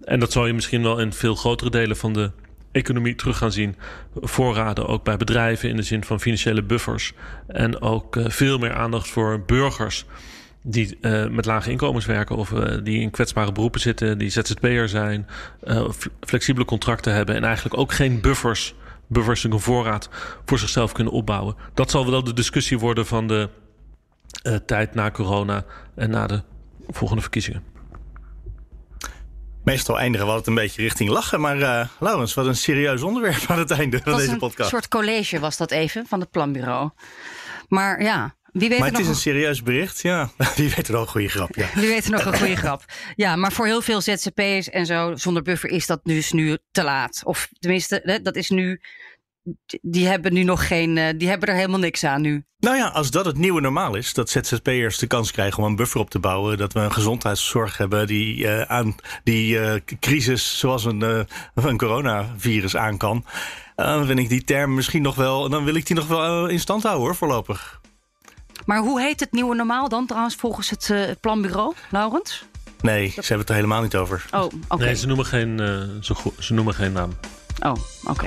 En 0.05 0.21
dat 0.21 0.33
zal 0.33 0.47
je 0.47 0.53
misschien 0.53 0.83
wel 0.83 0.99
in 0.99 1.13
veel 1.13 1.35
grotere 1.35 1.71
delen 1.71 1.97
van 1.97 2.13
de 2.13 2.31
economie 2.73 3.15
terug 3.15 3.37
gaan 3.37 3.53
zien. 3.53 3.77
Voorraden 4.15 4.87
ook 4.87 5.05
bij 5.05 5.17
bedrijven 5.17 5.69
in 5.69 5.77
de 5.77 5.83
zin 5.83 6.05
van 6.05 6.21
financiële 6.21 6.63
buffers. 6.63 7.13
En 7.47 7.81
ook 7.83 8.17
uh, 8.17 8.25
veel 8.29 8.59
meer 8.59 8.75
aandacht 8.75 9.09
voor 9.09 9.43
burgers 9.47 10.05
die 10.63 10.99
uh, 11.01 11.27
met 11.27 11.45
lage 11.45 11.71
inkomens 11.71 12.07
werken 12.07 12.37
of 12.37 12.51
uh, 12.51 12.65
die 12.83 13.01
in 13.01 13.11
kwetsbare 13.11 13.53
beroepen 13.53 13.81
zitten, 13.81 14.19
die 14.19 14.31
ZZP'er 14.31 14.89
zijn, 14.89 15.27
flexibele 16.21 16.65
contracten 16.65 17.15
hebben 17.15 17.35
en 17.35 17.45
eigenlijk 17.45 17.77
ook 17.77 17.93
geen 17.93 18.21
buffers, 18.21 18.75
buffers 19.07 19.45
een 19.45 19.61
voorraad 19.61 20.09
voor 20.45 20.59
zichzelf 20.59 20.93
kunnen 20.93 21.13
opbouwen. 21.13 21.55
Dat 21.75 21.91
zal 21.91 22.11
wel 22.11 22.25
de 22.25 22.33
discussie 22.33 22.79
worden 22.79 23.07
van 23.07 23.27
de 23.27 23.49
uh, 24.43 24.55
tijd 24.55 24.95
na 24.95 25.11
corona 25.11 25.65
en 25.95 26.11
na 26.11 26.27
de 26.27 26.43
volgende 26.89 27.23
verkiezingen. 27.23 27.63
Meestal 29.65 29.99
eindigen 29.99 30.27
we 30.27 30.33
altijd 30.33 30.57
een 30.57 30.63
beetje 30.63 30.83
richting 30.83 31.11
lachen. 31.11 31.41
Maar 31.41 31.59
uh, 31.59 31.87
Laurens, 32.01 32.35
wat 32.35 32.47
een 32.47 32.57
serieus 32.57 33.03
onderwerp 33.03 33.45
aan 33.49 33.59
het 33.59 33.71
einde 33.71 34.01
van 34.05 34.17
deze 34.17 34.37
podcast. 34.37 34.59
Een 34.59 34.79
soort 34.79 34.89
college 34.89 35.39
was 35.39 35.57
dat 35.57 35.71
even 35.71 36.07
van 36.07 36.21
het 36.21 36.31
planbureau. 36.31 36.91
Maar 37.69 38.03
ja, 38.03 38.37
wie 38.53 38.69
weet 38.69 38.79
maar 38.79 38.91
het 38.91 38.99
is 38.99 39.09
een 39.09 39.15
serieus 39.15 39.63
bericht, 39.63 40.01
ja. 40.01 40.31
Wie 40.57 40.73
weet 40.77 40.87
er 40.87 40.93
nog 40.93 41.03
een 41.03 41.09
goede 41.09 41.29
grap, 41.29 41.55
ja. 41.55 41.69
Wie 41.75 41.89
weet 41.89 42.05
er 42.05 42.11
nog 42.11 42.25
een 42.25 42.39
goede 42.39 42.57
grap. 42.57 42.85
Ja, 43.15 43.37
maar 43.37 43.53
voor 43.53 43.67
heel 43.67 43.83
veel 43.83 44.01
ZZP'ers 44.01 44.71
en 44.71 44.87
zo 44.87 45.17
zonder 45.17 45.43
buffer 45.43 45.71
is 45.71 45.87
dat 45.87 46.01
dus 46.03 46.33
nu 46.33 46.59
te 46.71 46.83
laat. 46.83 47.21
Of 47.25 47.49
tenminste, 47.59 48.21
dat 48.23 48.37
is 48.37 48.51
nu 48.51 48.81
die 49.81 50.07
hebben 50.07 50.33
nu 50.33 50.43
nog 50.43 50.67
geen, 50.67 50.99
eh, 50.99 51.15
die 51.17 51.29
hebben 51.29 51.49
er 51.49 51.55
helemaal 51.55 51.79
niks 51.79 52.05
aan 52.05 52.21
nu. 52.21 52.45
Nou 52.59 52.77
ja, 52.77 52.89
als 52.89 53.11
dat 53.11 53.25
het 53.25 53.37
nieuwe 53.37 53.61
normaal 53.61 53.95
is, 53.95 54.15
dat 54.15 54.31
ZZP'ers 54.31 54.99
de 54.99 55.07
kans 55.07 55.31
krijgen 55.31 55.63
om 55.63 55.69
een 55.69 55.77
buffer 55.77 56.01
op 56.01 56.11
te 56.11 56.19
bouwen, 56.19 56.59
dat 56.59 56.73
we 56.73 56.81
een 56.81 56.93
gezondheidszorg 56.93 57.77
hebben 57.77 58.07
die 58.07 58.37
uh, 58.37 58.61
aan 58.63 58.95
die 59.25 59.59
uh, 59.59 59.75
crisis 60.01 60.59
zoals 60.59 60.85
een, 60.85 61.01
uh, 61.01 61.21
een 61.55 61.77
coronavirus 61.77 62.77
aan 62.77 62.97
kan, 62.97 63.25
dan 63.77 64.07
vind 64.07 64.19
ik 64.19 64.29
die 64.29 64.45
term 64.45 64.75
misschien 64.75 65.03
nog 65.03 65.15
wel, 65.15 65.49
dan 65.49 65.65
wil 65.65 65.75
ik 65.75 65.87
die 65.87 65.97
nog 65.97 66.07
wel 66.07 66.47
in 66.47 66.61
stand 66.61 66.83
houden 66.83 67.05
hoor, 67.05 67.17
voorlopig. 67.17 67.81
Maar 68.67 68.79
hoe 68.79 69.01
heet 69.01 69.21
het 69.21 69.33
nieuwe 69.33 69.55
normaal 69.55 69.89
dan 69.89 70.07
trouwens 70.07 70.35
volgens 70.35 70.71
het 70.71 71.17
planbureau, 71.21 71.75
Laurens? 71.91 72.45
Nee, 72.81 73.09
ze 73.09 73.15
hebben 73.21 73.39
het 73.39 73.49
er 73.49 73.55
helemaal 73.55 73.83
niet 73.83 73.97
over. 73.97 74.25
Oh, 74.31 74.45
oké. 74.69 74.85
Nee, 74.85 74.95
ze 74.95 75.07
noemen 75.07 75.27
geen, 75.27 75.59
ze, 76.01 76.15
ze 76.39 76.55
noemen 76.55 76.75
geen 76.75 76.93
naam. 76.93 77.13
Oh, 77.61 77.77
oké. 78.05 78.27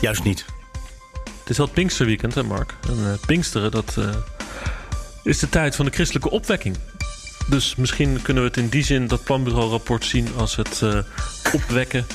Juist 0.00 0.24
niet. 0.24 0.44
Het 1.40 1.50
is 1.50 1.58
al 1.58 1.64
het 1.64 1.74
Pinksterweekend, 1.74 2.34
hè 2.34 2.42
Mark? 2.42 2.74
En 2.88 2.98
uh, 2.98 3.12
Pinksteren, 3.26 3.70
dat 3.70 3.94
uh, 3.98 4.08
is 5.22 5.38
de 5.38 5.48
tijd 5.48 5.76
van 5.76 5.84
de 5.84 5.90
christelijke 5.90 6.30
opwekking. 6.30 6.76
Dus 7.48 7.74
misschien 7.74 8.22
kunnen 8.22 8.42
we 8.42 8.48
het 8.48 8.58
in 8.58 8.68
die 8.68 8.84
zin, 8.84 9.06
dat 9.06 9.24
planbureau-rapport, 9.24 10.04
zien 10.04 10.28
als 10.36 10.56
het 10.56 10.80
uh, 10.84 10.98
opwekken 11.52 12.06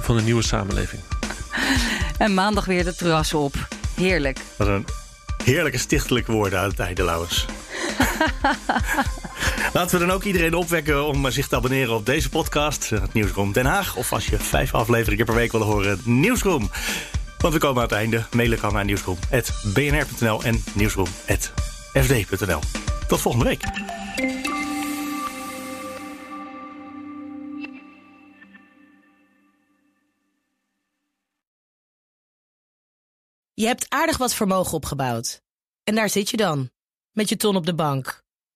van 0.00 0.16
een 0.16 0.24
nieuwe 0.24 0.42
samenleving. 0.42 1.02
En 2.18 2.34
maandag 2.34 2.64
weer 2.64 2.84
de 2.84 2.94
terras 2.94 3.34
op. 3.34 3.54
Heerlijk. 3.94 4.38
Wat 4.56 4.68
een 4.68 4.86
heerlijke 5.44 5.78
stichtelijke 5.78 6.32
woorden 6.32 6.58
aan 6.58 6.68
het 6.68 6.78
einde, 6.78 7.04
Lauwers. 7.04 7.46
Laten 9.72 9.98
we 9.98 10.06
dan 10.06 10.14
ook 10.14 10.22
iedereen 10.22 10.54
opwekken 10.54 11.06
om 11.06 11.30
zich 11.30 11.48
te 11.48 11.56
abonneren 11.56 11.94
op 11.94 12.06
deze 12.06 12.28
podcast, 12.28 12.90
het 12.90 13.12
Nieuwsroom 13.12 13.52
Den 13.52 13.64
Haag. 13.64 13.96
Of 13.96 14.12
als 14.12 14.26
je 14.26 14.38
vijf 14.38 14.74
afleveringen 14.74 15.24
per 15.24 15.34
week 15.34 15.52
wil 15.52 15.62
horen, 15.62 16.00
Nieuwsroom. 16.04 16.70
Want 17.38 17.54
we 17.54 17.60
komen 17.60 17.76
aan 17.76 17.88
het 17.88 17.92
einde. 17.92 18.24
Mailen 18.32 18.58
kan 18.58 18.72
naar 18.72 18.84
nieuwsroom.bnr.nl 18.84 20.42
en 20.42 20.64
nieuwsroom.fd.nl. 20.74 22.60
Tot 23.08 23.20
volgende 23.20 23.46
week. 23.46 23.60
Je 33.54 33.66
hebt 33.66 33.86
aardig 33.88 34.16
wat 34.16 34.34
vermogen 34.34 34.72
opgebouwd. 34.72 35.42
En 35.84 35.94
daar 35.94 36.08
zit 36.08 36.30
je 36.30 36.36
dan, 36.36 36.70
met 37.12 37.28
je 37.28 37.36
ton 37.36 37.56
op 37.56 37.66
de 37.66 37.74
bank. 37.74 38.21